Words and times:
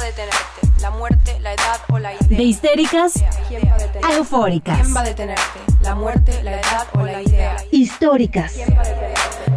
va 0.00 0.04
a 0.04 0.06
detenerte? 0.06 0.80
¿La 0.80 0.90
muerte, 0.90 1.40
la 1.40 1.52
edad 1.52 1.80
o 1.88 1.98
la 1.98 2.14
idea? 2.14 2.38
De 2.38 2.42
histéricas 2.42 3.12
¿Quién 3.48 3.62
va 3.68 3.76
a 3.76 4.08
a 4.08 4.16
eufóricas. 4.16 4.80
¿Quién 4.80 4.96
va 4.96 5.00
a 5.00 5.04
detenerte? 5.04 5.60
¿La 5.82 5.94
muerte, 5.94 6.42
la 6.42 6.52
edad 6.52 6.86
o 6.94 7.02
la 7.02 7.22
idea? 7.22 7.56
Históricas. 7.70 8.54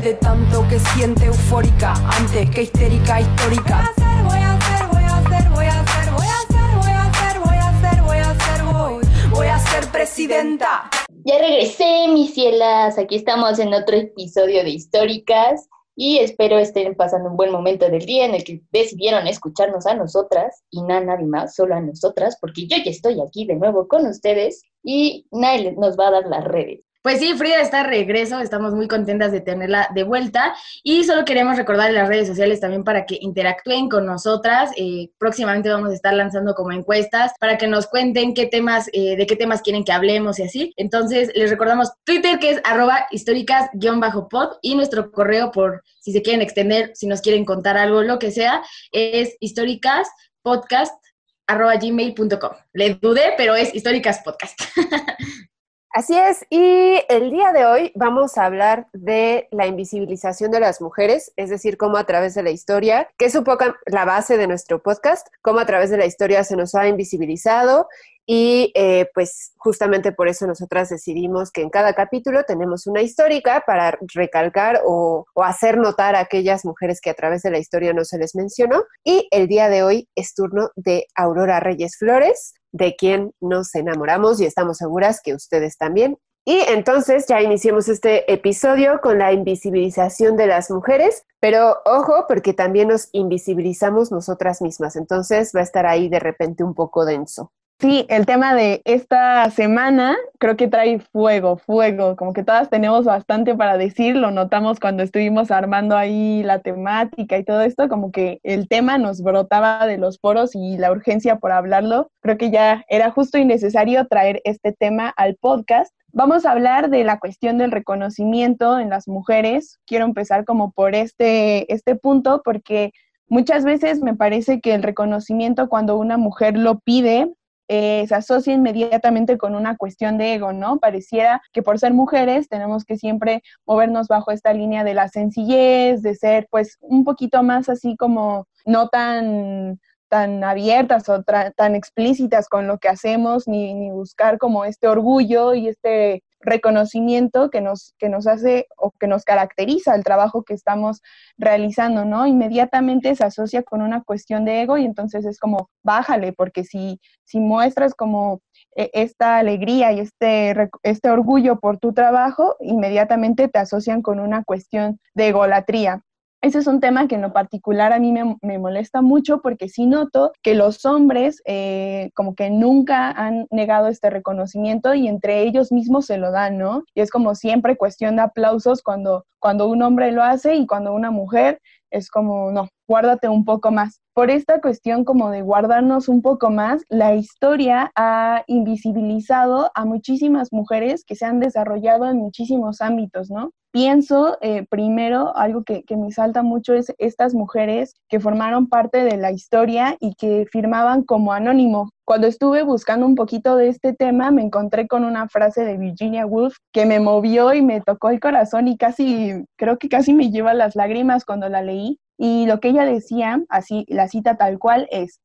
De 0.02 0.14
tanto 0.16 0.68
que 0.68 0.80
siente 0.80 1.26
eufórica 1.26 1.94
antes 2.18 2.50
que 2.50 2.64
histérica 2.64 3.22
histórica. 3.22 3.94
Voy 4.24 4.38
a 4.38 4.54
hacer, 4.54 4.88
voy 4.88 5.04
a 5.04 5.18
hacer, 5.18 5.50
voy 5.50 5.66
a 5.66 5.80
hacer, 5.80 6.12
voy 6.12 6.26
a 6.26 6.40
hacer, 6.40 6.76
voy 6.76 6.90
a 6.90 7.04
hacer, 7.06 7.40
voy 7.40 7.58
a 7.58 7.70
hacer, 7.70 8.02
voy 8.02 8.18
a 8.18 8.30
hacer, 8.32 8.64
voy, 8.64 9.30
voy 9.30 9.48
a 9.48 9.60
ser 9.60 9.88
presidenta. 9.88 10.90
Ya 11.24 11.38
regresé, 11.38 12.08
mis 12.10 12.34
cielas. 12.34 12.98
Aquí 12.98 13.16
estamos 13.16 13.60
en 13.60 13.74
otro 13.74 13.96
episodio 13.96 14.64
de 14.64 14.72
Históricas 14.72 15.70
y 15.96 16.18
espero 16.18 16.58
estén 16.58 16.96
pasando 16.96 17.30
un 17.30 17.38
buen 17.38 17.52
momento 17.52 17.90
del 17.90 18.06
día 18.06 18.26
en 18.26 18.36
el 18.36 18.44
que 18.44 18.62
decidieron 18.72 19.28
escucharnos 19.28 19.86
a 19.86 19.96
nosotras 19.96 20.64
y 20.70 20.82
nada, 20.82 21.06
nadie 21.06 21.26
más, 21.26 21.56
solo 21.56 21.76
a 21.76 21.82
nosotras, 21.82 22.38
porque 22.40 22.68
yo 22.68 22.78
ya 22.78 22.90
estoy 22.90 23.22
aquí 23.22 23.46
de 23.46 23.56
nuevo 23.56 23.88
con 23.88 24.06
ustedes 24.08 24.64
y 24.84 25.28
Nail 25.32 25.76
nos 25.78 25.98
va 25.98 26.08
a 26.08 26.12
dar 26.12 26.28
las 26.28 26.44
redes. 26.44 26.82
Pues 27.04 27.20
sí, 27.20 27.34
Frida 27.34 27.60
está 27.60 27.84
de 27.84 27.90
regreso, 27.90 28.40
estamos 28.40 28.74
muy 28.74 28.88
contentas 28.88 29.34
de 29.34 29.42
tenerla 29.42 29.90
de 29.94 30.04
vuelta 30.04 30.56
y 30.84 31.04
solo 31.04 31.26
queremos 31.26 31.58
recordar 31.58 31.90
en 31.90 31.96
las 31.96 32.08
redes 32.08 32.30
sociales 32.30 32.62
también 32.62 32.86
para 32.86 33.06
que 33.06 33.18
interactúen 33.20 33.90
con 33.90 34.06
nosotras. 34.06 34.72
Eh, 34.78 35.10
próximamente 35.18 35.70
vamos 35.70 35.90
a 35.90 35.96
estar 35.96 36.14
lanzando 36.14 36.56
como 36.56 36.72
encuestas 36.72 37.34
para 37.42 37.58
que 37.58 37.68
nos 37.68 37.88
cuenten 37.88 38.34
qué 38.34 38.46
temas, 38.46 38.90
eh, 38.94 39.18
de 39.18 39.28
qué 39.28 39.36
temas 39.36 39.62
quieren 39.62 39.84
que 39.84 39.92
hablemos 39.92 40.40
y 40.40 40.44
así. 40.44 40.74
Entonces 40.78 41.30
les 41.36 41.50
recordamos 41.50 41.92
Twitter 42.06 42.40
que 42.40 42.52
es 42.52 42.62
arroba 42.64 43.06
históricas-pod 43.12 44.60
y 44.62 44.76
nuestro 44.76 45.12
correo 45.12 45.52
por 45.52 45.84
si 46.00 46.14
se 46.14 46.22
quieren 46.22 46.42
extender, 46.42 46.92
si 46.96 47.08
nos 47.08 47.20
quieren 47.20 47.44
contar 47.44 47.76
algo, 47.76 48.02
lo 48.02 48.18
que 48.18 48.32
sea, 48.32 48.64
es 48.94 49.36
históricaspodcast 49.42 51.04
arroba 51.48 51.76
gmail.com. 51.76 52.52
Le 52.72 52.94
dudé, 52.94 53.34
pero 53.36 53.56
es 53.56 53.76
históricas 53.76 54.22
podcast. 54.24 54.58
Así 55.96 56.18
es, 56.18 56.44
y 56.50 57.04
el 57.08 57.30
día 57.30 57.52
de 57.52 57.68
hoy 57.68 57.92
vamos 57.94 58.40
a 58.40 58.46
hablar 58.46 58.88
de 58.94 59.48
la 59.52 59.68
invisibilización 59.68 60.50
de 60.50 60.60
las 60.60 60.82
mujeres, 60.82 61.32
es 61.36 61.52
decir, 61.52 61.78
cómo 61.78 61.98
a 61.98 62.06
través 62.08 62.34
de 62.34 62.42
la 62.42 62.50
historia, 62.50 63.12
que 63.16 63.26
es 63.26 63.36
un 63.36 63.44
poco 63.44 63.66
la 63.86 64.04
base 64.04 64.36
de 64.36 64.48
nuestro 64.48 64.82
podcast, 64.82 65.28
cómo 65.44 65.60
a 65.60 65.68
través 65.68 65.92
de 65.92 65.98
la 65.98 66.08
historia 66.08 66.44
se 66.46 66.56
nos 66.56 66.74
ha 66.74 66.88
invisibilizado 66.88 67.88
y 68.26 68.72
eh, 68.74 69.08
pues 69.14 69.54
justamente 69.58 70.12
por 70.12 70.28
eso 70.28 70.48
nosotras 70.48 70.90
decidimos 70.90 71.52
que 71.52 71.62
en 71.62 71.70
cada 71.70 71.94
capítulo 71.94 72.44
tenemos 72.44 72.88
una 72.88 73.04
histórica 73.04 73.64
para 73.68 74.00
recalcar 74.16 74.82
o, 74.88 75.28
o, 75.36 75.44
hacer 75.44 75.78
notar 75.78 76.16
a 76.16 76.22
aquellas 76.22 76.66
mujeres 76.66 77.02
que 77.02 77.12
a 77.12 77.16
través 77.16 77.44
de 77.44 77.52
la 77.52 77.60
historia 77.60 77.94
no 77.94 78.04
se 78.04 78.18
les 78.18 78.34
mencionó. 78.34 78.84
Y 79.04 79.28
el 79.30 79.48
día 79.48 79.70
de 79.70 79.84
hoy 79.84 80.10
es 80.16 80.34
turno 80.34 80.72
de 80.76 81.06
Aurora 81.14 81.60
Reyes 81.60 81.98
Flores, 81.98 82.56
de 82.74 82.96
quien 82.98 83.34
nos 83.40 83.74
enamoramos 83.76 84.42
y 84.42 84.46
estamos 84.46 84.80
seguras 84.80 85.22
que 85.24 85.34
ustedes 85.34 85.78
también. 85.78 86.18
Y 86.46 86.60
entonces 86.68 87.26
ya 87.26 87.42
iniciamos 87.42 87.88
este 87.88 88.32
episodio 88.32 89.00
con 89.00 89.18
la 89.18 89.32
invisibilización 89.32 90.36
de 90.36 90.48
las 90.48 90.70
mujeres, 90.70 91.24
pero 91.40 91.78
ojo 91.86 92.26
porque 92.28 92.54
también 92.54 92.90
nos 92.90 93.08
invisibilizamos 93.14 94.12
nosotras 94.12 94.62
mismas, 94.62 94.98
entonces 94.98 95.54
va 95.56 95.62
a 95.62 95.64
estar 95.64 95.86
ahí 95.86 96.10
de 96.10 96.20
repente 96.20 96.66
un 96.66 96.74
poco 96.74 97.06
denso. 97.06 97.54
Sí, 97.80 98.06
el 98.08 98.26
tema 98.26 98.56
de 98.56 98.82
esta 98.86 99.50
semana 99.50 100.16
creo 100.40 100.56
que 100.56 100.70
trae 100.70 101.00
fuego, 101.00 101.58
fuego, 101.58 102.16
como 102.16 102.32
que 102.32 102.44
todas 102.44 102.70
tenemos 102.70 103.04
bastante 103.04 103.56
para 103.56 103.78
decir, 103.78 104.16
lo 104.16 104.32
notamos 104.32 104.80
cuando 104.80 105.04
estuvimos 105.04 105.52
armando 105.52 105.98
ahí 105.98 106.44
la 106.44 106.60
temática 106.60 107.38
y 107.38 107.44
todo 107.44 107.62
esto, 107.62 107.90
como 107.90 108.12
que 108.14 108.40
el 108.44 108.70
tema 108.70 108.98
nos 108.98 109.22
brotaba 109.22 109.86
de 109.86 109.98
los 109.98 110.18
poros 110.18 110.56
y 110.56 110.78
la 110.78 110.92
urgencia 110.94 111.40
por 111.40 111.52
hablarlo, 111.52 112.10
creo 112.22 112.38
que 112.38 112.52
ya 112.52 112.86
era 112.88 113.12
justo 113.12 113.38
y 113.38 113.44
necesario 113.44 114.08
traer 114.08 114.40
este 114.46 114.72
tema 114.72 115.10
al 115.18 115.36
podcast. 115.36 115.94
Vamos 116.14 116.46
a 116.46 116.52
hablar 116.52 116.90
de 116.90 117.04
la 117.04 117.20
cuestión 117.20 117.58
del 117.58 117.72
reconocimiento 117.72 118.80
en 118.80 118.92
las 118.92 119.10
mujeres. 119.10 119.80
Quiero 119.86 120.06
empezar 120.06 120.46
como 120.46 120.72
por 120.72 120.96
este, 120.96 121.74
este 121.74 121.96
punto 121.96 122.44
porque 122.46 122.92
muchas 123.28 123.66
veces 123.66 124.00
me 124.02 124.16
parece 124.16 124.62
que 124.62 124.74
el 124.74 124.84
reconocimiento 124.84 125.68
cuando 125.68 125.98
una 125.98 126.18
mujer 126.18 126.58
lo 126.58 126.80
pide 126.80 127.34
eh, 127.76 128.06
se 128.08 128.14
asocia 128.14 128.54
inmediatamente 128.54 129.36
con 129.40 129.56
una 129.56 129.78
cuestión 129.78 130.20
de 130.20 130.36
ego, 130.36 130.54
¿no? 130.54 130.78
Pareciera 130.78 131.42
que 131.52 131.64
por 131.64 131.80
ser 131.80 131.92
mujeres 131.92 132.48
tenemos 132.48 132.86
que 132.86 132.98
siempre 132.98 133.42
movernos 133.66 134.08
bajo 134.08 134.30
esta 134.30 134.54
línea 134.54 134.84
de 134.84 134.94
la 134.94 135.08
sencillez, 135.08 136.04
de 136.04 136.14
ser 136.14 136.48
pues 136.52 136.78
un 136.82 137.04
poquito 137.04 137.42
más 137.42 137.70
así 137.70 137.96
como 137.98 138.46
no 138.68 138.90
tan 138.90 139.80
tan 140.08 140.44
abiertas 140.44 141.10
o 141.10 141.24
tan 141.24 141.74
explícitas 141.74 142.48
con 142.48 142.68
lo 142.68 142.78
que 142.78 142.90
hacemos, 142.90 143.48
ni, 143.48 143.74
ni 143.74 143.90
buscar 143.90 144.38
como 144.38 144.66
este 144.66 144.88
orgullo 144.88 145.56
y 145.56 145.68
este 145.68 146.24
reconocimiento 146.44 147.50
que 147.50 147.62
nos, 147.62 147.96
que 147.98 148.10
nos 148.10 148.28
hace 148.28 148.68
o 148.78 148.92
que 148.92 149.08
nos 149.08 149.24
caracteriza 149.24 149.96
el 149.96 150.04
trabajo 150.04 150.44
que 150.44 150.54
estamos 150.54 151.02
realizando, 151.38 152.06
¿no? 152.06 152.28
Inmediatamente 152.28 153.16
se 153.16 153.24
asocia 153.24 153.64
con 153.64 153.82
una 153.82 154.04
cuestión 154.04 154.46
de 154.46 154.62
ego 154.62 154.78
y 154.78 154.86
entonces 154.86 155.26
es 155.26 155.40
como, 155.40 155.70
bájale, 155.84 156.34
porque 156.34 156.64
si, 156.64 157.00
si 157.24 157.40
muestras 157.40 157.96
como 157.96 158.42
eh, 158.76 158.90
esta 158.94 159.38
alegría 159.38 159.92
y 159.94 160.00
este, 160.00 160.70
este 160.84 161.10
orgullo 161.10 161.60
por 161.60 161.78
tu 161.78 161.94
trabajo, 161.94 162.56
inmediatamente 162.60 163.48
te 163.48 163.60
asocian 163.60 164.02
con 164.02 164.20
una 164.20 164.44
cuestión 164.44 165.00
de 165.14 165.30
egolatría. 165.30 166.02
Ese 166.44 166.60
es 166.60 166.68
un 166.68 166.82
tema 166.82 167.08
que 167.08 167.16
en 167.16 167.22
lo 167.22 167.32
particular 167.32 167.94
a 167.94 168.00
mí 168.00 168.12
me, 168.12 168.60
molesta 168.60 169.02
mucho 169.02 169.42
porque 169.42 169.70
sí 169.70 169.88
noto 169.88 170.34
que 170.42 170.56
los 170.56 170.84
hombres 170.84 171.42
eh, 171.46 172.10
como 172.16 172.36
que 172.36 172.50
nunca 172.50 173.12
han 173.12 173.48
negado 173.50 173.88
este 173.88 174.10
reconocimiento 174.10 174.94
y 174.94 175.08
entre 175.08 175.44
ellos 175.44 175.72
mismos 175.72 176.08
se 176.08 176.18
lo 176.18 176.32
dan, 176.32 176.58
¿no? 176.58 176.84
Y 176.96 177.00
es 177.00 177.12
como 177.12 177.34
siempre 177.36 177.78
cuestión 177.78 178.18
de 178.18 178.24
aplausos 178.24 178.84
cuando, 178.84 179.24
cuando 179.40 179.70
un 179.70 179.82
hombre 179.84 180.12
lo 180.12 180.22
hace 180.22 180.56
y 180.56 180.68
cuando 180.68 180.94
una 180.94 181.12
mujer 181.12 181.62
es 181.92 182.10
como, 182.10 182.52
no, 182.52 182.68
guárdate 182.90 183.30
un 183.30 183.46
poco 183.46 183.72
más. 183.72 184.02
Por 184.14 184.30
esta 184.30 184.60
cuestión 184.60 185.06
como 185.06 185.30
de 185.30 185.44
guardarnos 185.44 186.10
un 186.10 186.22
poco 186.22 186.50
más, 186.50 186.84
la 186.90 187.16
historia 187.16 187.90
ha 187.96 188.44
invisibilizado 188.48 189.72
a 189.76 189.86
muchísimas 189.86 190.52
mujeres 190.52 191.06
que 191.06 191.16
se 191.16 191.24
han 191.24 191.40
desarrollado 191.40 192.06
en 192.10 192.18
muchísimos 192.18 192.82
ámbitos, 192.82 193.32
¿no? 193.32 193.52
Pienso 193.74 194.38
eh, 194.42 194.68
primero, 194.70 195.36
algo 195.36 195.64
que, 195.64 195.82
que 195.82 195.98
me 195.98 196.12
salta 196.12 196.44
mucho 196.44 196.76
es 196.76 196.94
estas 197.00 197.34
mujeres 197.34 197.96
que 198.08 198.20
formaron 198.20 198.68
parte 198.68 199.04
de 199.04 199.18
la 199.18 199.32
historia 199.32 199.98
y 200.00 200.14
que 200.14 200.46
firmaban 200.52 201.02
como 201.02 201.34
anónimo. 201.34 201.90
Cuando 202.06 202.28
estuve 202.28 202.62
buscando 202.62 203.08
un 203.08 203.16
poquito 203.16 203.56
de 203.56 203.70
este 203.70 203.94
tema, 203.94 204.30
me 204.30 204.44
encontré 204.44 204.88
con 204.88 205.04
una 205.04 205.28
frase 205.28 205.66
de 205.66 205.78
Virginia 205.78 206.28
Woolf 206.28 206.58
que 206.72 206.86
me 206.86 207.00
movió 207.00 207.52
y 207.56 207.64
me 207.64 207.82
tocó 207.82 208.12
el 208.12 208.20
corazón 208.20 208.68
y 208.68 208.78
casi, 208.78 209.44
creo 209.58 209.80
que 209.80 209.90
casi 209.90 210.14
me 210.14 210.30
lleva 210.30 210.54
las 210.54 210.76
lágrimas 210.76 211.26
cuando 211.26 211.50
la 211.50 211.64
leí. 211.64 211.98
Y 212.16 212.46
lo 212.46 212.60
que 212.60 212.68
ella 212.68 212.86
decía, 212.86 213.42
así 213.50 213.86
la 213.90 214.08
cita 214.08 214.38
tal 214.38 214.60
cual 214.60 214.88
es, 214.92 215.20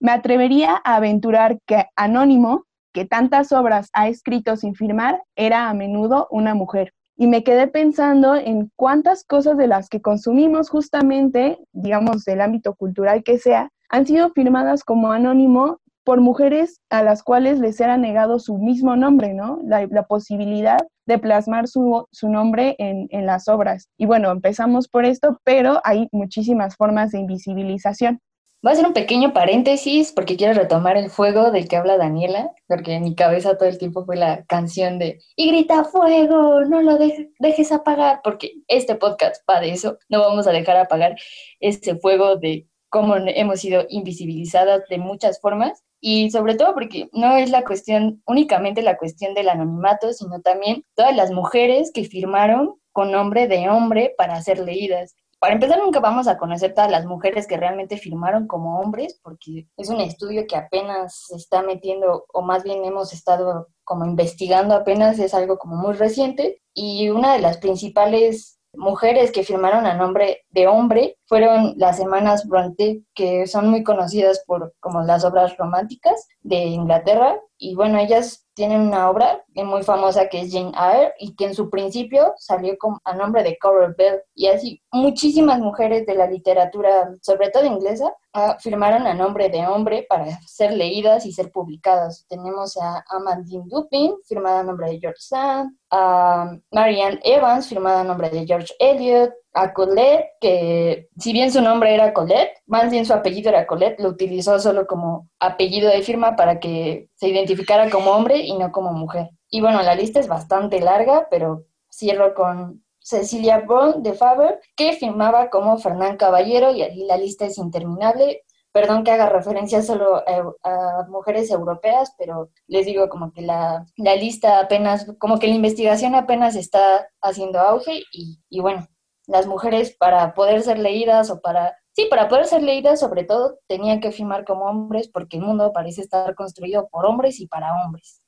me 0.00 0.10
atrevería 0.10 0.80
a 0.82 0.96
aventurar 0.96 1.58
que 1.66 1.84
Anónimo, 1.94 2.64
que 2.92 3.04
tantas 3.04 3.52
obras 3.52 3.90
ha 3.92 4.08
escrito 4.08 4.56
sin 4.56 4.74
firmar, 4.74 5.22
era 5.36 5.68
a 5.68 5.74
menudo 5.74 6.26
una 6.32 6.56
mujer. 6.56 6.92
Y 7.20 7.26
me 7.26 7.44
quedé 7.44 7.66
pensando 7.68 8.34
en 8.34 8.72
cuántas 8.76 9.24
cosas 9.24 9.58
de 9.58 9.66
las 9.66 9.90
que 9.90 10.00
consumimos 10.00 10.70
justamente, 10.70 11.58
digamos, 11.72 12.24
del 12.24 12.40
ámbito 12.40 12.74
cultural 12.74 13.22
que 13.22 13.36
sea, 13.36 13.68
han 13.90 14.06
sido 14.06 14.30
firmadas 14.30 14.84
como 14.84 15.12
anónimo 15.12 15.80
por 16.02 16.22
mujeres 16.22 16.80
a 16.88 17.02
las 17.02 17.22
cuales 17.22 17.58
les 17.58 17.78
era 17.78 17.98
negado 17.98 18.38
su 18.38 18.56
mismo 18.56 18.96
nombre, 18.96 19.34
¿no? 19.34 19.58
La, 19.62 19.86
posibilidad 20.04 20.78
de 21.04 21.18
plasmar 21.18 21.68
su, 21.68 22.06
su 22.10 22.30
nombre 22.30 22.74
en, 22.78 23.06
en, 23.10 23.26
las 23.26 23.48
obras. 23.48 23.90
Y 23.98 24.06
bueno, 24.06 24.30
empezamos 24.30 24.88
por 24.88 25.04
esto, 25.04 25.38
pero 25.44 25.78
hay 25.84 26.08
muchísimas 26.12 26.74
formas 26.74 27.10
de 27.10 27.18
invisibilización. 27.18 28.18
Voy 28.62 28.70
a 28.70 28.72
hacer 28.74 28.86
un 28.86 28.92
pequeño 28.92 29.32
paréntesis 29.32 30.12
porque 30.12 30.36
quiero 30.36 30.52
retomar 30.52 30.98
el 30.98 31.08
fuego 31.08 31.50
del 31.50 31.66
que 31.66 31.76
habla 31.76 31.96
Daniela, 31.96 32.50
porque 32.68 32.92
en 32.92 33.04
mi 33.04 33.14
cabeza 33.14 33.56
todo 33.56 33.66
el 33.70 33.78
tiempo 33.78 34.04
fue 34.04 34.16
la 34.16 34.44
canción 34.44 34.98
de 34.98 35.18
y 35.34 35.48
grita 35.48 35.84
fuego, 35.84 36.60
no 36.66 36.82
lo 36.82 36.98
dejes 36.98 37.72
apagar, 37.72 38.20
porque 38.22 38.56
este 38.68 38.96
podcast 38.96 39.42
va 39.48 39.60
de 39.60 39.70
eso, 39.70 39.96
no 40.10 40.20
vamos 40.20 40.46
a 40.46 40.52
dejar 40.52 40.76
apagar 40.76 41.16
este 41.58 41.94
fuego 41.96 42.36
de 42.36 42.66
cómo 42.90 43.16
hemos 43.16 43.60
sido 43.60 43.86
invisibilizadas 43.88 44.82
de 44.90 44.98
muchas 44.98 45.40
formas 45.40 45.82
y 45.98 46.30
sobre 46.30 46.54
todo 46.54 46.74
porque 46.74 47.08
no 47.14 47.36
es 47.36 47.48
la 47.48 47.64
cuestión, 47.64 48.22
únicamente 48.26 48.82
la 48.82 48.98
cuestión 48.98 49.32
del 49.32 49.48
anonimato, 49.48 50.12
sino 50.12 50.42
también 50.42 50.84
todas 50.94 51.16
las 51.16 51.30
mujeres 51.30 51.92
que 51.94 52.04
firmaron 52.04 52.74
con 52.92 53.10
nombre 53.10 53.48
de 53.48 53.70
hombre 53.70 54.12
para 54.18 54.42
ser 54.42 54.58
leídas. 54.58 55.16
Para 55.40 55.54
empezar, 55.54 55.78
nunca 55.78 56.00
vamos 56.00 56.28
a 56.28 56.36
conocer 56.36 56.74
todas 56.74 56.90
las 56.90 57.06
mujeres 57.06 57.46
que 57.46 57.56
realmente 57.56 57.96
firmaron 57.96 58.46
como 58.46 58.78
hombres, 58.78 59.18
porque 59.22 59.68
es 59.78 59.88
un 59.88 60.02
estudio 60.02 60.46
que 60.46 60.54
apenas 60.54 61.24
se 61.28 61.36
está 61.36 61.62
metiendo, 61.62 62.26
o 62.30 62.42
más 62.42 62.62
bien 62.62 62.84
hemos 62.84 63.14
estado 63.14 63.68
como 63.82 64.04
investigando 64.04 64.74
apenas, 64.74 65.18
es 65.18 65.32
algo 65.32 65.56
como 65.56 65.76
muy 65.76 65.94
reciente. 65.94 66.60
Y 66.74 67.08
una 67.08 67.32
de 67.32 67.40
las 67.40 67.56
principales 67.56 68.60
mujeres 68.74 69.32
que 69.32 69.42
firmaron 69.42 69.86
a 69.86 69.94
nombre 69.94 70.42
de 70.50 70.66
hombre 70.66 71.16
fueron 71.26 71.72
las 71.78 71.98
hermanas 72.00 72.46
Bronte, 72.46 73.02
que 73.20 73.46
son 73.46 73.68
muy 73.68 73.84
conocidas 73.84 74.42
por 74.46 74.72
como 74.80 75.02
las 75.02 75.26
obras 75.26 75.54
románticas 75.58 76.26
de 76.40 76.56
Inglaterra. 76.56 77.38
Y 77.58 77.74
bueno, 77.74 77.98
ellas 77.98 78.46
tienen 78.54 78.80
una 78.80 79.10
obra 79.10 79.44
muy 79.54 79.82
famosa 79.82 80.30
que 80.30 80.40
es 80.40 80.50
Jane 80.50 80.72
Eyre 80.74 81.12
y 81.18 81.36
que 81.36 81.44
en 81.44 81.54
su 81.54 81.68
principio 81.68 82.32
salió 82.38 82.78
a 83.04 83.14
nombre 83.14 83.42
de 83.42 83.58
Coral 83.58 83.94
Bell. 83.96 84.22
Y 84.34 84.46
así 84.46 84.82
muchísimas 84.90 85.58
mujeres 85.58 86.06
de 86.06 86.14
la 86.14 86.26
literatura, 86.26 87.10
sobre 87.20 87.50
todo 87.50 87.66
inglesa, 87.66 88.10
ah, 88.32 88.56
firmaron 88.58 89.06
a 89.06 89.12
nombre 89.12 89.50
de 89.50 89.66
hombre 89.66 90.06
para 90.08 90.40
ser 90.46 90.72
leídas 90.72 91.26
y 91.26 91.32
ser 91.32 91.52
publicadas. 91.52 92.24
Tenemos 92.26 92.78
a 92.78 93.04
Amandine 93.10 93.64
Dupin, 93.66 94.14
firmada 94.26 94.60
a 94.60 94.64
nombre 94.64 94.92
de 94.92 94.98
George 94.98 95.20
Sand, 95.20 95.76
a 95.90 96.56
Marianne 96.70 97.20
Evans, 97.22 97.68
firmada 97.68 98.00
a 98.00 98.04
nombre 98.04 98.30
de 98.30 98.46
George 98.46 98.72
Eliot, 98.78 99.34
a 99.52 99.72
Colette, 99.72 100.30
que 100.40 101.08
si 101.18 101.32
bien 101.32 101.50
su 101.50 101.60
nombre 101.60 101.94
era 101.94 102.12
Colette, 102.12 102.58
más 102.66 102.90
bien 102.90 103.04
su 103.04 103.12
apellido 103.12 103.50
era 103.50 103.66
Colette, 103.66 104.00
lo 104.00 104.10
utilizó 104.10 104.58
solo 104.58 104.86
como 104.86 105.28
apellido 105.40 105.90
de 105.90 106.02
firma 106.02 106.36
para 106.36 106.60
que 106.60 107.08
se 107.14 107.28
identificara 107.28 107.90
como 107.90 108.12
hombre 108.12 108.38
y 108.38 108.56
no 108.56 108.70
como 108.70 108.92
mujer. 108.92 109.30
Y 109.50 109.60
bueno, 109.60 109.82
la 109.82 109.94
lista 109.94 110.20
es 110.20 110.28
bastante 110.28 110.80
larga, 110.80 111.26
pero 111.30 111.64
cierro 111.90 112.34
con 112.34 112.84
Cecilia 113.00 113.58
Brown 113.58 114.02
de 114.02 114.14
Faber, 114.14 114.60
que 114.76 114.92
firmaba 114.92 115.50
como 115.50 115.78
Fernán 115.78 116.16
Caballero 116.16 116.70
y 116.72 116.82
ahí 116.82 117.04
la 117.04 117.16
lista 117.16 117.46
es 117.46 117.58
interminable. 117.58 118.42
Perdón 118.72 119.02
que 119.02 119.10
haga 119.10 119.28
referencia 119.28 119.82
solo 119.82 120.22
a, 120.62 121.06
mujeres 121.08 121.50
europeas, 121.50 122.14
pero 122.16 122.50
les 122.68 122.86
digo 122.86 123.08
como 123.08 123.32
que 123.32 123.42
la, 123.42 123.84
la, 123.96 124.14
lista 124.14 124.60
apenas, 124.60 125.06
como 125.18 125.40
que 125.40 125.48
la 125.48 125.54
investigación 125.54 126.14
apenas 126.14 126.54
está 126.54 127.08
haciendo 127.20 127.58
auge 127.58 128.04
y, 128.12 128.38
y 128.48 128.60
bueno, 128.60 128.86
las 129.30 129.46
mujeres 129.46 129.96
para 129.96 130.34
poder 130.34 130.62
ser 130.62 130.78
leídas 130.78 131.30
o 131.30 131.40
para, 131.40 131.76
sí, 131.92 132.06
para 132.10 132.28
poder 132.28 132.46
ser 132.46 132.62
leídas 132.62 133.00
sobre 133.00 133.24
todo 133.24 133.58
tenían 133.68 134.00
que 134.00 134.12
firmar 134.12 134.44
como 134.44 134.64
hombres 134.64 135.08
porque 135.08 135.36
el 135.36 135.42
mundo 135.42 135.72
parece 135.72 136.02
estar 136.02 136.34
construido 136.34 136.88
por 136.90 137.06
hombres 137.06 137.40
y 137.40 137.46
para 137.46 137.72
hombres. 137.82 138.22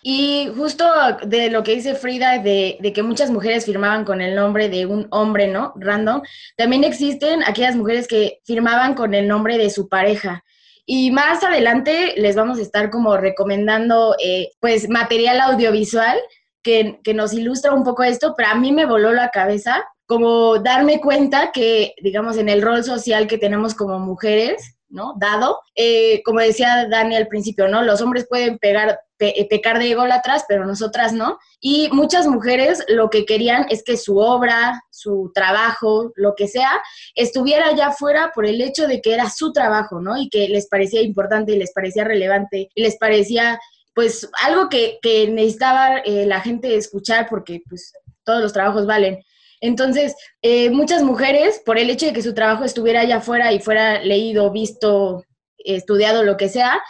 Y 0.00 0.48
justo 0.56 0.84
de 1.26 1.50
lo 1.50 1.64
que 1.64 1.74
dice 1.74 1.96
Frida, 1.96 2.38
de, 2.38 2.78
de, 2.80 2.92
que 2.92 3.02
muchas 3.02 3.32
mujeres 3.32 3.66
firmaban 3.66 4.04
con 4.04 4.20
el 4.20 4.36
nombre 4.36 4.68
de 4.68 4.86
un 4.86 5.08
hombre, 5.10 5.48
¿no? 5.48 5.72
Random, 5.74 6.22
también 6.56 6.84
existen 6.84 7.42
aquellas 7.42 7.74
mujeres 7.74 8.06
que 8.06 8.38
firmaban 8.44 8.94
con 8.94 9.12
el 9.12 9.26
nombre 9.26 9.58
de 9.58 9.70
su 9.70 9.88
pareja. 9.88 10.44
Y 10.86 11.10
más 11.10 11.42
adelante 11.42 12.14
les 12.16 12.36
vamos 12.36 12.58
a 12.58 12.62
estar 12.62 12.90
como 12.90 13.16
recomendando, 13.16 14.14
eh, 14.24 14.50
pues, 14.60 14.88
material 14.88 15.40
audiovisual 15.40 16.16
que, 16.62 17.00
que, 17.02 17.12
nos 17.12 17.32
ilustra 17.32 17.74
un 17.74 17.82
poco 17.82 18.04
esto, 18.04 18.34
pero 18.36 18.50
a 18.50 18.54
mí 18.54 18.72
me 18.72 18.86
voló 18.86 19.12
la 19.12 19.30
cabeza 19.30 19.84
como 20.08 20.58
darme 20.58 21.02
cuenta 21.02 21.52
que, 21.52 21.94
digamos, 22.02 22.38
en 22.38 22.48
el 22.48 22.62
rol 22.62 22.82
social 22.82 23.26
que 23.26 23.36
tenemos 23.36 23.74
como 23.74 23.98
mujeres, 23.98 24.78
¿no? 24.88 25.12
Dado, 25.20 25.60
eh, 25.74 26.22
como 26.24 26.40
decía 26.40 26.88
Dani 26.88 27.14
al 27.14 27.28
principio, 27.28 27.68
¿no? 27.68 27.82
Los 27.82 28.00
hombres 28.00 28.26
pueden 28.26 28.58
pegar, 28.58 28.98
eh, 29.18 29.46
pecar 29.50 29.78
de 29.78 29.94
atrás, 30.10 30.46
pero 30.48 30.64
nosotras 30.64 31.12
no. 31.12 31.38
Y 31.60 31.90
muchas 31.92 32.26
mujeres 32.26 32.82
lo 32.88 33.10
que 33.10 33.26
querían 33.26 33.66
es 33.68 33.84
que 33.84 33.98
su 33.98 34.16
obra, 34.16 34.82
su 34.90 35.30
trabajo, 35.34 36.10
lo 36.16 36.34
que 36.34 36.48
sea, 36.48 36.70
estuviera 37.14 37.66
allá 37.66 37.88
afuera 37.88 38.32
por 38.34 38.46
el 38.46 38.62
hecho 38.62 38.86
de 38.86 39.02
que 39.02 39.12
era 39.12 39.28
su 39.28 39.52
trabajo, 39.52 40.00
¿no? 40.00 40.16
Y 40.16 40.30
que 40.30 40.48
les 40.48 40.68
parecía 40.68 41.02
importante 41.02 41.52
y 41.52 41.58
les 41.58 41.74
parecía 41.74 42.04
relevante 42.04 42.70
y 42.74 42.82
les 42.82 42.96
parecía, 42.96 43.60
pues, 43.94 44.26
algo 44.42 44.70
que, 44.70 45.00
que 45.02 45.28
necesitaba 45.28 45.98
eh, 45.98 46.24
la 46.24 46.40
gente 46.40 46.74
escuchar 46.76 47.26
porque, 47.28 47.60
pues, 47.68 47.92
todos 48.24 48.40
los 48.40 48.54
trabajos 48.54 48.86
valen. 48.86 49.22
Entonces, 49.60 50.14
eh, 50.42 50.70
muchas 50.70 51.02
mujeres, 51.02 51.60
por 51.64 51.78
el 51.78 51.90
hecho 51.90 52.06
de 52.06 52.12
que 52.12 52.22
su 52.22 52.34
trabajo 52.34 52.64
estuviera 52.64 53.00
allá 53.00 53.16
afuera 53.16 53.52
y 53.52 53.60
fuera 53.60 54.02
leído, 54.02 54.50
visto, 54.50 55.24
estudiado, 55.58 56.22
lo 56.22 56.36
que 56.36 56.48
sea, 56.48 56.80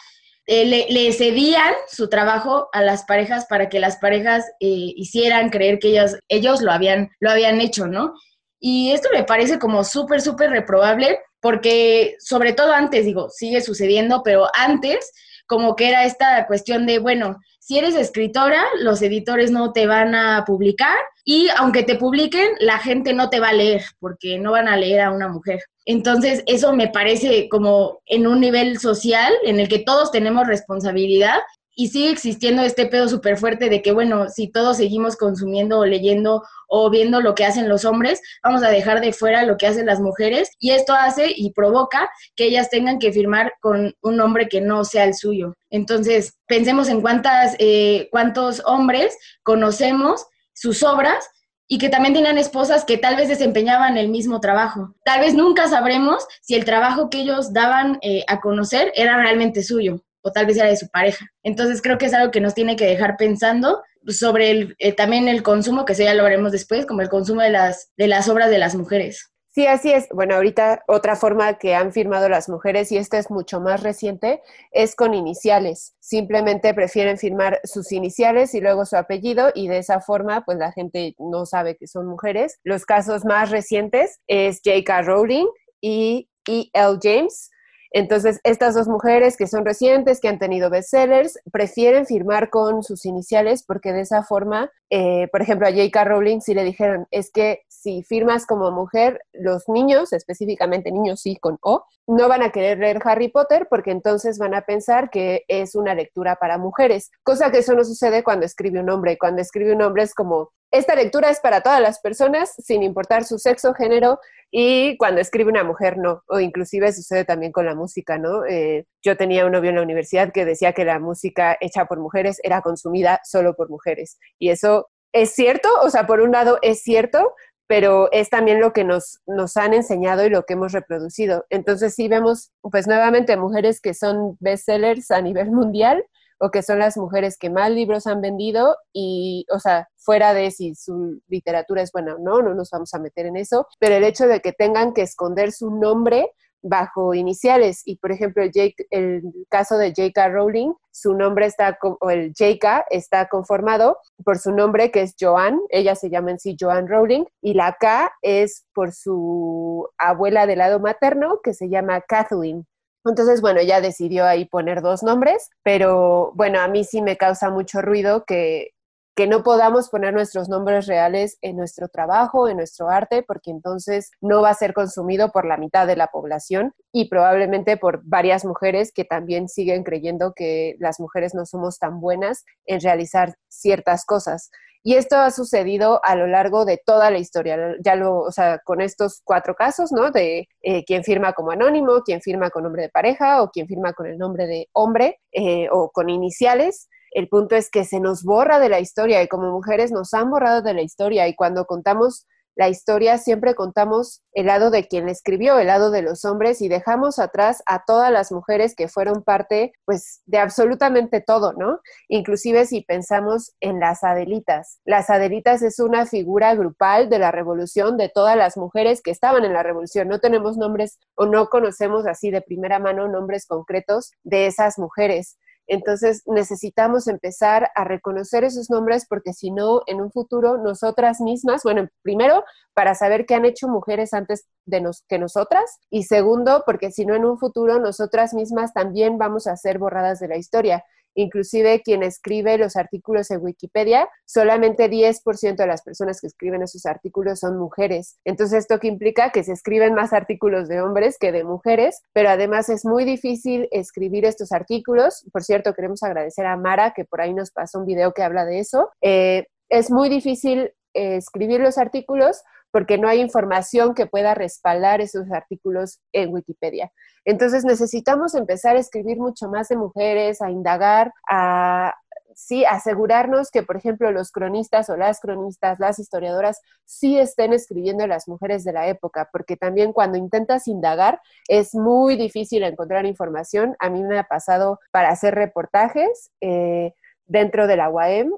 eh, 0.47 0.87
le, 0.89 1.13
cedían 1.13 1.75
su 1.89 2.09
trabajo 2.09 2.69
a 2.73 2.83
las 2.83 3.05
parejas 3.05 3.47
para 3.51 3.69
que 3.69 3.81
las 3.81 3.99
parejas 3.99 4.47
eh, 4.61 4.93
hicieran 4.97 5.51
creer 5.51 5.79
que 5.79 6.03
ellos 6.29 6.63
lo 6.63 6.73
habían, 6.73 7.11
lo 7.21 7.31
habían 7.31 7.61
hecho, 7.61 7.87
¿no? 7.87 8.15
Y 8.59 8.93
esto 8.93 9.11
me 9.13 9.25
parece 9.25 9.59
como 9.59 9.85
súper, 9.85 10.21
súper 10.21 10.51
reprobable 10.51 11.19
porque 11.41 12.17
sobre 12.19 12.53
todo 12.53 12.73
antes, 12.73 13.05
digo, 13.05 13.29
sigue 13.31 13.61
sucediendo, 13.61 14.23
pero 14.25 14.49
antes 14.55 15.13
como 15.47 15.77
que 15.77 15.89
era 15.89 16.05
esta 16.05 16.47
cuestión 16.47 16.87
de, 16.87 16.99
bueno, 16.99 17.39
si 17.59 17.79
eres 17.79 17.95
escritora, 17.95 18.65
los 18.81 19.03
editores 19.03 19.51
no 19.51 19.73
te 19.73 19.87
van 19.87 20.15
a 20.15 20.45
publicar 20.47 20.97
y 21.31 21.51
aunque 21.59 21.83
te 21.83 21.97
publiquen, 21.97 22.49
la 22.59 22.79
gente 22.79 23.13
no 23.13 23.29
te 23.29 23.39
va 23.39 23.51
a 23.51 23.53
leer 23.53 23.83
porque 24.01 24.39
no 24.39 24.53
van 24.53 24.67
a 24.67 24.79
leer 24.79 25.03
a 25.03 25.11
una 25.11 25.29
mujer. 25.29 25.61
Entonces, 25.85 26.43
eso 26.47 26.73
me 26.73 26.89
parece 26.89 27.51
como 27.51 28.01
en 28.07 28.27
un 28.27 28.41
nivel 28.41 28.79
social 28.79 29.35
en 29.45 29.61
el 29.61 29.69
que 29.69 29.81
todos 29.81 30.11
tenemos 30.11 30.47
responsabilidad 30.47 31.37
y 31.77 31.89
sigue 31.89 32.13
existiendo 32.13 32.63
este 32.63 32.87
pedo 32.87 33.11
súper 33.11 33.37
fuerte 33.37 33.69
de 33.69 33.83
que, 33.83 33.93
bueno, 33.93 34.31
si 34.31 34.49
todos 34.49 34.79
seguimos 34.79 35.17
consumiendo 35.17 35.81
o 35.81 35.85
leyendo 35.85 36.45
o 36.67 36.89
viendo 36.89 37.21
lo 37.21 37.35
que 37.35 37.45
hacen 37.45 37.69
los 37.69 37.85
hombres, 37.85 38.23
vamos 38.43 38.63
a 38.63 38.71
dejar 38.71 39.03
de 39.03 39.13
fuera 39.13 39.43
lo 39.43 39.59
que 39.59 39.67
hacen 39.67 39.85
las 39.85 40.01
mujeres 40.01 40.53
y 40.59 40.71
esto 40.71 40.95
hace 40.95 41.27
y 41.37 41.53
provoca 41.53 42.09
que 42.37 42.45
ellas 42.47 42.71
tengan 42.71 42.99
que 42.99 43.13
firmar 43.13 43.53
con 43.61 43.95
un 44.01 44.17
nombre 44.17 44.49
que 44.49 44.63
no 44.63 44.83
sea 44.83 45.05
el 45.05 45.13
suyo. 45.13 45.53
Entonces, 45.69 46.39
pensemos 46.47 46.89
en 46.89 47.03
cuántas, 47.03 47.55
eh, 47.59 48.09
cuántos 48.11 48.63
hombres 48.65 49.15
conocemos 49.43 50.25
sus 50.59 50.83
obras 50.83 51.29
y 51.69 51.79
que 51.79 51.91
también 51.91 52.15
tenían 52.15 52.39
esposas 52.39 52.85
que 52.85 52.97
tal 52.97 53.17
vez 53.17 53.29
desempeñaban 53.29 53.99
el 53.99 54.09
mismo 54.09 54.41
trabajo. 54.41 54.95
Tal 55.05 55.21
vez 55.21 55.35
nunca 55.35 55.69
sabremos 55.69 56.27
si 56.41 56.55
el 56.55 56.65
trabajo 56.65 57.11
que 57.11 57.21
ellos 57.21 57.53
daban 57.53 57.99
eh, 58.01 58.25
a 58.27 58.41
conocer 58.41 58.91
era 58.95 59.21
realmente 59.21 59.63
suyo 59.63 60.03
o 60.23 60.33
tal 60.33 60.47
vez 60.47 60.57
era 60.57 60.69
de 60.69 60.77
su 60.77 60.89
pareja. 60.89 61.27
Entonces 61.43 61.83
creo 61.83 61.99
que 61.99 62.07
es 62.07 62.15
algo 62.15 62.31
que 62.31 62.41
nos 62.41 62.55
tiene 62.55 62.77
que 62.77 62.87
dejar 62.87 63.17
pensando 63.17 63.83
sobre 64.07 64.51
el, 64.51 64.77
eh, 64.79 64.93
también 64.93 65.29
el 65.29 65.43
consumo, 65.43 65.85
que 65.85 65.93
eso 65.93 66.03
ya 66.03 66.15
lo 66.15 66.25
veremos 66.25 66.53
después, 66.53 66.87
como 66.87 67.03
el 67.03 67.09
consumo 67.09 67.43
de 67.43 67.51
las, 67.51 67.91
de 67.97 68.09
las 68.09 68.29
obras 68.29 68.51
de 68.51 68.59
las 68.59 68.75
mujeres. 68.75 69.31
Sí, 69.59 69.67
así 69.67 69.91
es. 69.91 70.07
Bueno, 70.11 70.37
ahorita 70.37 70.85
otra 70.87 71.17
forma 71.17 71.59
que 71.59 71.75
han 71.75 71.93
firmado 71.93 72.29
las 72.29 72.49
mujeres, 72.49 72.93
y 72.93 72.97
esta 72.97 73.19
es 73.19 73.29
mucho 73.29 73.61
más 73.61 73.83
reciente, 73.83 74.41
es 74.71 74.95
con 74.95 75.15
iniciales. 75.15 75.97
Simplemente 75.99 76.73
prefieren 76.75 77.19
firmar 77.19 77.59
sus 77.65 77.91
iniciales 77.91 78.55
y 78.55 78.61
luego 78.61 78.87
su 78.87 78.97
apellido 78.97 79.51
y 79.53 79.67
de 79.67 79.79
esa 79.79 80.01
forma 80.01 80.45
pues 80.45 80.59
la 80.59 80.71
gente 80.71 81.17
no 81.19 81.45
sabe 81.45 81.77
que 81.77 81.89
son 81.89 82.07
mujeres. 82.07 82.61
Los 82.63 82.87
casos 82.87 83.25
más 83.25 83.51
recientes 83.51 84.21
es 84.29 84.61
J.K. 84.65 85.03
Rowling 85.03 85.49
y 85.81 86.29
E.L. 86.47 86.99
James, 87.03 87.51
entonces, 87.91 88.41
estas 88.45 88.75
dos 88.75 88.87
mujeres 88.87 89.37
que 89.37 89.47
son 89.47 89.65
recientes, 89.65 90.21
que 90.21 90.29
han 90.29 90.39
tenido 90.39 90.69
bestsellers, 90.69 91.39
prefieren 91.51 92.07
firmar 92.07 92.51
con 92.51 92.83
sus 92.83 93.07
iniciales 93.07 93.65
porque 93.67 93.93
de 93.93 94.03
esa 94.03 94.23
forma, 94.23 94.71
eh, 94.91 95.29
por 95.29 95.41
ejemplo, 95.41 95.67
a 95.67 95.71
J.K. 95.71 96.05
Rowling 96.05 96.41
sí 96.41 96.55
le 96.55 96.65
dijeron, 96.65 97.07
es 97.11 97.31
que 97.31 97.63
si 97.69 98.03
firmas 98.03 98.45
como 98.45 98.71
mujer, 98.71 99.23
los 99.33 99.69
niños, 99.69 100.13
específicamente 100.13 100.93
niños 100.93 101.21
sí 101.23 101.37
con 101.37 101.59
O, 101.63 101.85
no 102.07 102.29
van 102.29 102.43
a 102.43 102.51
querer 102.51 102.79
leer 102.79 103.01
Harry 103.05 103.29
Potter 103.29 103.67
porque 103.71 103.91
entonces 103.91 104.39
van 104.39 104.55
a 104.55 104.63
pensar 104.63 105.11
que 105.11 105.45
es 105.49 105.75
una 105.75 105.95
lectura 105.95 106.37
para 106.37 106.59
mujeres, 106.59 107.11
cosa 107.23 107.51
que 107.51 107.59
eso 107.59 107.75
no 107.75 107.85
sucede 107.85 108.23
cuando 108.23 108.47
escribe 108.47 108.81
un 108.81 108.91
hombre. 108.91 109.19
Cuando 109.19 109.41
escribe 109.41 109.75
un 109.75 109.83
hombre 109.83 110.03
es 110.03 110.15
como, 110.15 110.51
esta 110.71 110.95
lectura 110.95 111.31
es 111.31 111.41
para 111.41 111.63
todas 111.63 111.81
las 111.81 112.01
personas, 112.01 112.55
sin 112.59 112.83
importar 112.83 113.25
su 113.25 113.39
sexo, 113.39 113.75
género, 113.75 114.21
y 114.51 114.97
cuando 114.97 115.21
escribe 115.21 115.51
una 115.51 115.65
mujer 115.65 115.99
no, 115.99 116.23
o 116.29 116.41
inclusive 116.41 116.93
sucede 116.93 117.25
también 117.25 117.53
con 117.53 117.67
la 117.67 117.75
música, 117.75 118.19
¿no? 118.19 118.45
Eh, 118.47 118.87
yo 119.03 119.17
tenía 119.17 119.47
un 119.47 119.53
novio 119.53 119.71
en 119.71 119.77
la 119.77 119.83
universidad 119.83 120.33
que 120.33 120.45
decía 120.45 120.73
que 120.73 120.85
la 120.85 120.99
música 120.99 121.57
hecha 121.61 121.87
por 121.87 121.99
mujeres 122.01 122.41
era 122.43 122.63
consumida 122.63 123.21
solo 123.25 123.55
por 123.55 123.71
mujeres, 123.71 124.19
y 124.39 124.51
eso 124.51 124.89
es 125.13 125.35
cierto, 125.35 125.69
o 125.83 125.91
sea, 125.91 126.07
por 126.07 126.21
un 126.21 126.33
lado 126.33 126.59
es 126.63 126.83
cierto, 126.83 127.35
pero 127.67 128.11
es 128.13 128.31
también 128.31 128.61
lo 128.61 128.73
que 128.73 128.83
nos, 128.83 129.21
nos 129.27 129.57
han 129.57 129.75
enseñado 129.75 130.25
y 130.25 130.31
lo 130.31 130.45
que 130.45 130.55
hemos 130.55 130.73
reproducido. 130.73 131.45
Entonces 131.51 131.95
sí 131.95 132.09
vemos, 132.09 132.51
pues 132.63 132.87
nuevamente, 132.87 133.37
mujeres 133.37 133.81
que 133.81 133.95
son 133.95 134.37
bestsellers 134.41 135.11
a 135.11 135.21
nivel 135.21 135.51
mundial, 135.53 136.05
o 136.39 136.51
que 136.51 136.63
son 136.63 136.79
las 136.79 136.97
mujeres 136.97 137.37
que 137.39 137.51
más 137.51 137.71
libros 137.71 138.07
han 138.07 138.21
vendido 138.21 138.77
y, 138.93 139.47
o 139.51 139.59
sea, 139.59 139.89
fuera 139.97 140.35
de 140.35 140.51
si 140.51 140.75
su 140.75 141.21
literatura 141.29 141.83
es 141.83 141.93
buena 141.93 142.15
o 142.15 142.19
no, 142.19 142.43
no 142.43 142.55
nos 142.55 142.71
vamos 142.71 142.95
a 142.95 142.99
meter 142.99 143.27
en 143.27 143.37
eso, 143.37 143.67
pero 143.79 143.97
el 143.97 144.05
hecho 144.05 144.27
de 144.27 144.41
que 144.41 144.53
tengan 144.53 144.95
que 144.95 145.03
esconder 145.03 145.53
su 145.53 145.71
nombre 145.71 146.33
bajo 146.63 147.15
iniciales 147.15 147.83
y 147.85 147.97
por 147.97 148.13
ejemplo 148.13 148.43
el, 148.43 148.75
el 148.91 149.23
caso 149.49 149.79
de 149.79 149.91
J.K. 149.91 150.29
Rowling, 150.29 150.73
su 150.91 151.15
nombre 151.15 151.47
está, 151.47 151.79
o 151.83 152.11
el 152.11 152.33
J.K. 152.37 152.87
está 152.91 153.29
conformado 153.29 153.99
por 154.25 154.39
su 154.39 154.53
nombre 154.53 154.91
que 154.91 155.03
es 155.03 155.15
Joan, 155.19 155.61
ella 155.71 155.95
se 155.95 156.11
llama 156.11 156.33
en 156.33 156.39
sí 156.39 156.57
Joan 156.59 156.89
Rowling 156.89 157.25
y 157.41 157.55
la 157.55 157.77
K 157.79 158.13
es 158.23 158.67
por 158.75 158.93
su 158.93 159.89
abuela 159.99 160.47
del 160.47 160.59
lado 160.59 160.81
materno 160.81 161.41
que 161.43 161.55
se 161.55 161.69
llama 161.69 162.01
Kathleen. 162.01 162.67
Entonces, 163.11 163.41
bueno, 163.41 163.61
ella 163.61 163.81
decidió 163.81 164.27
ahí 164.27 164.45
poner 164.45 164.83
dos 164.83 165.03
nombres, 165.03 165.51
pero 165.63 166.33
bueno, 166.35 166.61
a 166.61 166.69
mí 166.69 166.85
sí 166.85 167.03
me 167.03 167.17
causa 167.17 167.51
mucho 167.51 167.83
ruido 167.83 168.25
que, 168.25 168.73
que 169.19 169.27
no 169.27 169.43
podamos 169.43 169.89
poner 169.89 170.15
nuestros 170.15 170.49
nombres 170.49 170.87
reales 170.87 171.39
en 171.43 171.57
nuestro 171.57 171.89
trabajo, 171.89 172.49
en 172.49 172.57
nuestro 172.57 172.89
arte, 172.89 173.25
porque 173.25 173.51
entonces 173.51 174.13
no 174.21 174.43
va 174.43 174.51
a 174.51 174.55
ser 174.55 174.73
consumido 174.73 175.33
por 175.33 175.45
la 175.45 175.57
mitad 175.57 175.89
de 175.89 175.97
la 175.97 176.07
población 176.07 176.73
y 176.93 177.09
probablemente 177.09 177.77
por 177.77 178.01
varias 178.05 178.45
mujeres 178.45 178.93
que 178.95 179.05
también 179.05 179.49
siguen 179.49 179.83
creyendo 179.83 180.35
que 180.37 180.77
las 180.79 181.01
mujeres 181.01 181.35
no 181.35 181.47
somos 181.47 181.81
tan 181.81 182.01
buenas 182.01 182.45
en 182.65 182.81
realizar 182.81 183.35
ciertas 183.49 184.05
cosas. 184.05 184.53
Y 184.85 184.95
esto 184.95 185.17
ha 185.17 185.33
sucedido 185.33 186.01
a 186.05 186.15
lo 186.15 186.29
largo 186.29 186.65
de 186.65 186.81
toda 186.87 187.11
la 187.11 187.19
historia, 187.19 187.75
ya 187.85 187.97
lo, 187.97 188.21
o 188.21 188.31
con 188.65 188.81
estos 188.81 189.21
cuatro 189.25 189.57
casos, 189.57 189.91
¿no? 189.91 190.13
De 190.13 190.49
eh, 190.63 190.85
quien 190.85 191.03
firma 191.03 191.33
como 191.33 191.51
anónimo, 191.51 192.03
quien 192.05 192.21
firma 192.21 192.51
con 192.51 192.63
nombre 192.63 192.83
de 192.83 192.89
pareja 192.89 193.43
o 193.43 193.51
quien 193.51 193.67
firma 193.67 193.95
con 193.95 194.07
el 194.07 194.17
nombre 194.17 194.47
de 194.47 194.69
hombre 194.75 195.19
eh, 195.33 195.67
o 195.73 195.91
con 195.91 196.09
iniciales. 196.09 196.89
El 197.11 197.29
punto 197.29 197.57
es 197.57 197.71
que 197.71 197.85
se 197.85 198.01
nos 198.01 198.25
borra 198.25 198.59
de 198.59 198.69
la 198.69 198.81
historia 198.81 199.23
y 199.23 199.29
como 199.29 199.51
mujeres 199.51 199.93
nos 199.93 200.15
han 200.15 200.31
borrado 200.31 200.63
de 200.63 200.75
la 200.75 200.83
historia 200.83 201.29
y 201.29 201.35
cuando 201.35 201.67
contamos 201.67 202.27
la 202.59 202.69
historia 202.69 203.19
siempre 203.19 203.55
contamos 203.55 204.25
el 204.33 204.47
lado 204.47 204.73
de 204.73 204.89
quien 204.89 205.07
la 205.07 205.13
escribió, 205.13 205.61
el 205.61 205.69
lado 205.69 205.93
de 205.93 206.03
los 206.03 206.25
hombres 206.25 206.61
y 206.61 206.67
dejamos 206.67 207.21
atrás 207.21 207.63
a 207.67 207.85
todas 207.85 208.11
las 208.11 208.33
mujeres 208.33 208.75
que 208.75 208.89
fueron 208.89 209.23
parte 209.23 209.73
pues 209.85 210.23
de 210.27 210.39
absolutamente 210.39 211.21
todo, 211.21 211.53
¿no? 211.53 211.79
Inclusive 212.09 212.67
si 212.67 212.81
pensamos 212.81 213.55
en 213.61 213.79
las 213.79 214.03
Adelitas. 214.03 214.81
Las 214.85 215.09
Adelitas 215.09 215.63
es 215.63 215.79
una 215.79 216.05
figura 216.05 216.53
grupal 216.57 217.09
de 217.09 217.21
la 217.21 217.31
revolución 217.31 217.97
de 217.97 218.09
todas 218.09 218.37
las 218.37 218.57
mujeres 218.57 219.03
que 219.03 219.13
estaban 219.13 219.45
en 219.45 219.53
la 219.53 219.63
revolución. 219.63 220.09
No 220.09 220.19
tenemos 220.19 220.57
nombres 220.57 220.99
o 221.15 221.27
no 221.27 221.51
conocemos 221.51 222.09
así 222.09 222.33
de 222.33 222.41
primera 222.41 222.81
mano 222.81 223.07
nombres 223.07 223.47
concretos 223.47 224.11
de 224.25 224.47
esas 224.49 224.81
mujeres. 224.81 225.39
Entonces 225.69 226.23
necesitamos 226.27 227.07
empezar 227.07 227.71
a 227.75 227.85
reconocer 227.85 228.43
esos 228.43 228.71
nombres 228.71 229.07
porque 229.09 229.35
si 229.35 229.51
no, 229.51 229.83
en 229.87 230.01
un 230.01 230.11
futuro 230.11 230.57
nosotras 230.57 231.21
mismas, 231.21 231.63
bueno, 231.63 231.89
primero 232.03 232.43
para 232.75 232.95
saber 232.95 233.27
qué 233.27 233.35
han 233.35 233.45
hecho 233.45 233.69
mujeres 233.69 234.15
antes 234.15 234.47
de 234.65 234.81
nos, 234.81 235.03
que 235.09 235.19
nosotras 235.19 235.79
y 235.91 236.05
segundo 236.05 236.63
porque 236.65 236.91
si 236.91 237.05
no, 237.05 237.15
en 237.15 237.25
un 237.25 237.39
futuro 237.39 237.79
nosotras 237.79 238.35
mismas 238.35 238.73
también 238.73 239.19
vamos 239.19 239.47
a 239.47 239.57
ser 239.57 239.79
borradas 239.79 240.21
de 240.21 240.29
la 240.29 240.37
historia. 240.37 240.85
Inclusive 241.15 241.83
quien 241.83 242.03
escribe 242.03 242.59
los 242.59 242.77
artículos 242.77 243.31
en 243.31 243.43
Wikipedia, 243.43 244.09
solamente 244.25 244.91
10% 244.91 245.57
de 245.57 245.67
las 245.67 245.83
personas 245.83 246.21
que 246.21 246.27
escriben 246.27 246.63
esos 246.63 246.87
artículos 246.87 247.41
son 247.41 247.59
mujeres. 247.59 248.19
Entonces, 248.25 248.61
esto 248.61 248.79
que 248.79 248.89
implica 248.89 249.31
que 249.31 249.45
se 249.45 249.53
escriben 249.53 249.95
más 249.95 250.13
artículos 250.13 250.69
de 250.69 250.81
hombres 250.81 251.17
que 251.19 251.33
de 251.33 251.45
mujeres, 251.45 252.03
pero 252.13 252.29
además 252.29 252.69
es 252.69 252.85
muy 252.85 253.05
difícil 253.05 253.69
escribir 253.71 254.25
estos 254.25 254.53
artículos. 254.53 255.25
Por 255.33 255.43
cierto, 255.43 255.75
queremos 255.75 256.03
agradecer 256.03 256.47
a 256.47 256.57
Mara, 256.57 256.93
que 256.95 257.05
por 257.05 257.21
ahí 257.21 257.35
nos 257.35 257.51
pasó 257.51 257.79
un 257.81 257.87
video 257.87 258.13
que 258.13 258.23
habla 258.23 258.45
de 258.45 258.61
eso. 258.61 258.91
Eh, 259.01 259.47
es 259.69 259.91
muy 259.91 260.09
difícil 260.09 260.73
eh, 260.95 261.17
escribir 261.17 261.61
los 261.61 261.79
artículos 261.79 262.43
porque 262.71 262.99
no 262.99 263.09
hay 263.09 263.21
información 263.21 263.95
que 263.95 264.07
pueda 264.07 264.35
respaldar 264.35 265.01
esos 265.01 265.31
artículos 265.31 266.01
en 266.13 266.33
Wikipedia. 266.33 266.93
Entonces 267.25 267.65
necesitamos 267.65 268.35
empezar 268.35 268.77
a 268.77 268.81
escribir 268.81 269.19
mucho 269.19 269.49
más 269.49 269.69
de 269.69 269.77
mujeres, 269.77 270.41
a 270.41 270.51
indagar, 270.51 271.13
a 271.31 271.95
sí, 272.39 272.65
asegurarnos 272.65 273.51
que, 273.51 273.65
por 273.65 273.77
ejemplo, 273.77 274.13
los 274.13 274.31
cronistas 274.31 274.89
o 274.91 274.97
las 274.97 275.21
cronistas, 275.21 275.81
las 275.81 275.99
historiadoras, 275.99 276.61
sí 276.85 277.19
estén 277.19 277.53
escribiendo 277.53 278.07
las 278.07 278.29
mujeres 278.29 278.63
de 278.63 278.73
la 278.73 278.87
época, 278.87 279.29
porque 279.33 279.57
también 279.57 279.93
cuando 279.93 280.19
intentas 280.19 280.69
indagar 280.69 281.21
es 281.49 281.75
muy 281.75 282.17
difícil 282.17 282.63
encontrar 282.63 283.07
información. 283.07 283.77
A 283.81 283.91
mí 283.91 284.03
me 284.05 284.19
ha 284.19 284.25
pasado 284.25 284.79
para 284.93 285.09
hacer 285.09 285.35
reportajes 285.35 286.31
eh, 286.41 286.95
dentro 287.27 287.67
de 287.67 287.77
la 287.77 287.91
UAM 287.91 288.33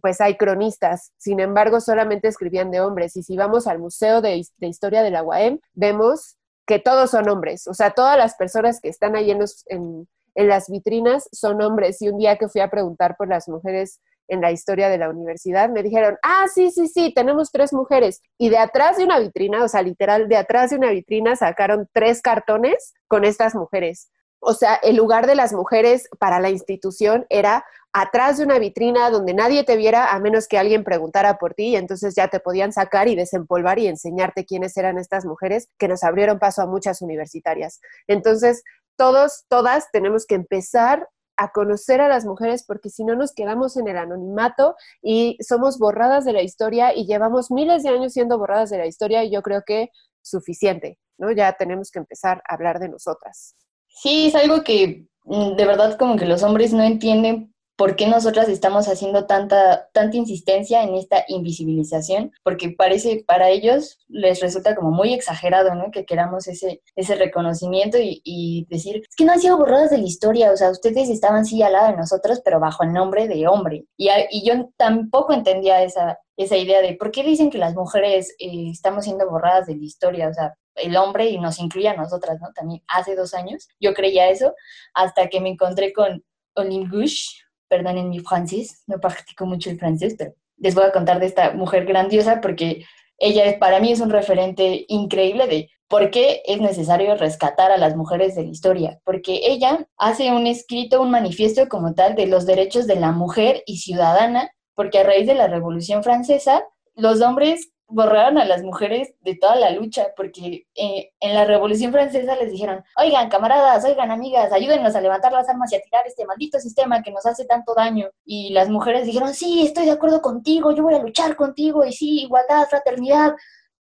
pues 0.00 0.20
hay 0.20 0.36
cronistas, 0.36 1.12
sin 1.16 1.40
embargo 1.40 1.80
solamente 1.80 2.28
escribían 2.28 2.70
de 2.70 2.80
hombres 2.80 3.16
y 3.16 3.22
si 3.22 3.36
vamos 3.36 3.66
al 3.66 3.78
Museo 3.78 4.20
de, 4.20 4.42
Historia 4.60 5.02
de 5.02 5.10
la 5.10 5.22
UAM 5.22 5.60
vemos 5.74 6.36
que 6.66 6.78
todos 6.78 7.10
son 7.10 7.28
hombres, 7.28 7.66
o 7.68 7.74
sea, 7.74 7.90
todas 7.90 8.18
las 8.18 8.34
personas 8.34 8.80
que 8.80 8.88
están 8.88 9.14
ahí 9.16 9.30
en, 9.30 9.44
en, 9.66 10.08
las 10.48 10.68
vitrinas 10.68 11.28
son 11.32 11.62
hombres 11.62 12.02
y 12.02 12.08
un 12.08 12.18
día 12.18 12.36
que 12.36 12.48
fui 12.48 12.60
a 12.60 12.70
preguntar 12.70 13.16
por 13.16 13.28
las 13.28 13.48
mujeres 13.48 14.00
en 14.28 14.40
la 14.40 14.50
historia 14.50 14.88
de 14.88 14.98
la 14.98 15.08
universidad, 15.08 15.70
me 15.70 15.82
dijeron, 15.82 16.18
ah, 16.22 16.46
sí, 16.52 16.70
sí, 16.70 16.88
sí, 16.88 17.12
tenemos 17.14 17.52
tres 17.52 17.72
mujeres. 17.72 18.20
Y 18.38 18.48
de 18.48 18.58
atrás 18.58 18.96
de 18.96 19.04
una 19.04 19.18
vitrina, 19.20 19.62
o 19.62 19.68
sea, 19.68 19.82
literal, 19.82 20.28
de 20.28 20.36
atrás 20.36 20.70
de 20.70 20.76
una 20.76 20.90
vitrina 20.90 21.36
sacaron 21.36 21.88
tres 21.92 22.22
cartones 22.22 22.94
con 23.06 23.24
estas 23.24 23.54
mujeres. 23.54 24.10
O 24.48 24.54
sea, 24.54 24.76
el 24.76 24.94
lugar 24.94 25.26
de 25.26 25.34
las 25.34 25.52
mujeres 25.52 26.08
para 26.20 26.38
la 26.38 26.50
institución 26.50 27.26
era 27.30 27.64
atrás 27.92 28.38
de 28.38 28.44
una 28.44 28.60
vitrina 28.60 29.10
donde 29.10 29.34
nadie 29.34 29.64
te 29.64 29.74
viera 29.76 30.12
a 30.14 30.20
menos 30.20 30.46
que 30.46 30.56
alguien 30.56 30.84
preguntara 30.84 31.36
por 31.36 31.54
ti 31.54 31.70
y 31.70 31.76
entonces 31.76 32.14
ya 32.14 32.28
te 32.28 32.38
podían 32.38 32.72
sacar 32.72 33.08
y 33.08 33.16
desempolvar 33.16 33.80
y 33.80 33.88
enseñarte 33.88 34.44
quiénes 34.44 34.76
eran 34.76 34.98
estas 34.98 35.24
mujeres 35.24 35.68
que 35.78 35.88
nos 35.88 36.04
abrieron 36.04 36.38
paso 36.38 36.62
a 36.62 36.66
muchas 36.66 37.02
universitarias. 37.02 37.80
Entonces, 38.06 38.62
todos, 38.94 39.46
todas 39.48 39.90
tenemos 39.90 40.26
que 40.26 40.36
empezar 40.36 41.08
a 41.36 41.50
conocer 41.50 42.00
a 42.00 42.06
las 42.06 42.24
mujeres 42.24 42.62
porque 42.64 42.88
si 42.88 43.02
no 43.02 43.16
nos 43.16 43.34
quedamos 43.34 43.76
en 43.76 43.88
el 43.88 43.96
anonimato 43.96 44.76
y 45.02 45.38
somos 45.40 45.76
borradas 45.80 46.24
de 46.24 46.34
la 46.34 46.42
historia 46.42 46.94
y 46.94 47.04
llevamos 47.04 47.50
miles 47.50 47.82
de 47.82 47.88
años 47.88 48.12
siendo 48.12 48.38
borradas 48.38 48.70
de 48.70 48.78
la 48.78 48.86
historia 48.86 49.24
y 49.24 49.32
yo 49.32 49.42
creo 49.42 49.64
que 49.66 49.90
suficiente, 50.22 51.00
¿no? 51.18 51.32
Ya 51.32 51.52
tenemos 51.54 51.90
que 51.90 51.98
empezar 51.98 52.44
a 52.48 52.54
hablar 52.54 52.78
de 52.78 52.90
nosotras. 52.90 53.56
Sí, 53.96 54.26
es 54.26 54.34
algo 54.34 54.62
que 54.62 55.06
mm, 55.24 55.56
de 55.56 55.64
verdad 55.64 55.96
como 55.98 56.16
que 56.16 56.26
los 56.26 56.42
hombres 56.42 56.72
no 56.74 56.82
entienden 56.82 57.54
por 57.76 57.96
qué 57.96 58.06
nosotras 58.06 58.48
estamos 58.48 58.88
haciendo 58.88 59.26
tanta, 59.26 59.88
tanta 59.92 60.16
insistencia 60.16 60.82
en 60.82 60.94
esta 60.94 61.24
invisibilización, 61.28 62.32
porque 62.42 62.70
parece 62.70 63.24
para 63.26 63.50
ellos 63.50 63.98
les 64.08 64.40
resulta 64.40 64.74
como 64.74 64.90
muy 64.90 65.12
exagerado, 65.12 65.74
¿no? 65.74 65.90
Que 65.90 66.06
queramos 66.06 66.46
ese, 66.48 66.82
ese 66.94 67.14
reconocimiento 67.16 67.98
y, 68.00 68.66
decir, 68.70 69.02
es 69.08 69.16
que 69.16 69.24
no 69.24 69.32
han 69.32 69.40
sido 69.40 69.58
borradas 69.58 69.90
de 69.90 69.98
la 69.98 70.06
historia, 70.06 70.52
o 70.52 70.56
sea, 70.56 70.70
ustedes 70.70 71.10
estaban 71.10 71.44
sí 71.44 71.62
al 71.62 71.72
lado 71.74 71.90
de 71.90 71.96
nosotros, 71.96 72.40
pero 72.44 72.60
bajo 72.60 72.82
el 72.82 72.92
nombre 72.92 73.28
de 73.28 73.46
hombre. 73.46 73.84
Y, 73.96 74.08
y 74.30 74.46
yo 74.46 74.70
tampoco 74.76 75.32
entendía 75.34 75.82
esa, 75.82 76.18
esa 76.36 76.56
idea 76.56 76.80
de 76.80 76.94
por 76.94 77.10
qué 77.10 77.22
dicen 77.22 77.50
que 77.50 77.58
las 77.58 77.74
mujeres 77.74 78.34
eh, 78.38 78.70
estamos 78.70 79.04
siendo 79.04 79.28
borradas 79.28 79.66
de 79.66 79.76
la 79.76 79.84
historia, 79.84 80.28
o 80.28 80.34
sea, 80.34 80.54
el 80.76 80.96
hombre 80.96 81.28
y 81.30 81.38
nos 81.38 81.58
incluye 81.58 81.88
a 81.88 81.96
nosotras, 81.96 82.40
¿no? 82.40 82.52
También 82.54 82.82
hace 82.88 83.14
dos 83.14 83.34
años 83.34 83.68
yo 83.80 83.94
creía 83.94 84.28
eso, 84.28 84.54
hasta 84.94 85.28
que 85.28 85.40
me 85.40 85.50
encontré 85.50 85.92
con 85.92 86.24
Olingush, 86.54 87.40
perdonen 87.68 88.08
mi 88.08 88.20
francés, 88.20 88.82
no 88.86 88.98
practico 88.98 89.46
mucho 89.46 89.70
el 89.70 89.78
francés, 89.78 90.14
pero 90.18 90.34
les 90.58 90.74
voy 90.74 90.84
a 90.84 90.92
contar 90.92 91.20
de 91.20 91.26
esta 91.26 91.52
mujer 91.52 91.84
grandiosa 91.84 92.40
porque 92.40 92.84
ella 93.18 93.58
para 93.58 93.80
mí 93.80 93.92
es 93.92 94.00
un 94.00 94.10
referente 94.10 94.84
increíble 94.88 95.46
de 95.46 95.70
por 95.88 96.10
qué 96.10 96.42
es 96.46 96.60
necesario 96.60 97.16
rescatar 97.16 97.70
a 97.70 97.76
las 97.76 97.96
mujeres 97.96 98.34
de 98.34 98.42
la 98.42 98.50
historia, 98.50 99.00
porque 99.04 99.40
ella 99.44 99.86
hace 99.96 100.32
un 100.32 100.46
escrito, 100.46 101.00
un 101.00 101.10
manifiesto 101.10 101.68
como 101.68 101.94
tal 101.94 102.14
de 102.16 102.26
los 102.26 102.44
derechos 102.44 102.86
de 102.86 102.96
la 102.96 103.12
mujer 103.12 103.62
y 103.66 103.78
ciudadana, 103.78 104.50
porque 104.74 104.98
a 104.98 105.04
raíz 105.04 105.26
de 105.26 105.34
la 105.34 105.46
Revolución 105.46 106.02
Francesa, 106.02 106.64
los 106.94 107.20
hombres 107.20 107.70
borraron 107.88 108.38
a 108.38 108.44
las 108.44 108.62
mujeres 108.62 109.14
de 109.20 109.36
toda 109.36 109.56
la 109.56 109.70
lucha, 109.70 110.08
porque 110.16 110.66
eh, 110.74 111.12
en 111.20 111.34
la 111.34 111.44
Revolución 111.44 111.92
Francesa 111.92 112.36
les 112.36 112.50
dijeron, 112.50 112.82
oigan, 112.96 113.28
camaradas, 113.28 113.84
oigan, 113.84 114.10
amigas, 114.10 114.52
ayúdennos 114.52 114.94
a 114.94 115.00
levantar 115.00 115.32
las 115.32 115.48
armas 115.48 115.72
y 115.72 115.76
a 115.76 115.80
tirar 115.80 116.06
este 116.06 116.24
maldito 116.26 116.58
sistema 116.58 117.02
que 117.02 117.12
nos 117.12 117.24
hace 117.26 117.44
tanto 117.44 117.74
daño. 117.74 118.10
Y 118.24 118.50
las 118.50 118.68
mujeres 118.68 119.06
dijeron, 119.06 119.34
sí, 119.34 119.64
estoy 119.64 119.86
de 119.86 119.92
acuerdo 119.92 120.20
contigo, 120.20 120.72
yo 120.72 120.82
voy 120.82 120.94
a 120.94 121.02
luchar 121.02 121.36
contigo, 121.36 121.84
y 121.84 121.92
sí, 121.92 122.22
igualdad, 122.22 122.66
fraternidad, 122.68 123.34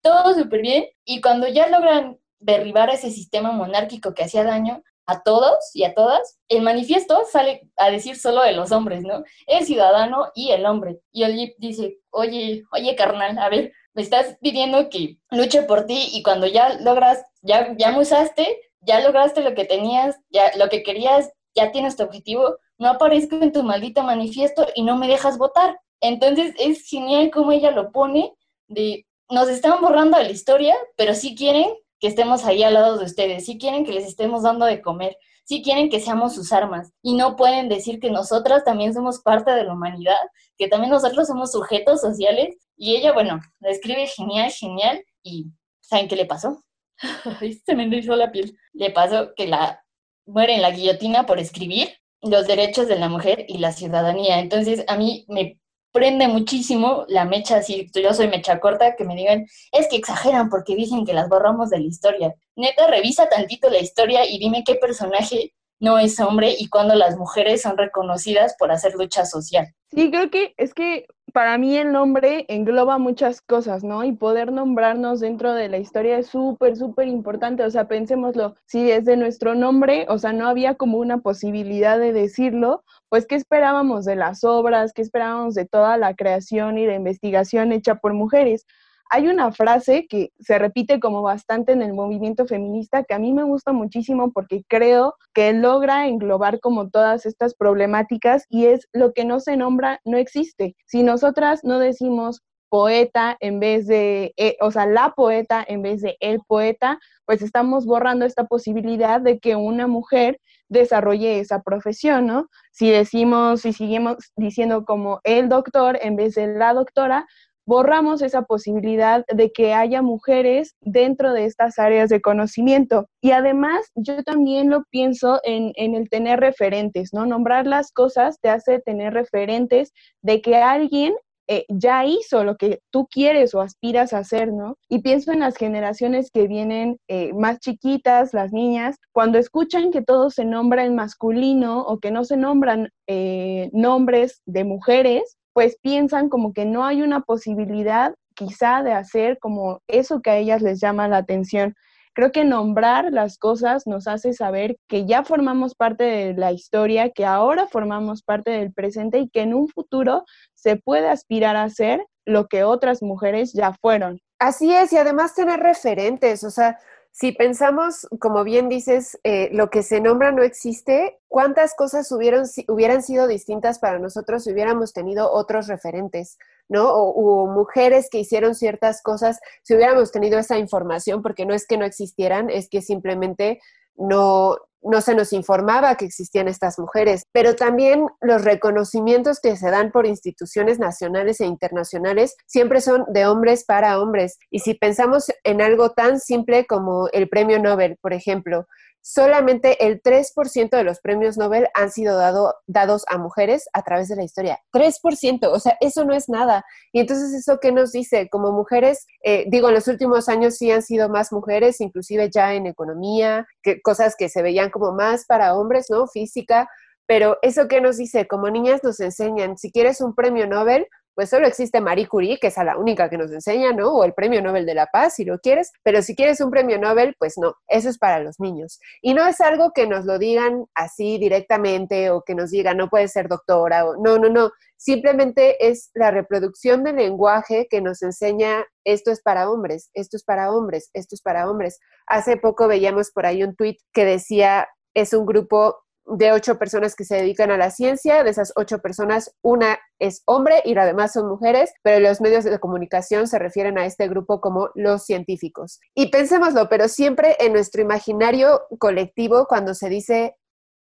todo 0.02 0.34
súper 0.34 0.60
bien. 0.60 0.86
Y 1.04 1.20
cuando 1.20 1.48
ya 1.48 1.68
logran 1.68 2.18
derribar 2.38 2.90
ese 2.90 3.10
sistema 3.10 3.52
monárquico 3.52 4.14
que 4.14 4.24
hacía 4.24 4.44
daño, 4.44 4.82
a 5.06 5.22
todos 5.22 5.70
y 5.72 5.84
a 5.84 5.94
todas, 5.94 6.38
el 6.48 6.62
manifiesto 6.62 7.22
sale 7.30 7.70
a 7.76 7.90
decir 7.90 8.16
solo 8.16 8.42
de 8.42 8.52
los 8.52 8.72
hombres, 8.72 9.02
¿no? 9.02 9.22
El 9.46 9.64
ciudadano 9.64 10.32
y 10.34 10.50
el 10.50 10.66
hombre. 10.66 11.00
Y 11.12 11.22
el 11.22 11.54
dice, 11.58 11.98
oye, 12.10 12.64
oye, 12.72 12.96
carnal, 12.96 13.38
a 13.38 13.48
ver, 13.48 13.72
me 13.96 14.02
estás 14.02 14.36
pidiendo 14.42 14.90
que 14.90 15.16
luche 15.30 15.62
por 15.62 15.86
ti 15.86 16.10
y 16.12 16.22
cuando 16.22 16.46
ya 16.46 16.78
logras, 16.80 17.24
ya, 17.40 17.74
ya 17.78 17.92
me 17.92 18.00
usaste, 18.00 18.60
ya 18.80 19.00
lograste 19.00 19.40
lo 19.40 19.54
que 19.54 19.64
tenías, 19.64 20.16
ya 20.28 20.52
lo 20.56 20.68
que 20.68 20.82
querías, 20.82 21.32
ya 21.54 21.72
tienes 21.72 21.96
tu 21.96 22.02
objetivo, 22.04 22.58
no 22.76 22.90
aparezco 22.90 23.36
en 23.36 23.52
tu 23.52 23.62
maldito 23.62 24.02
manifiesto 24.02 24.66
y 24.74 24.82
no 24.82 24.98
me 24.98 25.08
dejas 25.08 25.38
votar. 25.38 25.80
Entonces 26.02 26.54
es 26.58 26.86
genial 26.86 27.30
cómo 27.32 27.52
ella 27.52 27.70
lo 27.70 27.90
pone 27.90 28.34
de 28.68 29.06
nos 29.30 29.48
están 29.48 29.80
borrando 29.80 30.18
de 30.18 30.24
la 30.24 30.30
historia, 30.30 30.76
pero 30.96 31.14
sí 31.14 31.34
quieren 31.34 31.66
que 31.98 32.08
estemos 32.08 32.44
ahí 32.44 32.62
al 32.62 32.74
lado 32.74 32.98
de 32.98 33.06
ustedes, 33.06 33.46
sí 33.46 33.56
quieren 33.56 33.86
que 33.86 33.92
les 33.92 34.06
estemos 34.06 34.42
dando 34.42 34.66
de 34.66 34.82
comer, 34.82 35.16
sí 35.46 35.62
quieren 35.62 35.88
que 35.88 36.00
seamos 36.00 36.34
sus 36.34 36.52
armas 36.52 36.92
y 37.02 37.14
no 37.14 37.36
pueden 37.36 37.68
decir 37.68 38.00
que 38.00 38.10
nosotras 38.10 38.64
también 38.64 38.92
somos 38.92 39.20
parte 39.20 39.52
de 39.52 39.64
la 39.64 39.72
humanidad, 39.72 40.18
que 40.58 40.68
también 40.68 40.90
nosotros 40.90 41.28
somos 41.28 41.52
sujetos 41.52 42.00
sociales 42.00 42.56
y 42.76 42.96
ella, 42.96 43.12
bueno, 43.12 43.40
la 43.60 43.70
escribe 43.70 44.06
genial, 44.06 44.50
genial. 44.50 45.02
Y 45.22 45.46
¿saben 45.80 46.08
qué 46.08 46.16
le 46.16 46.26
pasó? 46.26 46.62
Se 47.64 47.74
me 47.74 47.84
hizo 47.96 48.16
la 48.16 48.30
piel. 48.30 48.56
Le 48.72 48.90
pasó 48.90 49.34
que 49.34 49.46
la 49.46 49.82
muere 50.26 50.54
en 50.54 50.62
la 50.62 50.70
guillotina 50.70 51.26
por 51.26 51.38
escribir 51.38 51.88
los 52.20 52.46
derechos 52.46 52.88
de 52.88 52.98
la 52.98 53.08
mujer 53.08 53.44
y 53.48 53.58
la 53.58 53.72
ciudadanía. 53.72 54.40
Entonces, 54.40 54.84
a 54.88 54.96
mí 54.96 55.24
me 55.28 55.60
prende 55.96 56.28
muchísimo 56.28 57.06
la 57.08 57.24
mecha, 57.24 57.62
si 57.62 57.90
yo 57.94 58.12
soy 58.12 58.28
mecha 58.28 58.60
corta, 58.60 58.96
que 58.96 59.04
me 59.04 59.16
digan, 59.16 59.46
es 59.72 59.88
que 59.88 59.96
exageran 59.96 60.50
porque 60.50 60.76
dicen 60.76 61.06
que 61.06 61.14
las 61.14 61.30
borramos 61.30 61.70
de 61.70 61.78
la 61.78 61.86
historia. 61.86 62.34
Neta, 62.54 62.86
revisa 62.86 63.30
tantito 63.30 63.70
la 63.70 63.78
historia 63.78 64.28
y 64.28 64.38
dime 64.38 64.62
qué 64.62 64.74
personaje 64.74 65.54
no 65.80 65.98
es 65.98 66.20
hombre 66.20 66.54
y 66.58 66.68
cuando 66.68 66.94
las 66.94 67.16
mujeres 67.16 67.62
son 67.62 67.78
reconocidas 67.78 68.56
por 68.58 68.72
hacer 68.72 68.94
lucha 68.94 69.24
social. 69.24 69.68
Sí, 69.90 70.10
creo 70.10 70.30
que 70.30 70.52
es 70.58 70.74
que 70.74 71.06
para 71.32 71.56
mí 71.56 71.76
el 71.76 71.92
nombre 71.92 72.44
engloba 72.48 72.98
muchas 72.98 73.40
cosas, 73.40 73.84
¿no? 73.84 74.04
Y 74.04 74.12
poder 74.12 74.52
nombrarnos 74.52 75.20
dentro 75.20 75.54
de 75.54 75.68
la 75.68 75.78
historia 75.78 76.18
es 76.18 76.28
súper, 76.28 76.76
súper 76.76 77.08
importante. 77.08 77.62
O 77.62 77.70
sea, 77.70 77.88
pensémoslo, 77.88 78.54
si 78.66 78.90
es 78.90 79.04
de 79.04 79.16
nuestro 79.16 79.54
nombre, 79.54 80.06
o 80.08 80.18
sea, 80.18 80.32
no 80.32 80.46
había 80.46 80.74
como 80.74 80.98
una 80.98 81.18
posibilidad 81.18 81.98
de 81.98 82.12
decirlo, 82.12 82.84
pues, 83.08 83.26
¿qué 83.26 83.36
esperábamos 83.36 84.04
de 84.04 84.16
las 84.16 84.44
obras? 84.44 84.92
¿Qué 84.92 85.02
esperábamos 85.02 85.54
de 85.54 85.66
toda 85.66 85.96
la 85.96 86.14
creación 86.14 86.78
y 86.78 86.86
de 86.86 86.94
investigación 86.94 87.72
hecha 87.72 87.96
por 87.96 88.14
mujeres? 88.14 88.66
Hay 89.08 89.28
una 89.28 89.52
frase 89.52 90.06
que 90.08 90.30
se 90.40 90.58
repite 90.58 90.98
como 90.98 91.22
bastante 91.22 91.72
en 91.72 91.82
el 91.82 91.94
movimiento 91.94 92.46
feminista 92.46 93.04
que 93.04 93.14
a 93.14 93.20
mí 93.20 93.32
me 93.32 93.44
gusta 93.44 93.72
muchísimo 93.72 94.32
porque 94.32 94.64
creo 94.68 95.14
que 95.32 95.52
logra 95.52 96.08
englobar 96.08 96.58
como 96.58 96.90
todas 96.90 97.24
estas 97.24 97.54
problemáticas 97.54 98.46
y 98.48 98.66
es 98.66 98.88
lo 98.92 99.12
que 99.12 99.24
no 99.24 99.38
se 99.38 99.56
nombra 99.56 100.00
no 100.04 100.16
existe. 100.16 100.74
Si 100.86 101.04
nosotras 101.04 101.60
no 101.62 101.78
decimos 101.78 102.42
poeta 102.68 103.36
en 103.40 103.60
vez 103.60 103.86
de, 103.86 104.34
eh, 104.36 104.56
o 104.60 104.72
sea, 104.72 104.86
la 104.86 105.12
poeta 105.14 105.64
en 105.66 105.82
vez 105.82 106.02
de 106.02 106.16
el 106.18 106.40
poeta, 106.46 106.98
pues 107.24 107.42
estamos 107.42 107.86
borrando 107.86 108.24
esta 108.24 108.44
posibilidad 108.44 109.20
de 109.20 109.38
que 109.38 109.54
una 109.54 109.86
mujer 109.86 110.40
desarrolle 110.68 111.40
esa 111.40 111.62
profesión, 111.62 112.26
¿no? 112.26 112.48
Si 112.72 112.90
decimos, 112.90 113.62
si 113.62 113.72
seguimos 113.72 114.32
diciendo 114.36 114.84
como 114.84 115.20
el 115.24 115.48
doctor 115.48 115.98
en 116.02 116.16
vez 116.16 116.34
de 116.34 116.48
la 116.48 116.74
doctora, 116.74 117.26
borramos 117.66 118.22
esa 118.22 118.42
posibilidad 118.42 119.24
de 119.26 119.50
que 119.50 119.74
haya 119.74 120.00
mujeres 120.00 120.76
dentro 120.80 121.32
de 121.32 121.44
estas 121.44 121.78
áreas 121.78 122.08
de 122.08 122.20
conocimiento. 122.20 123.08
Y 123.20 123.32
además, 123.32 123.90
yo 123.96 124.22
también 124.22 124.70
lo 124.70 124.84
pienso 124.84 125.40
en, 125.42 125.72
el 125.76 126.08
tener 126.08 126.40
referentes, 126.40 127.12
¿no? 127.12 127.26
Nombrar 127.26 127.66
las 127.66 127.90
cosas 127.90 128.38
te 128.40 128.48
hace 128.48 128.78
tener 128.78 129.14
referentes 129.14 129.92
de 130.22 130.40
que 130.40 130.56
alguien 130.56 131.14
eh, 131.48 131.64
ya 131.68 132.04
hizo 132.04 132.44
lo 132.44 132.56
que 132.56 132.80
tú 132.90 133.06
quieres 133.10 133.54
o 133.54 133.60
aspiras 133.60 134.12
a 134.12 134.18
hacer, 134.18 134.52
¿no? 134.52 134.76
Y 134.88 135.00
pienso 135.00 135.32
en 135.32 135.40
las 135.40 135.56
generaciones 135.56 136.30
que 136.30 136.48
vienen 136.48 136.98
eh, 137.08 137.32
más 137.34 137.60
chiquitas, 137.60 138.34
las 138.34 138.52
niñas, 138.52 138.96
cuando 139.12 139.38
escuchan 139.38 139.92
que 139.92 140.02
todo 140.02 140.30
se 140.30 140.44
nombra 140.44 140.84
en 140.84 140.94
masculino 140.94 141.82
o 141.82 141.98
que 141.98 142.10
no 142.10 142.24
se 142.24 142.36
nombran 142.36 142.88
eh, 143.06 143.70
nombres 143.72 144.42
de 144.46 144.64
mujeres, 144.64 145.36
pues 145.52 145.78
piensan 145.80 146.28
como 146.28 146.52
que 146.52 146.64
no 146.64 146.84
hay 146.84 147.02
una 147.02 147.20
posibilidad 147.20 148.14
quizá 148.34 148.82
de 148.82 148.92
hacer 148.92 149.38
como 149.38 149.80
eso 149.88 150.20
que 150.20 150.30
a 150.30 150.36
ellas 150.36 150.62
les 150.62 150.80
llama 150.80 151.08
la 151.08 151.18
atención. 151.18 151.74
Creo 152.16 152.32
que 152.32 152.46
nombrar 152.46 153.12
las 153.12 153.36
cosas 153.36 153.86
nos 153.86 154.08
hace 154.08 154.32
saber 154.32 154.78
que 154.88 155.04
ya 155.04 155.22
formamos 155.22 155.74
parte 155.74 156.04
de 156.04 156.32
la 156.32 156.50
historia, 156.50 157.10
que 157.10 157.26
ahora 157.26 157.66
formamos 157.66 158.22
parte 158.22 158.52
del 158.52 158.72
presente 158.72 159.18
y 159.18 159.28
que 159.28 159.42
en 159.42 159.52
un 159.52 159.68
futuro 159.68 160.24
se 160.54 160.76
puede 160.76 161.10
aspirar 161.10 161.56
a 161.56 161.68
ser 161.68 162.06
lo 162.24 162.46
que 162.46 162.64
otras 162.64 163.02
mujeres 163.02 163.52
ya 163.52 163.74
fueron. 163.74 164.22
Así 164.38 164.72
es, 164.72 164.94
y 164.94 164.96
además 164.96 165.34
tener 165.34 165.60
referentes, 165.60 166.42
o 166.42 166.50
sea, 166.50 166.78
si 167.18 167.32
pensamos, 167.32 168.06
como 168.20 168.44
bien 168.44 168.68
dices, 168.68 169.18
eh, 169.24 169.48
lo 169.50 169.70
que 169.70 169.82
se 169.82 170.02
nombra 170.02 170.32
no 170.32 170.42
existe, 170.42 171.18
¿cuántas 171.28 171.74
cosas 171.74 172.12
hubieran, 172.12 172.44
hubieran 172.68 173.02
sido 173.02 173.26
distintas 173.26 173.78
para 173.78 173.98
nosotros 173.98 174.44
si 174.44 174.52
hubiéramos 174.52 174.92
tenido 174.92 175.32
otros 175.32 175.66
referentes, 175.66 176.36
¿no? 176.68 176.92
O, 176.92 177.46
mujeres 177.46 178.10
que 178.10 178.18
hicieron 178.18 178.54
ciertas 178.54 179.02
cosas, 179.02 179.40
si 179.62 179.74
hubiéramos 179.74 180.12
tenido 180.12 180.38
esa 180.38 180.58
información, 180.58 181.22
porque 181.22 181.46
no 181.46 181.54
es 181.54 181.66
que 181.66 181.78
no 181.78 181.86
existieran, 181.86 182.50
es 182.50 182.68
que 182.68 182.82
simplemente 182.82 183.62
no, 183.96 184.58
no 184.90 185.00
se 185.00 185.14
nos 185.14 185.32
informaba 185.32 185.96
que 185.96 186.04
existían 186.04 186.48
estas 186.48 186.78
mujeres, 186.78 187.24
pero 187.32 187.56
también 187.56 188.06
los 188.20 188.44
reconocimientos 188.44 189.40
que 189.40 189.56
se 189.56 189.70
dan 189.70 189.90
por 189.90 190.06
instituciones 190.06 190.78
nacionales 190.78 191.40
e 191.40 191.46
internacionales 191.46 192.36
siempre 192.46 192.80
son 192.80 193.04
de 193.08 193.26
hombres 193.26 193.64
para 193.64 194.00
hombres. 194.00 194.38
Y 194.50 194.60
si 194.60 194.74
pensamos 194.74 195.26
en 195.44 195.60
algo 195.60 195.90
tan 195.90 196.20
simple 196.20 196.66
como 196.66 197.08
el 197.12 197.28
premio 197.28 197.58
Nobel, 197.58 197.96
por 198.00 198.12
ejemplo, 198.12 198.66
solamente 199.08 199.86
el 199.86 200.02
3% 200.02 200.70
de 200.70 200.82
los 200.82 200.98
premios 200.98 201.38
Nobel 201.38 201.68
han 201.74 201.92
sido 201.92 202.18
dado, 202.18 202.56
dados 202.66 203.04
a 203.06 203.18
mujeres 203.18 203.68
a 203.72 203.82
través 203.82 204.08
de 204.08 204.16
la 204.16 204.24
historia. 204.24 204.58
3%, 204.72 205.46
o 205.46 205.60
sea, 205.60 205.76
eso 205.80 206.04
no 206.04 206.12
es 206.12 206.28
nada. 206.28 206.64
Y 206.92 206.98
entonces, 206.98 207.32
¿eso 207.32 207.60
qué 207.62 207.70
nos 207.70 207.92
dice? 207.92 208.28
Como 208.28 208.50
mujeres, 208.50 209.06
eh, 209.22 209.44
digo, 209.46 209.68
en 209.68 209.74
los 209.74 209.86
últimos 209.86 210.28
años 210.28 210.56
sí 210.56 210.72
han 210.72 210.82
sido 210.82 211.08
más 211.08 211.30
mujeres, 211.30 211.80
inclusive 211.80 212.30
ya 212.34 212.54
en 212.54 212.66
economía, 212.66 213.46
que, 213.62 213.80
cosas 213.80 214.16
que 214.18 214.28
se 214.28 214.42
veían 214.42 214.70
como 214.70 214.90
más 214.90 215.24
para 215.24 215.54
hombres, 215.54 215.86
¿no? 215.88 216.08
Física. 216.08 216.68
Pero 217.06 217.38
eso 217.42 217.68
qué 217.68 217.80
nos 217.80 217.98
dice, 217.98 218.26
como 218.26 218.50
niñas 218.50 218.82
nos 218.82 218.98
enseñan, 218.98 219.56
si 219.56 219.70
quieres 219.70 220.00
un 220.00 220.16
premio 220.16 220.48
Nobel, 220.48 220.88
pues 221.16 221.30
solo 221.30 221.46
existe 221.46 221.80
Marie 221.80 222.06
Curie, 222.06 222.38
que 222.38 222.48
es 222.48 222.56
la 222.58 222.76
única 222.76 223.08
que 223.08 223.16
nos 223.16 223.32
enseña, 223.32 223.72
¿no? 223.72 223.90
O 223.90 224.04
el 224.04 224.12
Premio 224.12 224.42
Nobel 224.42 224.66
de 224.66 224.74
la 224.74 224.86
Paz, 224.86 225.14
si 225.14 225.24
lo 225.24 225.38
quieres, 225.38 225.72
pero 225.82 226.02
si 226.02 226.14
quieres 226.14 226.42
un 226.42 226.50
premio 226.50 226.78
Nobel, 226.78 227.16
pues 227.18 227.38
no, 227.38 227.54
eso 227.68 227.88
es 227.88 227.96
para 227.96 228.20
los 228.20 228.38
niños. 228.38 228.78
Y 229.00 229.14
no 229.14 229.26
es 229.26 229.40
algo 229.40 229.72
que 229.74 229.86
nos 229.86 230.04
lo 230.04 230.18
digan 230.18 230.66
así 230.74 231.16
directamente 231.16 232.10
o 232.10 232.20
que 232.20 232.34
nos 232.34 232.50
digan, 232.50 232.76
no 232.76 232.90
puedes 232.90 233.12
ser 233.12 233.28
doctora, 233.28 233.86
o 233.86 233.96
no, 233.96 234.18
no, 234.18 234.28
no, 234.28 234.50
simplemente 234.76 235.66
es 235.66 235.90
la 235.94 236.10
reproducción 236.10 236.84
del 236.84 236.96
lenguaje 236.96 237.66
que 237.70 237.80
nos 237.80 238.02
enseña 238.02 238.66
esto 238.84 239.10
es 239.10 239.22
para 239.22 239.50
hombres, 239.50 239.90
esto 239.94 240.18
es 240.18 240.22
para 240.22 240.52
hombres, 240.52 240.90
esto 240.92 241.14
es 241.14 241.22
para 241.22 241.50
hombres. 241.50 241.78
Hace 242.06 242.36
poco 242.36 242.68
veíamos 242.68 243.10
por 243.10 243.24
ahí 243.24 243.42
un 243.42 243.56
tweet 243.56 243.78
que 243.94 244.04
decía, 244.04 244.68
es 244.94 245.14
un 245.14 245.24
grupo 245.24 245.85
de 246.06 246.32
ocho 246.32 246.58
personas 246.58 246.94
que 246.94 247.04
se 247.04 247.16
dedican 247.16 247.50
a 247.50 247.56
la 247.56 247.70
ciencia. 247.70 248.22
De 248.22 248.30
esas 248.30 248.52
ocho 248.56 248.78
personas, 248.78 249.34
una 249.42 249.78
es 249.98 250.22
hombre 250.26 250.62
y 250.64 250.74
las 250.74 250.86
demás 250.86 251.12
son 251.12 251.28
mujeres, 251.28 251.72
pero 251.82 252.00
los 252.00 252.20
medios 252.20 252.44
de 252.44 252.58
comunicación 252.58 253.26
se 253.26 253.38
refieren 253.38 253.78
a 253.78 253.86
este 253.86 254.08
grupo 254.08 254.40
como 254.40 254.70
los 254.74 255.04
científicos. 255.04 255.80
Y 255.94 256.10
pensémoslo, 256.10 256.68
pero 256.68 256.88
siempre 256.88 257.36
en 257.40 257.52
nuestro 257.52 257.82
imaginario 257.82 258.62
colectivo, 258.78 259.46
cuando 259.46 259.74
se 259.74 259.88
dice 259.88 260.36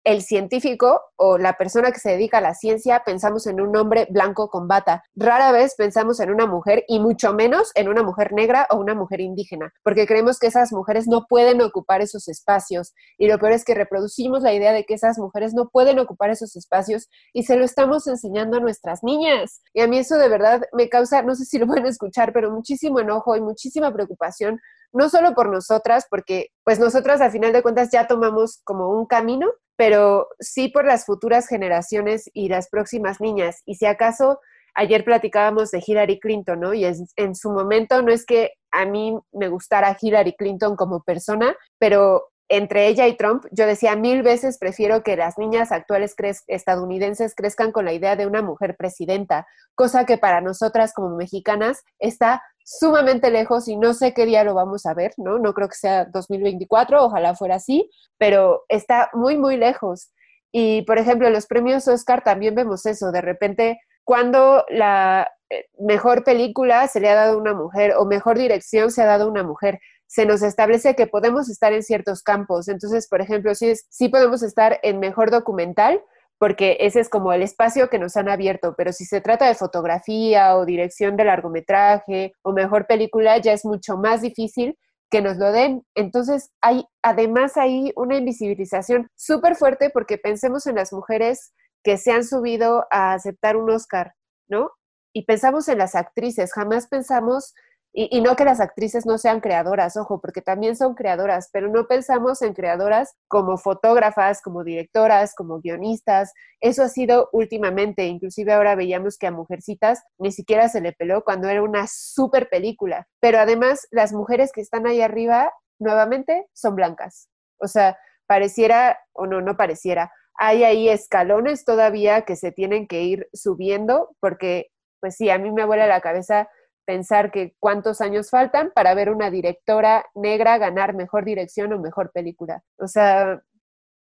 el 0.03 0.21
científico 0.21 1.01
o 1.15 1.37
la 1.37 1.53
persona 1.53 1.91
que 1.91 1.99
se 1.99 2.11
dedica 2.11 2.39
a 2.39 2.41
la 2.41 2.53
ciencia, 2.53 3.03
pensamos 3.05 3.47
en 3.47 3.61
un 3.61 3.75
hombre 3.77 4.07
blanco 4.09 4.49
con 4.49 4.67
bata. 4.67 5.03
Rara 5.15 5.51
vez 5.51 5.75
pensamos 5.75 6.19
en 6.19 6.31
una 6.31 6.45
mujer 6.45 6.83
y 6.87 6.99
mucho 6.99 7.33
menos 7.33 7.71
en 7.75 7.87
una 7.87 8.03
mujer 8.03 8.33
negra 8.33 8.67
o 8.69 8.77
una 8.77 8.95
mujer 8.95 9.21
indígena, 9.21 9.73
porque 9.83 10.05
creemos 10.05 10.39
que 10.39 10.47
esas 10.47 10.71
mujeres 10.73 11.07
no 11.07 11.25
pueden 11.27 11.61
ocupar 11.61 12.01
esos 12.01 12.27
espacios. 12.27 12.93
Y 13.17 13.27
lo 13.27 13.39
peor 13.39 13.53
es 13.53 13.63
que 13.63 13.75
reproducimos 13.75 14.43
la 14.43 14.53
idea 14.53 14.73
de 14.73 14.83
que 14.85 14.93
esas 14.93 15.17
mujeres 15.17 15.53
no 15.53 15.69
pueden 15.69 15.99
ocupar 15.99 16.29
esos 16.29 16.55
espacios 16.55 17.07
y 17.31 17.43
se 17.43 17.55
lo 17.55 17.63
estamos 17.63 18.07
enseñando 18.07 18.57
a 18.57 18.59
nuestras 18.59 19.03
niñas. 19.03 19.61
Y 19.73 19.81
a 19.81 19.87
mí 19.87 19.97
eso 19.97 20.17
de 20.17 20.27
verdad 20.27 20.61
me 20.73 20.89
causa, 20.89 21.21
no 21.21 21.35
sé 21.35 21.45
si 21.45 21.59
lo 21.59 21.67
pueden 21.67 21.85
escuchar, 21.85 22.33
pero 22.33 22.51
muchísimo 22.51 22.99
enojo 22.99 23.35
y 23.35 23.41
muchísima 23.41 23.93
preocupación 23.93 24.59
no 24.93 25.09
solo 25.09 25.33
por 25.33 25.49
nosotras, 25.49 26.05
porque 26.09 26.49
pues 26.63 26.79
nosotras 26.79 27.19
al 27.19 27.31
final 27.31 27.51
de 27.51 27.63
cuentas 27.63 27.89
ya 27.91 28.07
tomamos 28.07 28.61
como 28.63 28.89
un 28.89 29.05
camino, 29.05 29.49
pero 29.75 30.27
sí 30.39 30.69
por 30.69 30.85
las 30.85 31.05
futuras 31.05 31.47
generaciones 31.47 32.29
y 32.33 32.49
las 32.49 32.69
próximas 32.69 33.19
niñas. 33.19 33.61
Y 33.65 33.75
si 33.75 33.85
acaso 33.85 34.39
ayer 34.75 35.03
platicábamos 35.03 35.71
de 35.71 35.83
Hillary 35.85 36.19
Clinton, 36.19 36.59
¿no? 36.59 36.73
Y 36.73 36.85
en 36.85 37.35
su 37.35 37.51
momento 37.51 38.01
no 38.01 38.11
es 38.11 38.25
que 38.25 38.53
a 38.71 38.85
mí 38.85 39.17
me 39.31 39.47
gustara 39.47 39.97
Hillary 39.99 40.33
Clinton 40.33 40.75
como 40.75 41.03
persona, 41.03 41.55
pero 41.77 42.29
entre 42.49 42.87
ella 42.87 43.07
y 43.07 43.15
Trump, 43.15 43.45
yo 43.51 43.65
decía 43.65 43.95
mil 43.95 44.21
veces 44.21 44.57
prefiero 44.59 45.01
que 45.01 45.15
las 45.15 45.37
niñas 45.37 45.71
actuales 45.71 46.15
estadounidenses 46.47 47.33
crezcan 47.35 47.71
con 47.71 47.85
la 47.85 47.93
idea 47.93 48.15
de 48.15 48.27
una 48.27 48.41
mujer 48.41 48.75
presidenta, 48.77 49.47
cosa 49.75 50.05
que 50.05 50.17
para 50.17 50.41
nosotras 50.41 50.93
como 50.93 51.15
mexicanas 51.15 51.83
está 51.99 52.43
sumamente 52.63 53.29
lejos 53.31 53.67
y 53.67 53.77
no 53.77 53.93
sé 53.93 54.13
qué 54.13 54.25
día 54.25 54.43
lo 54.43 54.53
vamos 54.53 54.85
a 54.85 54.93
ver, 54.93 55.13
¿no? 55.17 55.39
No 55.39 55.53
creo 55.53 55.67
que 55.67 55.75
sea 55.75 56.05
2024, 56.05 57.03
ojalá 57.03 57.35
fuera 57.35 57.55
así, 57.55 57.89
pero 58.17 58.63
está 58.69 59.09
muy, 59.13 59.37
muy 59.37 59.57
lejos. 59.57 60.11
Y, 60.51 60.83
por 60.83 60.97
ejemplo, 60.99 61.29
los 61.29 61.47
premios 61.47 61.87
Oscar 61.87 62.23
también 62.23 62.55
vemos 62.55 62.85
eso, 62.85 63.11
de 63.11 63.21
repente, 63.21 63.79
cuando 64.03 64.65
la 64.69 65.27
eh, 65.49 65.65
mejor 65.79 66.23
película 66.23 66.87
se 66.87 66.99
le 66.99 67.09
ha 67.09 67.15
dado 67.15 67.33
a 67.33 67.41
una 67.41 67.53
mujer 67.53 67.93
o 67.97 68.05
mejor 68.05 68.37
dirección 68.37 68.91
se 68.91 69.01
ha 69.01 69.05
dado 69.05 69.25
a 69.25 69.31
una 69.31 69.43
mujer, 69.43 69.79
se 70.07 70.25
nos 70.27 70.43
establece 70.43 70.95
que 70.95 71.07
podemos 71.07 71.49
estar 71.49 71.73
en 71.73 71.81
ciertos 71.81 72.21
campos. 72.21 72.67
Entonces, 72.67 73.07
por 73.07 73.21
ejemplo, 73.21 73.55
sí, 73.55 73.73
sí 73.89 74.09
podemos 74.09 74.43
estar 74.43 74.79
en 74.83 74.99
mejor 74.99 75.31
documental, 75.31 76.03
porque 76.37 76.77
ese 76.81 76.99
es 76.99 77.09
como 77.09 77.31
el 77.33 77.41
espacio 77.41 77.89
que 77.89 77.99
nos 77.99 78.17
han 78.17 78.29
abierto, 78.29 78.75
pero 78.77 78.91
si 78.91 79.05
se 79.05 79.21
trata 79.21 79.47
de 79.47 79.55
fotografía 79.55 80.57
o 80.57 80.65
dirección 80.65 81.15
de 81.15 81.25
largometraje 81.25 82.33
o 82.41 82.51
mejor 82.51 82.87
película, 82.87 83.37
ya 83.37 83.53
es 83.53 83.65
mucho 83.65 83.97
más 83.97 84.21
difícil 84.21 84.77
que 85.09 85.21
nos 85.21 85.37
lo 85.37 85.51
den. 85.51 85.85
Entonces, 85.95 86.51
hay 86.61 86.85
además 87.01 87.57
ahí 87.57 87.93
una 87.95 88.17
invisibilización 88.17 89.07
súper 89.15 89.55
fuerte 89.55 89.89
porque 89.89 90.17
pensemos 90.17 90.67
en 90.67 90.75
las 90.75 90.91
mujeres 90.91 91.53
que 91.83 91.97
se 91.97 92.11
han 92.11 92.23
subido 92.23 92.85
a 92.91 93.13
aceptar 93.13 93.57
un 93.57 93.69
Oscar, 93.69 94.13
¿no? 94.47 94.71
y 95.13 95.25
pensamos 95.25 95.67
en 95.69 95.77
las 95.77 95.95
actrices, 95.95 96.51
jamás 96.51 96.87
pensamos 96.87 97.53
y, 97.95 98.21
no 98.21 98.35
que 98.35 98.43
las 98.43 98.59
actrices 98.59 99.05
no 99.05 99.19
sean 99.19 99.39
creadoras, 99.39 99.95
ojo, 99.97 100.19
porque 100.19 100.41
también 100.41 100.75
son 100.75 100.95
creadoras, 100.95 101.49
pero 101.53 101.69
no 101.69 101.85
pensamos 101.85 102.41
en 102.41 102.55
creadoras 102.55 103.15
como 103.27 103.57
fotógrafas, 103.57 104.41
como 104.41 104.63
directoras, 104.63 105.35
como 105.35 105.59
guionistas. 105.59 106.33
Eso 106.59 106.81
ha 106.81 106.89
sido 106.89 107.29
últimamente, 107.33 108.07
inclusive 108.07 108.51
ahora 108.51 108.73
veíamos 108.73 109.19
que 109.19 109.27
a 109.27 109.31
Mujercitas 109.31 110.03
ni 110.17 110.31
siquiera 110.31 110.69
se 110.69 110.81
le 110.81 110.93
peló 110.93 111.23
cuando 111.23 111.47
era 111.49 111.61
una 111.61 111.85
super 111.87 112.49
película. 112.49 113.07
Pero 113.19 113.37
además, 113.37 113.87
las 113.91 114.11
mujeres 114.11 114.51
que 114.51 114.61
están 114.61 114.87
ahí 114.87 115.01
arriba, 115.01 115.53
nuevamente, 115.77 116.47
son 116.53 116.75
blancas. 116.75 117.29
O 117.59 117.67
sea, 117.67 117.99
pareciera, 118.25 118.99
o 119.13 119.27
no, 119.27 119.41
no 119.41 119.55
pareciera, 119.55 120.11
hay 120.39 120.63
ahí 120.63 120.89
escalones 120.89 121.63
todavía 121.63 122.23
que 122.23 122.35
se 122.37 122.51
tienen 122.51 122.87
que 122.87 123.03
ir 123.03 123.29
subiendo, 123.33 124.15
porque, 124.19 124.71
pues 124.99 125.15
sí, 125.15 125.29
a 125.29 125.37
mí 125.37 125.51
me 125.51 125.65
vuela 125.65 125.85
la 125.85 126.01
cabeza 126.01 126.49
pensar 126.85 127.31
que 127.31 127.55
cuántos 127.59 128.01
años 128.01 128.29
faltan 128.29 128.71
para 128.73 128.93
ver 128.93 129.09
una 129.09 129.31
directora 129.31 130.05
negra 130.15 130.57
ganar 130.57 130.93
mejor 130.95 131.25
dirección 131.25 131.73
o 131.73 131.79
mejor 131.79 132.11
película. 132.11 132.63
O 132.77 132.87
sea, 132.87 133.41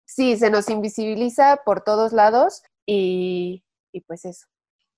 sí, 0.05 0.37
se 0.37 0.49
nos 0.49 0.69
invisibiliza 0.69 1.61
por 1.65 1.81
todos 1.81 2.13
lados 2.13 2.63
y, 2.85 3.63
y 3.91 4.01
pues 4.01 4.25
eso. 4.25 4.47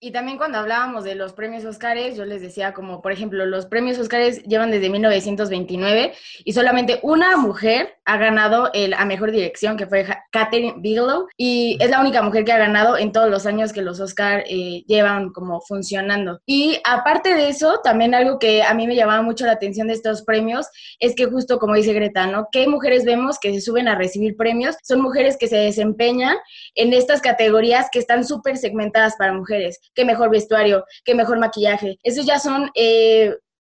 Y 0.03 0.09
también 0.09 0.39
cuando 0.39 0.57
hablábamos 0.57 1.03
de 1.03 1.13
los 1.13 1.33
premios 1.33 1.63
Óscares, 1.63 2.17
yo 2.17 2.25
les 2.25 2.41
decía 2.41 2.73
como, 2.73 3.03
por 3.03 3.11
ejemplo, 3.11 3.45
los 3.45 3.67
premios 3.67 3.99
Óscares 3.99 4.41
llevan 4.45 4.71
desde 4.71 4.89
1929 4.89 6.13
y 6.43 6.53
solamente 6.53 6.99
una 7.03 7.37
mujer 7.37 7.99
ha 8.05 8.17
ganado 8.17 8.71
el, 8.73 8.95
a 8.95 9.05
Mejor 9.05 9.31
Dirección, 9.31 9.77
que 9.77 9.85
fue 9.85 10.07
Catherine 10.31 10.73
Bigelow, 10.77 11.27
y 11.37 11.77
es 11.79 11.91
la 11.91 12.01
única 12.01 12.23
mujer 12.23 12.45
que 12.45 12.51
ha 12.51 12.57
ganado 12.57 12.97
en 12.97 13.11
todos 13.11 13.29
los 13.29 13.45
años 13.45 13.73
que 13.73 13.83
los 13.83 13.99
Óscar 13.99 14.43
eh, 14.47 14.83
llevan 14.87 15.31
como 15.33 15.61
funcionando. 15.61 16.41
Y 16.47 16.79
aparte 16.83 17.35
de 17.35 17.49
eso, 17.49 17.79
también 17.83 18.15
algo 18.15 18.39
que 18.39 18.63
a 18.63 18.73
mí 18.73 18.87
me 18.87 18.95
llamaba 18.95 19.21
mucho 19.21 19.45
la 19.45 19.51
atención 19.51 19.87
de 19.87 19.93
estos 19.93 20.23
premios 20.23 20.65
es 20.99 21.13
que 21.13 21.27
justo 21.27 21.59
como 21.59 21.75
dice 21.75 21.93
Greta, 21.93 22.25
¿no? 22.25 22.47
¿Qué 22.51 22.67
mujeres 22.67 23.05
vemos 23.05 23.37
que 23.37 23.53
se 23.53 23.61
suben 23.61 23.87
a 23.87 23.93
recibir 23.93 24.35
premios? 24.35 24.77
Son 24.81 24.99
mujeres 24.99 25.37
que 25.37 25.47
se 25.47 25.57
desempeñan 25.57 26.37
en 26.73 26.91
estas 26.91 27.21
categorías 27.21 27.87
que 27.91 27.99
están 27.99 28.25
súper 28.25 28.57
segmentadas 28.57 29.15
para 29.15 29.31
mujeres 29.31 29.79
qué 29.93 30.05
mejor 30.05 30.29
vestuario, 30.29 30.85
qué 31.05 31.15
mejor 31.15 31.39
maquillaje. 31.39 31.97
Esos 32.03 32.25
ya 32.25 32.39
son, 32.39 32.69
eh, 32.75 33.35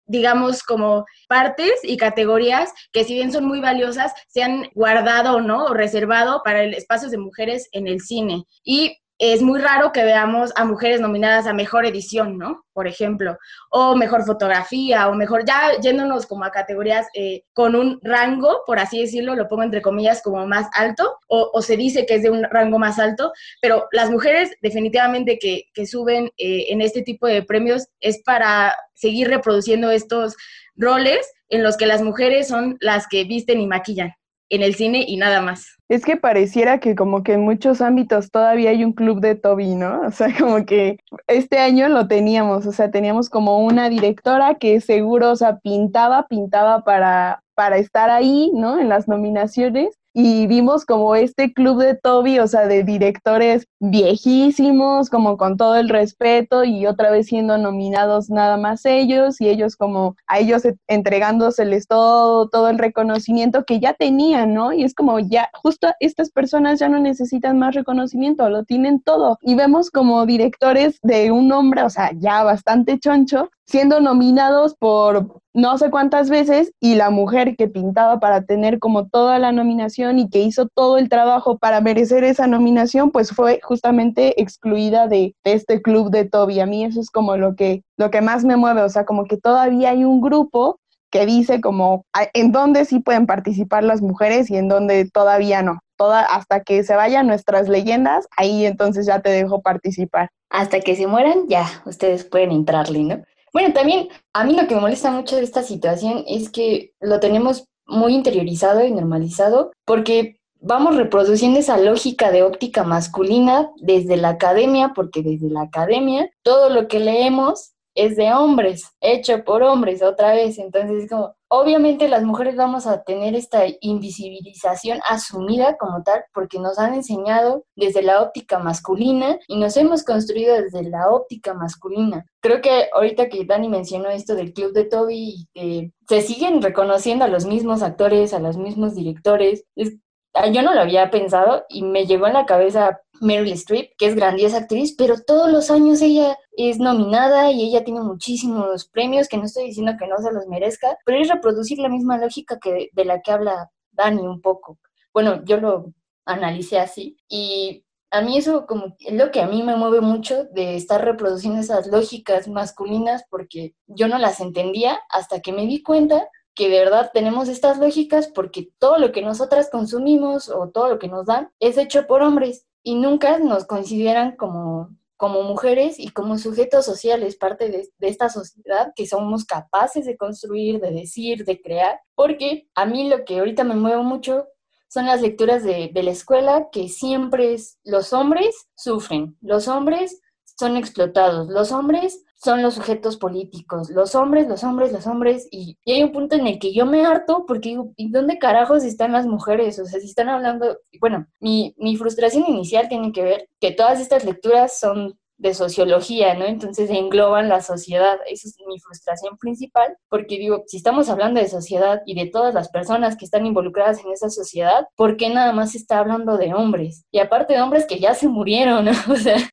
digamos, 0.06 0.62
como 0.62 1.04
partes 1.28 1.72
y 1.82 1.96
categorías 1.96 2.72
que 2.92 3.04
si 3.04 3.14
bien 3.14 3.32
son 3.32 3.44
muy 3.44 3.60
valiosas, 3.60 4.12
se 4.28 4.42
han 4.42 4.68
guardado, 4.74 5.40
¿no? 5.40 5.66
O 5.66 5.74
reservado 5.74 6.42
para 6.44 6.62
el 6.62 6.74
espacio 6.74 7.08
de 7.08 7.18
mujeres 7.18 7.68
en 7.72 7.86
el 7.86 8.00
cine. 8.00 8.44
Y 8.64 8.96
es 9.22 9.40
muy 9.40 9.60
raro 9.60 9.92
que 9.92 10.02
veamos 10.02 10.50
a 10.56 10.64
mujeres 10.64 11.00
nominadas 11.00 11.46
a 11.46 11.52
mejor 11.52 11.86
edición, 11.86 12.38
¿no? 12.38 12.64
Por 12.72 12.88
ejemplo, 12.88 13.38
o 13.70 13.94
mejor 13.94 14.24
fotografía, 14.24 15.06
o 15.08 15.14
mejor, 15.14 15.44
ya 15.46 15.78
yéndonos 15.80 16.26
como 16.26 16.44
a 16.44 16.50
categorías 16.50 17.06
eh, 17.14 17.44
con 17.52 17.76
un 17.76 18.00
rango, 18.02 18.62
por 18.66 18.80
así 18.80 19.00
decirlo, 19.00 19.36
lo 19.36 19.46
pongo 19.46 19.62
entre 19.62 19.80
comillas, 19.80 20.22
como 20.22 20.44
más 20.48 20.66
alto, 20.74 21.18
o, 21.28 21.62
se 21.62 21.76
dice 21.76 22.04
que 22.04 22.16
es 22.16 22.24
de 22.24 22.30
un 22.30 22.42
rango 22.50 22.80
más 22.80 22.98
alto, 22.98 23.32
pero 23.60 23.86
las 23.92 24.10
mujeres 24.10 24.50
definitivamente 24.60 25.38
que, 25.38 25.86
suben 25.86 26.32
eh, 26.36 26.66
en 26.70 26.80
este 26.80 27.02
tipo 27.02 27.28
de 27.28 27.44
premios 27.44 27.86
es 28.00 28.20
para 28.24 28.74
seguir 28.94 29.28
reproduciendo 29.28 29.92
estos 29.92 30.34
roles 30.74 31.30
en 31.48 31.62
los 31.62 31.76
que 31.76 31.86
las 31.86 32.02
mujeres 32.02 32.48
son 32.48 32.76
las 32.80 33.06
que 33.06 33.22
visten 33.22 33.60
y 33.60 33.68
maquillan 33.68 34.16
en 34.52 34.62
el 34.62 34.74
cine 34.74 35.04
y 35.08 35.16
nada 35.16 35.40
más. 35.40 35.78
Es 35.88 36.04
que 36.04 36.16
pareciera 36.16 36.78
que 36.78 36.94
como 36.94 37.22
que 37.22 37.32
en 37.32 37.40
muchos 37.40 37.80
ámbitos 37.80 38.30
todavía 38.30 38.70
hay 38.70 38.84
un 38.84 38.92
club 38.92 39.20
de 39.20 39.34
Toby, 39.34 39.74
¿no? 39.74 40.02
O 40.06 40.10
sea, 40.10 40.28
como 40.38 40.64
que 40.64 40.98
este 41.26 41.58
año 41.58 41.88
lo 41.88 42.06
teníamos, 42.06 42.66
o 42.66 42.72
sea, 42.72 42.90
teníamos 42.90 43.30
como 43.30 43.64
una 43.64 43.88
directora 43.88 44.56
que 44.56 44.80
seguro, 44.80 45.30
o 45.30 45.36
sea, 45.36 45.58
pintaba, 45.58 46.28
pintaba 46.28 46.84
para, 46.84 47.42
para 47.54 47.78
estar 47.78 48.10
ahí, 48.10 48.50
¿no? 48.54 48.78
En 48.78 48.90
las 48.90 49.08
nominaciones 49.08 49.98
y 50.14 50.46
vimos 50.46 50.84
como 50.84 51.14
este 51.16 51.52
club 51.52 51.78
de 51.78 51.94
Toby, 51.94 52.38
o 52.38 52.46
sea, 52.46 52.66
de 52.66 52.82
directores 52.82 53.66
viejísimos, 53.80 55.10
como 55.10 55.36
con 55.36 55.56
todo 55.56 55.76
el 55.76 55.88
respeto 55.88 56.64
y 56.64 56.86
otra 56.86 57.10
vez 57.10 57.26
siendo 57.26 57.58
nominados 57.58 58.30
nada 58.30 58.56
más 58.56 58.84
ellos 58.84 59.40
y 59.40 59.48
ellos 59.48 59.76
como 59.76 60.16
a 60.26 60.38
ellos 60.38 60.62
entregándoseles 60.86 61.86
todo, 61.86 62.48
todo 62.48 62.68
el 62.68 62.78
reconocimiento 62.78 63.64
que 63.64 63.80
ya 63.80 63.94
tenían, 63.94 64.54
¿no? 64.54 64.72
Y 64.72 64.84
es 64.84 64.94
como 64.94 65.18
ya, 65.18 65.48
justo 65.54 65.88
estas 66.00 66.30
personas 66.30 66.78
ya 66.78 66.88
no 66.88 66.98
necesitan 66.98 67.58
más 67.58 67.74
reconocimiento, 67.74 68.48
lo 68.48 68.64
tienen 68.64 69.00
todo. 69.00 69.38
Y 69.42 69.54
vemos 69.54 69.90
como 69.90 70.26
directores 70.26 70.98
de 71.02 71.30
un 71.30 71.48
nombre, 71.48 71.82
o 71.82 71.90
sea, 71.90 72.10
ya 72.14 72.42
bastante 72.44 72.98
choncho, 72.98 73.50
siendo 73.66 74.00
nominados 74.00 74.74
por 74.74 75.40
no 75.54 75.76
sé 75.76 75.90
cuántas 75.90 76.30
veces 76.30 76.72
y 76.80 76.94
la 76.94 77.10
mujer 77.10 77.56
que 77.56 77.68
pintaba 77.68 78.20
para 78.20 78.42
tener 78.42 78.78
como 78.78 79.06
toda 79.08 79.38
la 79.38 79.52
nominación 79.52 80.18
y 80.18 80.30
que 80.30 80.40
hizo 80.40 80.66
todo 80.66 80.98
el 80.98 81.08
trabajo 81.08 81.58
para 81.58 81.80
merecer 81.80 82.24
esa 82.24 82.46
nominación, 82.46 83.10
pues 83.10 83.32
fue 83.32 83.60
justamente 83.62 84.40
excluida 84.40 85.08
de, 85.08 85.34
este 85.44 85.82
club 85.82 86.10
de 86.10 86.24
Toby. 86.24 86.60
A 86.60 86.66
mí 86.66 86.84
eso 86.84 87.00
es 87.00 87.10
como 87.10 87.36
lo 87.36 87.54
que, 87.54 87.82
lo 87.96 88.10
que 88.10 88.20
más 88.20 88.44
me 88.44 88.56
mueve, 88.56 88.82
o 88.82 88.88
sea, 88.88 89.04
como 89.04 89.24
que 89.26 89.36
todavía 89.36 89.90
hay 89.90 90.04
un 90.04 90.20
grupo 90.20 90.78
que 91.10 91.26
dice 91.26 91.60
como 91.60 92.06
en 92.32 92.52
dónde 92.52 92.86
sí 92.86 93.00
pueden 93.00 93.26
participar 93.26 93.84
las 93.84 94.00
mujeres 94.00 94.50
y 94.50 94.56
en 94.56 94.68
dónde 94.68 95.08
todavía 95.10 95.62
no. 95.62 95.80
Hasta 96.10 96.62
que 96.62 96.82
se 96.82 96.96
vayan 96.96 97.26
nuestras 97.26 97.68
leyendas, 97.68 98.26
ahí 98.36 98.66
entonces 98.66 99.06
ya 99.06 99.20
te 99.20 99.30
dejo 99.30 99.62
participar. 99.62 100.30
Hasta 100.50 100.80
que 100.80 100.96
se 100.96 101.06
mueran, 101.06 101.46
ya, 101.48 101.66
ustedes 101.86 102.24
pueden 102.24 102.50
entrarle, 102.50 103.04
¿no? 103.04 103.22
Bueno, 103.52 103.74
también 103.74 104.08
a 104.32 104.44
mí 104.44 104.54
lo 104.54 104.66
que 104.66 104.74
me 104.74 104.80
molesta 104.80 105.10
mucho 105.10 105.36
de 105.36 105.42
esta 105.42 105.62
situación 105.62 106.24
es 106.26 106.50
que 106.50 106.94
lo 107.00 107.20
tenemos 107.20 107.68
muy 107.86 108.14
interiorizado 108.14 108.84
y 108.84 108.90
normalizado 108.90 109.72
porque 109.84 110.40
vamos 110.60 110.96
reproduciendo 110.96 111.58
esa 111.58 111.76
lógica 111.76 112.30
de 112.30 112.42
óptica 112.42 112.84
masculina 112.84 113.70
desde 113.76 114.16
la 114.16 114.30
academia, 114.30 114.92
porque 114.94 115.22
desde 115.22 115.50
la 115.50 115.62
academia 115.62 116.30
todo 116.42 116.70
lo 116.70 116.88
que 116.88 117.00
leemos 117.00 117.72
es 117.94 118.16
de 118.16 118.32
hombres, 118.32 118.84
hecho 119.00 119.44
por 119.44 119.62
hombres 119.62 120.02
otra 120.02 120.32
vez. 120.32 120.58
Entonces, 120.58 121.10
como, 121.10 121.34
obviamente 121.54 122.08
las 122.08 122.24
mujeres 122.24 122.56
vamos 122.56 122.86
a 122.86 123.02
tener 123.02 123.34
esta 123.34 123.64
invisibilización 123.82 125.00
asumida 125.06 125.76
como 125.76 126.02
tal, 126.02 126.24
porque 126.32 126.58
nos 126.58 126.78
han 126.78 126.94
enseñado 126.94 127.66
desde 127.76 128.02
la 128.02 128.22
óptica 128.22 128.58
masculina 128.58 129.38
y 129.46 129.58
nos 129.58 129.76
hemos 129.76 130.02
construido 130.02 130.56
desde 130.56 130.82
la 130.88 131.10
óptica 131.10 131.52
masculina. 131.52 132.24
Creo 132.40 132.62
que 132.62 132.88
ahorita 132.94 133.28
que 133.28 133.44
Dani 133.44 133.68
mencionó 133.68 134.08
esto 134.08 134.34
del 134.34 134.54
club 134.54 134.72
de 134.72 134.84
Toby 134.84 135.46
que 135.52 135.92
se 136.08 136.22
siguen 136.22 136.62
reconociendo 136.62 137.26
a 137.26 137.28
los 137.28 137.44
mismos 137.44 137.82
actores, 137.82 138.32
a 138.32 138.38
los 138.38 138.56
mismos 138.56 138.94
directores, 138.94 139.64
es 139.76 139.98
Ah, 140.34 140.46
yo 140.46 140.62
no 140.62 140.74
lo 140.74 140.80
había 140.80 141.10
pensado 141.10 141.66
y 141.68 141.82
me 141.82 142.06
llegó 142.06 142.26
en 142.26 142.32
la 142.32 142.46
cabeza 142.46 143.00
Meryl 143.20 143.52
Streep, 143.52 143.92
que 143.96 144.06
es 144.06 144.14
grandiosa 144.14 144.58
actriz, 144.58 144.94
pero 144.96 145.16
todos 145.24 145.50
los 145.50 145.70
años 145.70 146.02
ella 146.02 146.36
es 146.56 146.78
nominada 146.78 147.50
y 147.52 147.62
ella 147.62 147.84
tiene 147.84 148.00
muchísimos 148.00 148.88
premios, 148.88 149.28
que 149.28 149.36
no 149.36 149.44
estoy 149.44 149.66
diciendo 149.66 149.92
que 149.98 150.08
no 150.08 150.18
se 150.18 150.32
los 150.32 150.46
merezca, 150.46 150.96
pero 151.04 151.18
es 151.18 151.28
reproducir 151.28 151.78
la 151.78 151.88
misma 151.88 152.18
lógica 152.18 152.58
que 152.60 152.88
de 152.92 153.04
la 153.04 153.20
que 153.22 153.32
habla 153.32 153.70
Dani 153.92 154.22
un 154.22 154.40
poco. 154.40 154.78
Bueno, 155.12 155.44
yo 155.44 155.58
lo 155.58 155.92
analicé 156.24 156.78
así 156.78 157.16
y 157.28 157.84
a 158.10 158.20
mí 158.20 158.36
eso 158.36 158.66
como 158.66 158.96
es 158.98 159.14
lo 159.14 159.30
que 159.30 159.40
a 159.40 159.46
mí 159.46 159.62
me 159.62 159.76
mueve 159.76 160.00
mucho 160.00 160.44
de 160.52 160.76
estar 160.76 161.04
reproduciendo 161.04 161.60
esas 161.60 161.86
lógicas 161.86 162.46
masculinas 162.48 163.24
porque 163.30 163.74
yo 163.86 164.08
no 164.08 164.18
las 164.18 164.40
entendía 164.40 165.00
hasta 165.08 165.40
que 165.40 165.52
me 165.52 165.66
di 165.66 165.82
cuenta 165.82 166.28
que 166.54 166.68
de 166.68 166.80
verdad 166.80 167.10
tenemos 167.14 167.48
estas 167.48 167.78
lógicas 167.78 168.28
porque 168.28 168.68
todo 168.78 168.98
lo 168.98 169.12
que 169.12 169.22
nosotras 169.22 169.70
consumimos 169.70 170.50
o 170.50 170.68
todo 170.68 170.90
lo 170.90 170.98
que 170.98 171.08
nos 171.08 171.26
dan 171.26 171.50
es 171.58 171.78
hecho 171.78 172.06
por 172.06 172.22
hombres 172.22 172.66
y 172.82 172.94
nunca 172.94 173.38
nos 173.38 173.64
consideran 173.64 174.36
como, 174.36 174.96
como 175.16 175.42
mujeres 175.42 175.98
y 175.98 176.08
como 176.08 176.38
sujetos 176.38 176.84
sociales, 176.84 177.36
parte 177.36 177.70
de, 177.70 177.88
esta 178.00 178.28
sociedad 178.28 178.92
que 178.96 179.06
somos 179.06 179.44
capaces 179.44 180.04
de 180.04 180.16
construir, 180.16 180.80
de 180.80 180.90
decir, 180.90 181.44
de 181.44 181.60
crear, 181.60 182.00
porque 182.14 182.68
a 182.74 182.86
mí 182.86 183.08
lo 183.08 183.24
que 183.24 183.38
ahorita 183.38 183.64
me 183.64 183.76
mueve 183.76 184.02
mucho 184.02 184.48
son 184.88 185.06
las 185.06 185.22
lecturas 185.22 185.62
de, 185.62 185.90
de 185.92 186.02
la 186.02 186.10
escuela 186.10 186.68
que 186.70 186.88
siempre 186.88 187.54
es 187.54 187.78
los 187.84 188.12
hombres 188.12 188.68
sufren, 188.76 189.36
los 189.40 189.68
hombres 189.68 190.20
son 190.58 190.76
explotados, 190.76 191.48
los 191.48 191.72
hombres 191.72 192.24
son 192.42 192.62
los 192.62 192.74
sujetos 192.74 193.16
políticos, 193.16 193.90
los 193.90 194.14
hombres, 194.14 194.48
los 194.48 194.64
hombres, 194.64 194.92
los 194.92 195.06
hombres, 195.06 195.46
y, 195.50 195.78
hay 195.86 196.02
un 196.02 196.12
punto 196.12 196.36
en 196.36 196.46
el 196.46 196.58
que 196.58 196.72
yo 196.72 196.86
me 196.86 197.04
harto 197.04 197.44
porque 197.46 197.70
digo, 197.70 197.92
¿y 197.96 198.10
dónde 198.10 198.38
carajos 198.38 198.84
están 198.84 199.12
las 199.12 199.26
mujeres? 199.26 199.78
O 199.78 199.84
sea, 199.84 200.00
si 200.00 200.06
están 200.06 200.28
hablando, 200.28 200.78
bueno, 201.00 201.26
mi, 201.40 201.74
mi 201.78 201.96
frustración 201.96 202.44
inicial 202.46 202.88
tiene 202.88 203.12
que 203.12 203.22
ver 203.22 203.48
que 203.60 203.72
todas 203.72 204.00
estas 204.00 204.24
lecturas 204.24 204.78
son 204.78 205.18
de 205.42 205.54
sociología, 205.54 206.34
¿no? 206.34 206.44
Entonces 206.44 206.88
engloban 206.88 207.48
la 207.48 207.60
sociedad. 207.60 208.18
Esa 208.28 208.48
es 208.48 208.56
mi 208.66 208.78
frustración 208.78 209.36
principal, 209.38 209.96
porque 210.08 210.38
digo, 210.38 210.62
si 210.66 210.76
estamos 210.76 211.08
hablando 211.08 211.40
de 211.40 211.48
sociedad 211.48 212.00
y 212.06 212.14
de 212.14 212.30
todas 212.30 212.54
las 212.54 212.68
personas 212.68 213.16
que 213.16 213.24
están 213.24 213.44
involucradas 213.44 214.04
en 214.04 214.12
esa 214.12 214.30
sociedad, 214.30 214.86
¿por 214.94 215.16
qué 215.16 215.30
nada 215.30 215.52
más 215.52 215.72
se 215.72 215.78
está 215.78 215.98
hablando 215.98 216.38
de 216.38 216.54
hombres? 216.54 217.04
Y 217.10 217.18
aparte 217.18 217.54
de 217.54 217.60
hombres 217.60 217.86
que 217.86 217.98
ya 217.98 218.14
se 218.14 218.28
murieron, 218.28 218.84
¿no? 218.84 218.92
O 219.12 219.16
sea, 219.16 219.36
es 219.36 219.50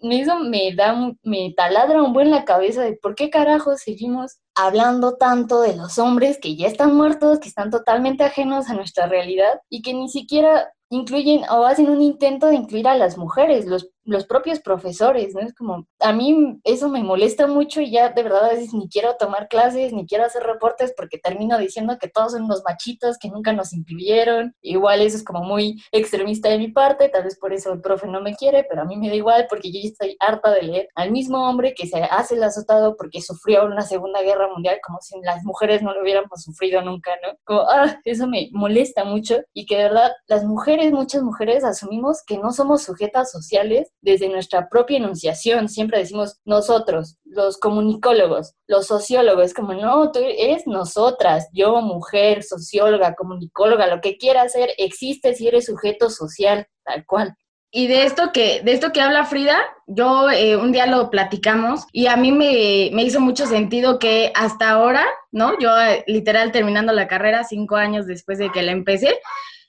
como, 0.00 0.12
eso 0.12 0.38
me 0.38 0.74
da, 0.74 0.94
me 1.22 1.52
taladra 1.56 2.02
un 2.02 2.12
buen 2.12 2.30
la 2.30 2.44
cabeza 2.44 2.82
de 2.82 2.94
por 2.94 3.14
qué 3.14 3.30
carajo 3.30 3.76
seguimos 3.76 4.38
hablando 4.54 5.16
tanto 5.16 5.60
de 5.62 5.76
los 5.76 5.98
hombres 5.98 6.38
que 6.38 6.56
ya 6.56 6.66
están 6.66 6.94
muertos, 6.94 7.38
que 7.38 7.48
están 7.48 7.70
totalmente 7.70 8.24
ajenos 8.24 8.68
a 8.68 8.74
nuestra 8.74 9.06
realidad 9.06 9.60
y 9.68 9.82
que 9.82 9.94
ni 9.94 10.08
siquiera 10.08 10.72
incluyen 10.90 11.42
o 11.50 11.64
hacen 11.64 11.88
un 11.88 12.02
intento 12.02 12.48
de 12.48 12.56
incluir 12.56 12.88
a 12.88 12.96
las 12.96 13.16
mujeres, 13.16 13.66
los 13.66 13.88
los 14.04 14.26
propios 14.26 14.60
profesores, 14.60 15.34
¿no? 15.34 15.40
Es 15.40 15.54
como, 15.54 15.86
a 16.00 16.12
mí 16.12 16.60
eso 16.64 16.88
me 16.88 17.02
molesta 17.02 17.46
mucho 17.46 17.80
y 17.80 17.90
ya 17.90 18.10
de 18.10 18.22
verdad 18.22 18.46
a 18.46 18.54
veces 18.54 18.72
ni 18.72 18.88
quiero 18.88 19.16
tomar 19.16 19.48
clases, 19.48 19.92
ni 19.92 20.06
quiero 20.06 20.24
hacer 20.24 20.42
reportes 20.42 20.92
porque 20.96 21.18
termino 21.18 21.58
diciendo 21.58 21.98
que 22.00 22.08
todos 22.08 22.32
son 22.32 22.44
unos 22.44 22.62
machitos 22.64 23.18
que 23.18 23.28
nunca 23.28 23.52
nos 23.52 23.72
incluyeron. 23.72 24.54
Igual 24.62 25.00
eso 25.02 25.16
es 25.16 25.24
como 25.24 25.42
muy 25.42 25.82
extremista 25.92 26.48
de 26.48 26.58
mi 26.58 26.68
parte, 26.68 27.08
tal 27.08 27.24
vez 27.24 27.38
por 27.38 27.52
eso 27.52 27.72
el 27.72 27.80
profe 27.80 28.06
no 28.06 28.20
me 28.20 28.34
quiere, 28.34 28.64
pero 28.68 28.82
a 28.82 28.84
mí 28.84 28.96
me 28.96 29.08
da 29.08 29.14
igual 29.14 29.46
porque 29.48 29.72
yo 29.72 29.80
ya 29.82 29.88
estoy 29.88 30.16
harta 30.20 30.50
de 30.52 30.62
leer 30.62 30.88
al 30.94 31.10
mismo 31.10 31.48
hombre 31.48 31.74
que 31.74 31.86
se 31.86 32.02
hace 32.02 32.34
el 32.34 32.42
azotado 32.42 32.96
porque 32.96 33.20
sufrió 33.20 33.64
una 33.64 33.82
segunda 33.82 34.22
guerra 34.22 34.48
mundial 34.48 34.78
como 34.84 34.98
si 35.00 35.14
las 35.22 35.44
mujeres 35.44 35.82
no 35.82 35.92
lo 35.92 36.02
hubiéramos 36.02 36.42
sufrido 36.42 36.82
nunca, 36.82 37.12
¿no? 37.22 37.36
Como, 37.44 37.62
ah, 37.68 37.98
eso 38.04 38.26
me 38.26 38.48
molesta 38.52 39.04
mucho 39.04 39.40
y 39.52 39.66
que 39.66 39.76
de 39.76 39.82
verdad 39.84 40.12
las 40.26 40.44
mujeres, 40.44 40.92
muchas 40.92 41.22
mujeres 41.22 41.64
asumimos 41.64 42.22
que 42.26 42.38
no 42.38 42.52
somos 42.52 42.82
sujetas 42.82 43.30
sociales 43.30 43.90
desde 44.02 44.28
nuestra 44.28 44.68
propia 44.68 44.98
enunciación. 44.98 45.68
Siempre 45.68 45.98
decimos 45.98 46.38
nosotros, 46.44 47.16
los 47.24 47.58
comunicólogos, 47.58 48.54
los 48.66 48.86
sociólogos, 48.86 49.54
como 49.54 49.74
no, 49.74 50.10
tú 50.12 50.20
eres 50.20 50.66
nosotras, 50.66 51.48
yo 51.52 51.80
mujer, 51.80 52.42
socióloga, 52.42 53.14
comunicóloga, 53.14 53.86
lo 53.86 54.00
que 54.00 54.16
quieras 54.16 54.52
ser, 54.52 54.70
existe 54.78 55.34
si 55.34 55.48
eres 55.48 55.66
sujeto 55.66 56.10
social, 56.10 56.66
tal 56.84 57.04
cual. 57.06 57.34
Y 57.72 57.86
de 57.86 58.04
esto 58.04 58.32
que, 58.32 58.62
de 58.62 58.72
esto 58.72 58.90
que 58.90 59.00
habla 59.00 59.24
Frida, 59.24 59.56
yo 59.86 60.28
eh, 60.28 60.56
un 60.56 60.72
día 60.72 60.86
lo 60.86 61.08
platicamos 61.08 61.86
y 61.92 62.08
a 62.08 62.16
mí 62.16 62.32
me, 62.32 62.90
me, 62.92 63.04
hizo 63.04 63.20
mucho 63.20 63.46
sentido 63.46 64.00
que 64.00 64.32
hasta 64.34 64.70
ahora, 64.70 65.06
¿no? 65.30 65.56
Yo 65.60 65.78
eh, 65.78 66.02
literal 66.08 66.50
terminando 66.50 66.92
la 66.92 67.06
carrera 67.06 67.44
cinco 67.44 67.76
años 67.76 68.06
después 68.06 68.38
de 68.38 68.50
que 68.50 68.62
la 68.62 68.72
empecé, 68.72 69.20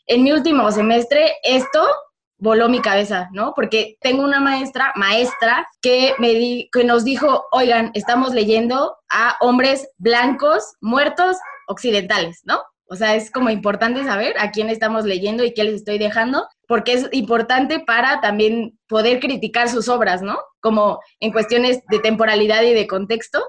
en 0.07 0.23
mi 0.23 0.31
último 0.31 0.71
semestre 0.71 1.33
esto 1.43 1.87
voló 2.41 2.69
mi 2.69 2.81
cabeza, 2.81 3.29
¿no? 3.31 3.53
Porque 3.55 3.97
tengo 4.01 4.23
una 4.23 4.41
maestra, 4.41 4.91
maestra, 4.95 5.67
que, 5.79 6.15
me 6.17 6.33
di, 6.33 6.69
que 6.73 6.83
nos 6.83 7.05
dijo, 7.05 7.45
oigan, 7.51 7.91
estamos 7.93 8.33
leyendo 8.33 8.97
a 9.11 9.37
hombres 9.41 9.87
blancos, 9.99 10.73
muertos, 10.81 11.37
occidentales, 11.67 12.41
¿no? 12.43 12.63
O 12.85 12.95
sea, 12.95 13.15
es 13.15 13.31
como 13.31 13.51
importante 13.51 14.03
saber 14.03 14.33
a 14.39 14.51
quién 14.51 14.69
estamos 14.69 15.05
leyendo 15.05 15.45
y 15.45 15.53
qué 15.53 15.63
les 15.63 15.75
estoy 15.75 15.99
dejando, 15.99 16.47
porque 16.67 16.93
es 16.93 17.07
importante 17.11 17.79
para 17.79 18.19
también 18.21 18.77
poder 18.87 19.19
criticar 19.19 19.69
sus 19.69 19.87
obras, 19.87 20.23
¿no? 20.23 20.39
Como 20.61 20.99
en 21.19 21.31
cuestiones 21.31 21.81
de 21.89 21.99
temporalidad 21.99 22.63
y 22.63 22.73
de 22.73 22.87
contexto. 22.87 23.39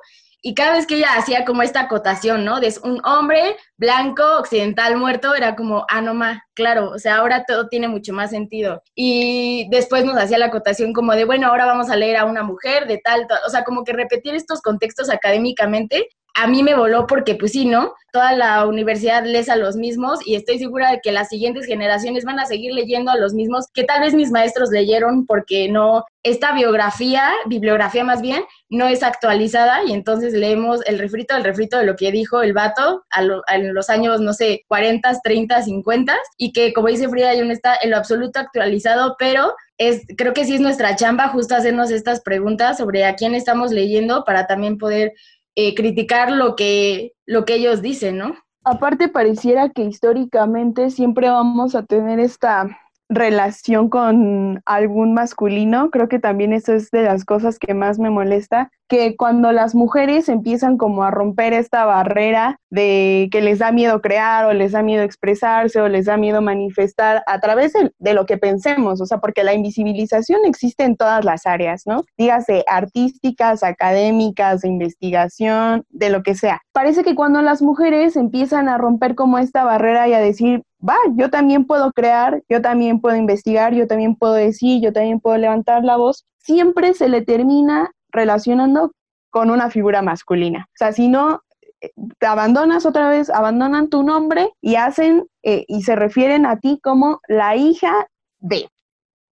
Y 0.44 0.54
cada 0.54 0.72
vez 0.72 0.88
que 0.88 0.96
ella 0.96 1.14
hacía 1.16 1.44
como 1.44 1.62
esta 1.62 1.82
acotación, 1.82 2.44
¿no? 2.44 2.58
De 2.58 2.74
un 2.82 3.00
hombre 3.04 3.56
blanco, 3.76 4.24
occidental, 4.38 4.96
muerto, 4.96 5.36
era 5.36 5.54
como, 5.54 5.86
ah, 5.88 6.00
no 6.02 6.14
más, 6.14 6.40
claro, 6.54 6.90
o 6.90 6.98
sea, 6.98 7.16
ahora 7.18 7.44
todo 7.46 7.68
tiene 7.68 7.86
mucho 7.86 8.12
más 8.12 8.30
sentido. 8.30 8.82
Y 8.96 9.68
después 9.70 10.04
nos 10.04 10.16
hacía 10.16 10.38
la 10.38 10.46
acotación 10.46 10.92
como 10.92 11.12
de, 11.12 11.24
bueno, 11.24 11.46
ahora 11.46 11.66
vamos 11.66 11.90
a 11.90 11.96
leer 11.96 12.16
a 12.16 12.24
una 12.24 12.42
mujer 12.42 12.88
de 12.88 12.98
tal, 12.98 13.26
tal, 13.28 13.38
o 13.46 13.50
sea, 13.50 13.62
como 13.62 13.84
que 13.84 13.92
repetir 13.92 14.34
estos 14.34 14.60
contextos 14.60 15.10
académicamente 15.10 16.08
a 16.34 16.46
mí 16.46 16.62
me 16.62 16.74
voló 16.74 17.06
porque, 17.06 17.34
pues 17.34 17.52
sí, 17.52 17.66
¿no? 17.66 17.94
Toda 18.12 18.34
la 18.34 18.66
universidad 18.66 19.24
lees 19.24 19.48
a 19.48 19.56
los 19.56 19.76
mismos 19.76 20.18
y 20.26 20.34
estoy 20.34 20.58
segura 20.58 20.90
de 20.90 21.00
que 21.02 21.12
las 21.12 21.28
siguientes 21.28 21.66
generaciones 21.66 22.24
van 22.24 22.38
a 22.38 22.46
seguir 22.46 22.72
leyendo 22.72 23.10
a 23.10 23.16
los 23.16 23.32
mismos 23.32 23.66
que 23.72 23.84
tal 23.84 24.00
vez 24.00 24.14
mis 24.14 24.30
maestros 24.30 24.70
leyeron 24.70 25.24
porque 25.24 25.68
no, 25.68 26.04
esta 26.22 26.52
biografía, 26.52 27.30
bibliografía 27.46 28.04
más 28.04 28.20
bien, 28.20 28.44
no 28.68 28.86
es 28.86 29.02
actualizada 29.02 29.84
y 29.84 29.92
entonces 29.92 30.34
leemos 30.34 30.80
el 30.86 30.98
refrito 30.98 31.34
del 31.34 31.44
refrito 31.44 31.78
de 31.78 31.86
lo 31.86 31.96
que 31.96 32.12
dijo 32.12 32.42
el 32.42 32.52
vato 32.52 33.04
a 33.10 33.22
en 33.54 33.74
los 33.74 33.88
años, 33.88 34.20
no 34.20 34.34
sé, 34.34 34.62
40, 34.68 35.20
30, 35.22 35.62
50 35.62 36.16
y 36.36 36.52
que, 36.52 36.72
como 36.72 36.88
dice 36.88 37.08
Frida, 37.08 37.34
ya 37.34 37.44
no 37.44 37.52
está 37.52 37.76
en 37.80 37.90
lo 37.90 37.96
absoluto 37.96 38.40
actualizado, 38.40 39.16
pero 39.18 39.54
es, 39.78 40.02
creo 40.16 40.34
que 40.34 40.44
sí 40.44 40.54
es 40.54 40.60
nuestra 40.60 40.96
chamba 40.96 41.28
justo 41.28 41.54
hacernos 41.54 41.90
estas 41.90 42.20
preguntas 42.20 42.78
sobre 42.78 43.04
a 43.04 43.14
quién 43.14 43.34
estamos 43.34 43.72
leyendo 43.72 44.24
para 44.24 44.46
también 44.46 44.78
poder 44.78 45.12
eh, 45.56 45.74
criticar 45.74 46.30
lo 46.32 46.56
que, 46.56 47.12
lo 47.26 47.44
que 47.44 47.54
ellos 47.54 47.82
dicen, 47.82 48.18
¿no? 48.18 48.34
Aparte, 48.64 49.08
pareciera 49.08 49.70
que 49.70 49.82
históricamente 49.82 50.90
siempre 50.90 51.28
vamos 51.28 51.74
a 51.74 51.84
tener 51.84 52.20
esta 52.20 52.78
relación 53.08 53.88
con 53.88 54.62
algún 54.64 55.14
masculino, 55.14 55.90
creo 55.90 56.08
que 56.08 56.18
también 56.18 56.52
eso 56.52 56.72
es 56.72 56.90
de 56.90 57.02
las 57.02 57.24
cosas 57.24 57.58
que 57.58 57.74
más 57.74 57.98
me 57.98 58.10
molesta, 58.10 58.70
que 58.92 59.16
cuando 59.16 59.52
las 59.52 59.74
mujeres 59.74 60.28
empiezan 60.28 60.76
como 60.76 61.02
a 61.02 61.10
romper 61.10 61.54
esta 61.54 61.86
barrera 61.86 62.60
de 62.68 63.30
que 63.32 63.40
les 63.40 63.60
da 63.60 63.72
miedo 63.72 64.02
crear 64.02 64.44
o 64.44 64.52
les 64.52 64.72
da 64.72 64.82
miedo 64.82 65.02
expresarse 65.02 65.80
o 65.80 65.88
les 65.88 66.04
da 66.04 66.18
miedo 66.18 66.42
manifestar 66.42 67.22
a 67.26 67.40
través 67.40 67.72
de, 67.72 68.12
lo 68.12 68.26
que 68.26 68.36
pensemos, 68.36 69.00
o 69.00 69.06
sea, 69.06 69.16
porque 69.16 69.44
la 69.44 69.54
invisibilización 69.54 70.44
existe 70.44 70.84
en 70.84 70.98
todas 70.98 71.24
las 71.24 71.46
áreas, 71.46 71.84
¿no? 71.86 72.04
Dígase 72.18 72.66
artísticas, 72.68 73.62
académicas, 73.62 74.60
de 74.60 74.68
investigación, 74.68 75.86
de 75.88 76.10
lo 76.10 76.22
que 76.22 76.34
sea. 76.34 76.60
Parece 76.74 77.02
que 77.02 77.14
cuando 77.14 77.40
las 77.40 77.62
mujeres 77.62 78.16
empiezan 78.16 78.68
a 78.68 78.76
romper 78.76 79.14
como 79.14 79.38
esta 79.38 79.64
barrera 79.64 80.06
y 80.06 80.12
a 80.12 80.20
decir, 80.20 80.64
va, 80.86 80.98
yo 81.16 81.30
también 81.30 81.64
puedo 81.64 81.92
crear, 81.92 82.42
yo 82.46 82.60
también 82.60 83.00
puedo 83.00 83.16
investigar, 83.16 83.72
yo 83.72 83.86
también 83.86 84.16
puedo 84.16 84.34
decir, 84.34 84.82
yo 84.82 84.92
también 84.92 85.18
puedo 85.18 85.38
levantar 85.38 85.82
la 85.82 85.96
voz, 85.96 86.26
siempre 86.40 86.92
se 86.92 87.08
le 87.08 87.22
termina 87.22 87.90
relacionando 88.12 88.92
con 89.30 89.50
una 89.50 89.70
figura 89.70 90.02
masculina. 90.02 90.66
O 90.68 90.76
sea, 90.76 90.92
si 90.92 91.08
no, 91.08 91.42
eh, 91.80 91.90
te 92.18 92.26
abandonas 92.26 92.86
otra 92.86 93.08
vez, 93.08 93.30
abandonan 93.30 93.88
tu 93.88 94.02
nombre 94.02 94.50
y 94.60 94.76
hacen 94.76 95.26
eh, 95.42 95.64
y 95.66 95.82
se 95.82 95.96
refieren 95.96 96.46
a 96.46 96.58
ti 96.58 96.78
como 96.82 97.20
la 97.28 97.56
hija 97.56 98.06
de 98.38 98.68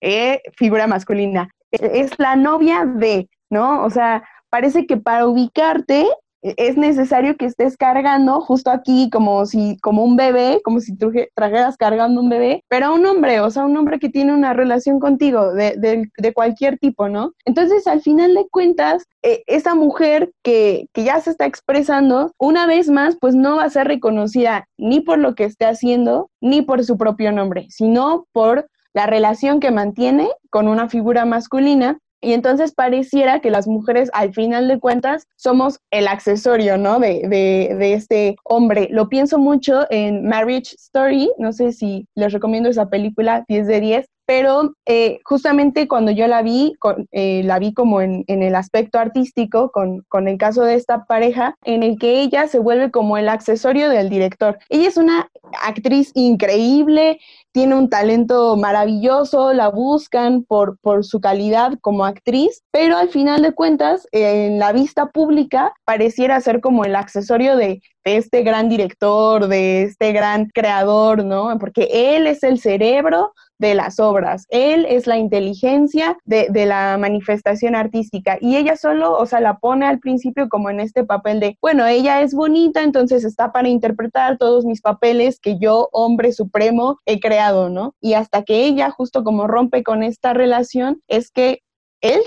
eh, 0.00 0.40
figura 0.56 0.86
masculina. 0.86 1.50
E, 1.72 2.00
es 2.00 2.18
la 2.18 2.36
novia 2.36 2.84
de, 2.86 3.28
¿no? 3.50 3.84
O 3.84 3.90
sea, 3.90 4.24
parece 4.50 4.86
que 4.86 4.96
para 4.96 5.26
ubicarte 5.26 6.06
es 6.42 6.76
necesario 6.76 7.36
que 7.36 7.46
estés 7.46 7.76
cargando 7.76 8.40
justo 8.40 8.70
aquí 8.70 9.10
como 9.10 9.44
si, 9.46 9.78
como 9.80 10.04
un 10.04 10.16
bebé, 10.16 10.60
como 10.62 10.80
si 10.80 10.96
trajeras 11.34 11.76
cargando 11.76 12.20
un 12.20 12.28
bebé, 12.28 12.64
pero 12.68 12.86
a 12.86 12.92
un 12.92 13.04
hombre, 13.06 13.40
o 13.40 13.50
sea, 13.50 13.64
un 13.64 13.76
hombre 13.76 13.98
que 13.98 14.08
tiene 14.08 14.34
una 14.34 14.52
relación 14.52 15.00
contigo 15.00 15.52
de, 15.52 15.74
de, 15.76 16.32
cualquier 16.32 16.78
tipo, 16.78 17.08
¿no? 17.08 17.32
Entonces, 17.44 17.86
al 17.86 18.00
final 18.00 18.34
de 18.34 18.46
cuentas, 18.50 19.04
e, 19.22 19.42
esa 19.46 19.74
mujer 19.74 20.30
que, 20.42 20.86
que 20.92 21.04
ya 21.04 21.20
se 21.20 21.30
está 21.30 21.46
expresando, 21.46 22.32
una 22.38 22.66
vez 22.66 22.88
más, 22.88 23.16
pues 23.20 23.34
no 23.34 23.56
va 23.56 23.64
a 23.64 23.70
ser 23.70 23.88
reconocida 23.88 24.66
ni 24.76 25.00
por 25.00 25.18
lo 25.18 25.34
que 25.34 25.44
esté 25.44 25.64
haciendo, 25.64 26.30
ni 26.40 26.62
por 26.62 26.84
su 26.84 26.96
propio 26.96 27.32
nombre, 27.32 27.66
sino 27.70 28.26
por 28.32 28.68
la 28.92 29.06
relación 29.06 29.60
que 29.60 29.70
mantiene 29.70 30.28
con 30.50 30.68
una 30.68 30.88
figura 30.88 31.24
masculina 31.24 31.98
y 32.20 32.32
entonces 32.32 32.72
pareciera 32.72 33.40
que 33.40 33.50
las 33.50 33.66
mujeres, 33.66 34.10
al 34.12 34.32
final 34.32 34.68
de 34.68 34.78
cuentas, 34.78 35.26
somos 35.36 35.80
el 35.90 36.08
accesorio, 36.08 36.76
¿no? 36.76 36.98
De, 36.98 37.22
de, 37.28 37.74
de, 37.78 37.92
este 37.92 38.36
hombre. 38.44 38.88
Lo 38.90 39.08
pienso 39.08 39.38
mucho 39.38 39.86
en 39.90 40.26
Marriage 40.26 40.74
Story, 40.76 41.30
no 41.38 41.52
sé 41.52 41.72
si 41.72 42.06
les 42.14 42.32
recomiendo 42.32 42.68
esa 42.68 42.88
película, 42.88 43.44
10 43.48 43.66
de 43.66 43.80
10, 43.80 44.06
pero 44.28 44.74
eh, 44.84 45.20
justamente 45.24 45.88
cuando 45.88 46.10
yo 46.10 46.26
la 46.26 46.42
vi, 46.42 46.74
eh, 47.12 47.40
la 47.44 47.58
vi 47.58 47.72
como 47.72 48.02
en, 48.02 48.24
el 48.26 48.54
aspecto 48.56 48.98
artístico, 48.98 49.70
con, 49.70 50.04
con, 50.06 50.28
el 50.28 50.36
caso 50.36 50.64
de 50.64 50.74
esta 50.74 51.06
pareja, 51.06 51.54
en 51.64 51.82
el 51.82 51.98
que 51.98 52.20
ella 52.20 52.46
se 52.46 52.58
vuelve 52.58 52.90
como 52.90 53.16
el 53.16 53.30
accesorio 53.30 53.88
del 53.88 54.10
director. 54.10 54.58
Ella 54.68 54.86
es 54.86 54.98
una 54.98 55.30
actriz 55.62 56.12
increíble, 56.14 57.18
tiene 57.52 57.74
un 57.74 57.88
talento 57.88 58.54
maravilloso, 58.56 59.54
la 59.54 59.68
buscan 59.68 60.44
por, 60.44 60.78
por 60.80 61.06
su 61.06 61.22
calidad 61.22 61.78
como 61.80 62.04
actriz, 62.04 62.62
pero 62.70 62.98
al 62.98 63.08
final 63.08 63.40
de 63.40 63.54
cuentas, 63.54 64.06
en 64.12 64.58
la 64.58 64.72
vista 64.72 65.06
pública, 65.06 65.72
pareciera 65.86 66.38
ser 66.42 66.60
como 66.60 66.84
el 66.84 66.96
accesorio 66.96 67.56
de, 67.56 67.80
de 68.04 68.16
este 68.18 68.42
gran 68.42 68.68
director, 68.68 69.48
de 69.48 69.84
este 69.84 70.12
gran 70.12 70.50
creador, 70.50 71.24
¿no? 71.24 71.56
Porque 71.58 71.88
él 72.14 72.26
es 72.26 72.42
el 72.42 72.60
cerebro 72.60 73.32
de 73.58 73.74
las 73.74 73.98
obras. 74.00 74.46
Él 74.48 74.86
es 74.88 75.06
la 75.06 75.18
inteligencia 75.18 76.16
de, 76.24 76.48
la 76.66 76.96
manifestación 76.98 77.74
artística 77.74 78.38
y 78.40 78.56
ella 78.56 78.76
solo, 78.76 79.16
o 79.16 79.26
sea, 79.26 79.40
la 79.40 79.58
pone 79.58 79.86
al 79.86 79.98
principio 80.00 80.48
como 80.48 80.70
en 80.70 80.80
este 80.80 81.04
papel 81.04 81.40
de, 81.40 81.56
bueno, 81.60 81.86
ella 81.86 82.20
es 82.20 82.34
bonita, 82.34 82.82
entonces 82.82 83.24
está 83.24 83.52
para 83.52 83.68
interpretar 83.68 84.38
todos 84.38 84.64
mis 84.64 84.80
papeles 84.80 85.40
que 85.40 85.58
yo, 85.58 85.88
hombre 85.92 86.32
supremo, 86.32 86.98
he 87.06 87.20
creado, 87.20 87.70
¿no? 87.70 87.94
Y 88.00 88.14
hasta 88.14 88.42
que 88.42 88.64
ella, 88.64 88.90
justo 88.90 89.24
como 89.24 89.46
rompe 89.46 89.82
con 89.82 90.02
esta 90.02 90.34
relación, 90.34 91.00
es 91.08 91.30
que 91.30 91.60
él, 92.00 92.20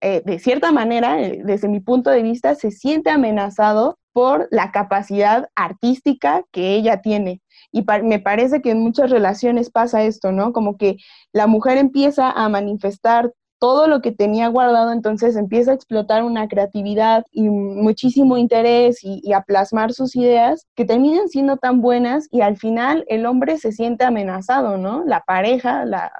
eh, 0.00 0.22
de 0.24 0.38
cierta 0.38 0.72
manera, 0.72 1.20
eh, 1.22 1.40
desde 1.44 1.68
mi 1.68 1.80
punto 1.80 2.10
de 2.10 2.22
vista, 2.22 2.54
se 2.54 2.70
siente 2.70 3.10
amenazado 3.10 3.98
por 4.12 4.48
la 4.50 4.72
capacidad 4.72 5.50
artística 5.54 6.42
que 6.50 6.74
ella 6.74 7.02
tiene. 7.02 7.42
Y 7.76 7.84
me 8.04 8.18
parece 8.18 8.62
que 8.62 8.70
en 8.70 8.80
muchas 8.80 9.10
relaciones 9.10 9.68
pasa 9.70 10.02
esto, 10.02 10.32
¿no? 10.32 10.54
Como 10.54 10.78
que 10.78 10.96
la 11.34 11.46
mujer 11.46 11.76
empieza 11.76 12.30
a 12.30 12.48
manifestar 12.48 13.34
todo 13.58 13.86
lo 13.86 14.00
que 14.00 14.12
tenía 14.12 14.48
guardado, 14.48 14.92
entonces 14.92 15.36
empieza 15.36 15.72
a 15.72 15.74
explotar 15.74 16.22
una 16.24 16.48
creatividad 16.48 17.24
y 17.32 17.50
muchísimo 17.50 18.38
interés 18.38 19.04
y, 19.04 19.20
y, 19.22 19.34
a 19.34 19.42
plasmar 19.42 19.92
sus 19.92 20.16
ideas 20.16 20.66
que 20.74 20.86
terminan 20.86 21.28
siendo 21.28 21.58
tan 21.58 21.82
buenas 21.82 22.28
y 22.30 22.40
al 22.40 22.56
final 22.56 23.04
el 23.08 23.26
hombre 23.26 23.58
se 23.58 23.72
siente 23.72 24.04
amenazado, 24.04 24.78
¿no? 24.78 25.04
La 25.04 25.20
pareja, 25.20 25.84
la, 25.84 26.12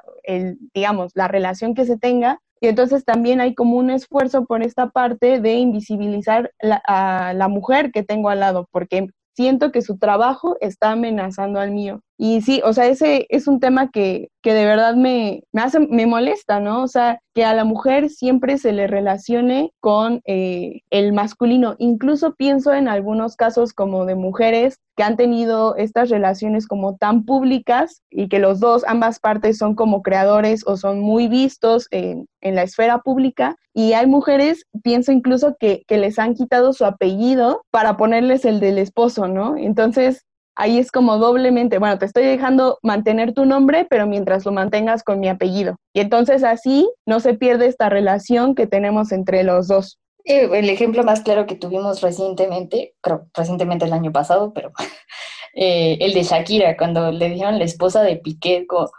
digamos, 0.75 1.13
la 1.15 1.29
relación 1.29 1.75
que 1.75 1.87
se 1.87 1.97
tenga. 1.97 2.39
Y 2.61 2.69
entonces 2.69 3.05
también 3.07 3.41
hay 3.41 3.55
como 3.55 3.79
un 3.79 3.89
esfuerzo 3.89 4.45
por 4.45 4.63
esta 4.63 4.91
parte 4.91 5.41
de 5.41 5.55
invisibilizar 5.55 6.53
a 6.87 7.33
la 7.35 7.49
mujer 7.49 7.93
que 7.93 8.03
tengo 8.03 8.29
al 8.29 8.41
lado, 8.41 8.69
porque 8.71 9.09
siento 9.37 9.71
que 9.71 9.83
su 9.83 9.99
trabajo 9.99 10.57
está 10.61 10.93
amenazando 10.93 11.61
al 11.61 11.71
mío. 11.71 12.03
Y 12.19 12.41
sí, 12.41 12.63
o 12.65 12.73
sea, 12.73 12.87
ese 12.87 13.27
es 13.29 13.47
un 13.47 13.61
tema 13.61 13.91
que, 13.91 14.31
que 14.43 14.55
de 14.55 14.65
verdad 14.65 14.95
me, 14.95 15.43
me, 15.53 15.61
hace, 15.61 15.81
me 15.81 16.07
molesta, 16.07 16.61
¿no? 16.61 16.83
O 16.83 16.89
sea, 16.89 17.21
que 17.35 17.45
a 17.45 17.53
la 17.53 17.65
mujer 17.65 18.09
siempre 18.09 18.57
se 18.57 18.73
le 18.73 18.87
relacione 18.87 19.73
con 19.81 20.23
eh, 20.25 20.81
el 20.89 21.13
masculino. 21.13 21.75
Incluso 21.79 22.35
pienso 22.35 22.73
en 22.73 22.89
algunos 22.89 23.37
casos 23.37 23.75
como 23.75 24.07
de 24.07 24.15
mujeres 24.15 24.79
que 24.97 25.03
han 25.03 25.19
tenido 25.19 25.77
estas 25.77 26.09
relaciones 26.09 26.67
como 26.67 26.97
tan 26.97 27.27
públicas 27.27 28.01
y 28.11 28.29
que 28.29 28.39
los 28.39 28.61
dos, 28.61 28.85
ambas 28.87 29.21
partes 29.21 29.59
son 29.59 29.75
como 29.75 30.03
creadores 30.03 30.63
o 30.67 30.79
son 30.79 31.01
muy 31.01 31.29
vistos 31.29 31.87
en, 31.91 32.27
en 32.41 32.55
la 32.55 32.63
esfera 32.63 33.01
pública. 33.01 33.57
Y 33.75 33.93
hay 33.93 34.07
mujeres, 34.07 34.65
pienso 34.83 35.13
incluso 35.13 35.55
que, 35.61 35.83
que 35.87 35.99
les 35.99 36.19
han 36.19 36.33
quitado 36.33 36.73
su 36.73 36.87
apellido 36.87 37.61
para 37.71 37.99
ponerles 37.99 38.47
el 38.47 38.59
del 38.59 38.79
esposo, 38.79 39.29
¿no? 39.29 39.59
Entonces, 39.59 40.25
ahí 40.57 40.79
es 40.79 40.91
como 40.91 41.19
doblemente, 41.19 41.79
bueno, 41.79 41.99
te 41.99 42.07
estoy 42.07 42.25
dejando 42.25 42.79
mantener 42.83 43.33
tu 43.33 43.45
nombre, 43.45 43.87
pero 43.89 44.07
mientras 44.07 44.45
lo 44.45 44.53
mantengas 44.53 45.05
con 45.05 45.21
mi 45.21 45.29
apellido. 45.29 45.77
Y 45.93 46.01
entonces 46.01 46.43
así 46.43 46.91
no 47.07 47.21
se 47.21 47.35
pierde 47.35 47.67
esta 47.67 47.89
relación 47.89 48.55
que 48.55 48.67
tenemos 48.67 49.13
entre 49.13 49.45
los 49.45 49.69
dos. 49.69 49.99
el 50.25 50.69
ejemplo 50.69 51.05
más 51.05 51.21
claro 51.21 51.47
que 51.47 51.55
tuvimos 51.55 52.01
recientemente, 52.01 52.95
creo 53.01 53.27
recientemente 53.35 53.85
el 53.85 53.93
año 53.93 54.11
pasado, 54.13 54.53
pero 54.53 54.73
eh, 55.55 55.99
el 56.01 56.15
de 56.15 56.23
Shakira, 56.23 56.77
cuando 56.77 57.13
le 57.13 57.31
dijeron 57.31 57.59
la 57.59 57.65
esposa 57.65 58.03
de 58.03 58.17
Piqué, 58.17 58.67
como, 58.67 58.91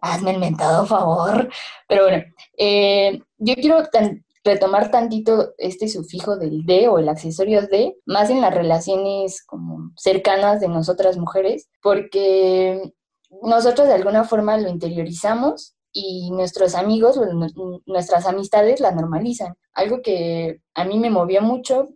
hazme 0.00 0.32
el 0.32 0.38
mentado 0.38 0.86
favor. 0.86 1.48
Pero 1.88 2.04
bueno, 2.04 2.24
eh, 2.56 3.20
yo 3.38 3.54
quiero 3.54 3.82
retomar 4.44 4.90
tantito 4.90 5.54
este 5.58 5.88
sufijo 5.88 6.36
del 6.36 6.64
de 6.66 6.88
o 6.88 6.98
el 6.98 7.08
accesorio 7.08 7.66
de, 7.66 7.96
más 8.04 8.28
en 8.30 8.42
las 8.42 8.54
relaciones 8.54 9.42
como 9.44 9.90
cercanas 9.96 10.60
de 10.60 10.68
nosotras 10.68 11.16
mujeres, 11.16 11.68
porque 11.82 12.92
nosotros 13.42 13.88
de 13.88 13.94
alguna 13.94 14.24
forma 14.24 14.58
lo 14.58 14.68
interiorizamos 14.68 15.74
y 15.92 16.30
nuestros 16.30 16.74
amigos, 16.74 17.18
nuestras 17.86 18.26
amistades 18.26 18.80
la 18.80 18.92
normalizan. 18.92 19.54
Algo 19.72 20.02
que 20.02 20.60
a 20.74 20.84
mí 20.84 20.98
me 20.98 21.10
movió 21.10 21.40
mucho, 21.40 21.88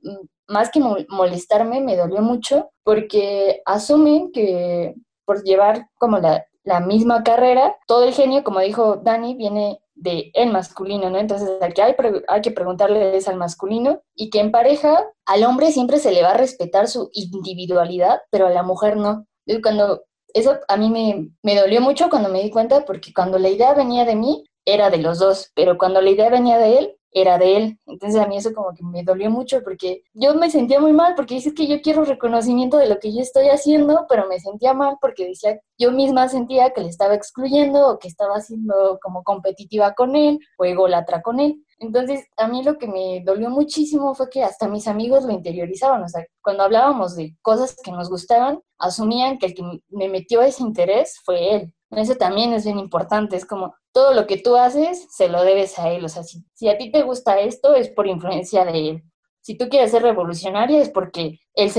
más 0.47 0.71
que 0.71 0.81
molestarme, 0.81 1.81
me 1.81 1.97
dolió 1.97 2.23
mucho, 2.23 2.71
porque 2.83 3.61
asumen 3.67 4.33
que 4.33 4.95
por 5.27 5.43
llevar 5.43 5.89
como 5.97 6.19
la, 6.19 6.47
la 6.63 6.81
misma 6.81 7.23
carrera, 7.23 7.77
todo 7.87 8.05
el 8.05 8.15
genio, 8.15 8.45
como 8.45 8.61
dijo 8.61 8.97
Dani, 8.97 9.35
viene 9.35 9.81
de 9.99 10.31
el 10.35 10.51
masculino, 10.53 11.11
¿no? 11.11 11.19
Entonces 11.19 11.51
aquí 11.61 11.81
hay, 11.81 11.95
hay 12.29 12.41
que 12.41 12.51
preguntarle 12.51 13.19
al 13.27 13.37
masculino 13.37 14.01
y 14.15 14.31
que 14.31 14.41
en 14.41 14.53
pareja 14.53 15.05
al 15.27 15.45
hombre 15.45 15.73
siempre 15.73 15.99
se 15.99 16.13
le 16.13 16.23
va 16.23 16.31
a 16.31 16.37
respetar 16.37 16.89
su 16.89 17.11
individualidad, 17.13 18.21
pero 18.31 18.47
a 18.47 18.51
la 18.51 18.63
mujer 18.63 18.97
no. 18.97 19.27
Cuando 19.63 20.05
eso 20.35 20.59
a 20.69 20.77
mí 20.77 20.91
me, 20.91 21.31
me 21.43 21.59
dolió 21.59 21.81
mucho 21.81 22.11
cuando 22.11 22.29
me 22.29 22.43
di 22.43 22.51
cuenta 22.51 22.85
porque 22.85 23.13
cuando 23.13 23.39
la 23.39 23.49
idea 23.49 23.75
venía 23.75 24.05
de 24.05 24.15
mí 24.15 24.45
era 24.65 24.91
de 24.91 24.99
los 24.99 25.19
dos, 25.19 25.51
pero 25.55 25.79
cuando 25.79 26.01
la 26.01 26.11
idea 26.11 26.29
venía 26.29 26.59
de 26.59 26.79
él 26.79 26.98
era 27.13 27.39
de 27.39 27.57
él. 27.57 27.79
Entonces 27.87 28.21
a 28.21 28.27
mí 28.27 28.37
eso 28.37 28.53
como 28.53 28.75
que 28.75 28.85
me 28.85 29.03
dolió 29.03 29.31
mucho 29.31 29.63
porque 29.63 30.03
yo 30.13 30.35
me 30.35 30.51
sentía 30.51 30.81
muy 30.81 30.93
mal 30.93 31.15
porque 31.15 31.35
dices 31.35 31.55
que 31.55 31.67
yo 31.67 31.81
quiero 31.81 32.05
reconocimiento 32.05 32.77
de 32.77 32.89
lo 32.89 32.99
que 32.99 33.13
yo 33.13 33.21
estoy 33.21 33.49
haciendo, 33.49 34.07
pero 34.09 34.27
me 34.29 34.41
sentía 34.41 34.75
mal 34.75 34.97
porque 35.01 35.27
decía, 35.27 35.61
yo 35.79 35.93
misma 35.93 36.29
sentía 36.29 36.71
que 36.71 36.83
le 36.83 36.89
estaba 36.89 37.15
excluyendo 37.15 37.89
o 37.89 37.99
que 37.99 38.09
estaba 38.09 38.41
siendo 38.41 38.99
como 39.03 39.23
competitiva 39.23 39.95
con 39.95 40.17
él 40.17 40.39
o 40.59 40.65
ególatra 40.65 41.23
con 41.23 41.41
él. 41.41 41.65
Entonces, 41.81 42.27
a 42.37 42.49
mí 42.49 42.63
lo 42.65 42.77
que 42.77 42.89
me 42.89 43.23
dolió 43.25 43.51
muchísimo 43.51 44.15
fue 44.15 44.29
que 44.29 44.43
hasta 44.43 44.69
mis 44.69 44.89
amigos 44.89 45.25
lo 45.25 45.33
interiorizaban, 45.33 46.03
o 46.03 46.09
sea, 46.09 46.27
cuando 46.43 46.65
hablábamos 46.65 47.15
de 47.15 47.37
cosas 47.41 47.77
que 47.83 47.93
nos 47.93 48.11
gustaban, 48.11 48.61
asumían 48.79 49.39
que 49.39 49.47
el 49.47 49.55
que 49.55 49.63
me 49.89 50.09
metió 50.09 50.43
ese 50.43 50.63
interés 50.63 51.21
fue 51.25 51.55
él. 51.55 51.75
Eso 51.91 52.17
también 52.17 52.53
es 52.53 52.65
bien 52.65 52.79
importante, 52.79 53.37
es 53.37 53.47
como 53.47 53.75
todo 53.93 54.13
lo 54.13 54.27
que 54.27 54.37
tú 54.37 54.57
haces 54.57 55.07
se 55.11 55.29
lo 55.29 55.43
debes 55.43 55.79
a 55.79 55.91
él, 55.91 56.05
o 56.05 56.09
sea, 56.09 56.23
si, 56.23 56.69
a 56.69 56.77
ti 56.77 56.93
te 56.93 57.03
gusta 57.03 57.41
esto 57.41 57.75
es 57.75 57.89
por 57.89 58.07
influencia 58.07 58.65
de 58.65 58.89
él. 58.91 59.05
Si 59.41 59.57
tú 59.57 59.69
quieres 59.71 59.93
ser 59.93 60.03
revolucionaria 60.03 60.83
es 60.83 60.91
porque 60.91 61.41
él 61.55 61.71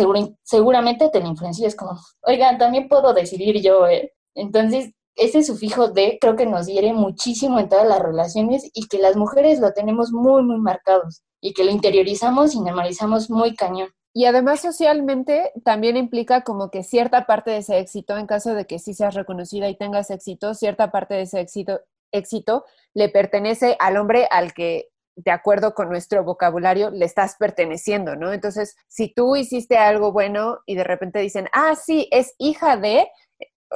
seguramente 0.44 1.10
te 1.10 1.20
lo 1.20 1.28
influencia, 1.28 1.68
es 1.68 1.76
como, 1.76 2.00
oigan, 2.24 2.58
también 2.58 2.88
puedo 2.88 3.14
decidir 3.14 3.62
yo, 3.62 3.88
¿eh? 3.88 4.14
Entonces, 4.34 4.92
ese 5.16 5.44
sufijo 5.44 5.90
de 5.90 6.18
creo 6.20 6.36
que 6.36 6.46
nos 6.46 6.68
hiere 6.68 6.94
muchísimo 6.94 7.60
en 7.60 7.70
todas 7.70 7.88
las 7.88 8.02
relaciones 8.02 8.70
y 8.74 8.88
que 8.88 9.00
las 9.00 9.16
mujeres 9.18 9.60
lo 9.60 9.74
tenemos 9.74 10.12
muy, 10.12 10.42
muy 10.44 10.58
marcados 10.58 11.22
y 11.42 11.54
que 11.54 11.64
lo 11.64 11.72
interiorizamos 11.72 12.56
y 12.56 12.62
normalizamos 12.62 13.30
muy 13.30 13.56
cañón. 13.56 13.90
Y 14.14 14.26
además 14.26 14.62
socialmente 14.62 15.52
también 15.64 15.96
implica 15.96 16.42
como 16.42 16.72
que 16.72 16.84
cierta 16.84 17.26
parte 17.26 17.52
de 17.52 17.58
ese 17.58 17.78
éxito, 17.78 18.18
en 18.18 18.26
caso 18.26 18.54
de 18.54 18.66
que 18.66 18.80
sí 18.80 18.94
seas 18.94 19.14
reconocida 19.14 19.70
y 19.70 19.78
tengas 19.78 20.10
éxito, 20.10 20.54
cierta 20.54 20.92
parte 20.92 21.14
de 21.14 21.22
ese 21.22 21.40
éxito, 21.40 21.82
éxito 22.12 22.66
le 22.94 23.10
pertenece 23.10 23.76
al 23.80 23.98
hombre 23.98 24.28
al 24.32 24.54
que, 24.54 24.90
de 25.16 25.32
acuerdo 25.32 25.74
con 25.76 25.90
nuestro 25.90 26.24
vocabulario, 26.24 26.90
le 26.90 27.06
estás 27.06 27.36
perteneciendo, 27.38 28.16
¿no? 28.16 28.34
Entonces, 28.34 28.76
si 28.88 29.14
tú 29.14 29.36
hiciste 29.36 29.78
algo 29.78 30.12
bueno 30.12 30.60
y 30.66 30.76
de 30.76 30.84
repente 30.84 31.20
dicen, 31.20 31.48
ah, 31.54 31.76
sí, 31.76 32.08
es 32.12 32.34
hija 32.40 32.78
de, 32.78 33.08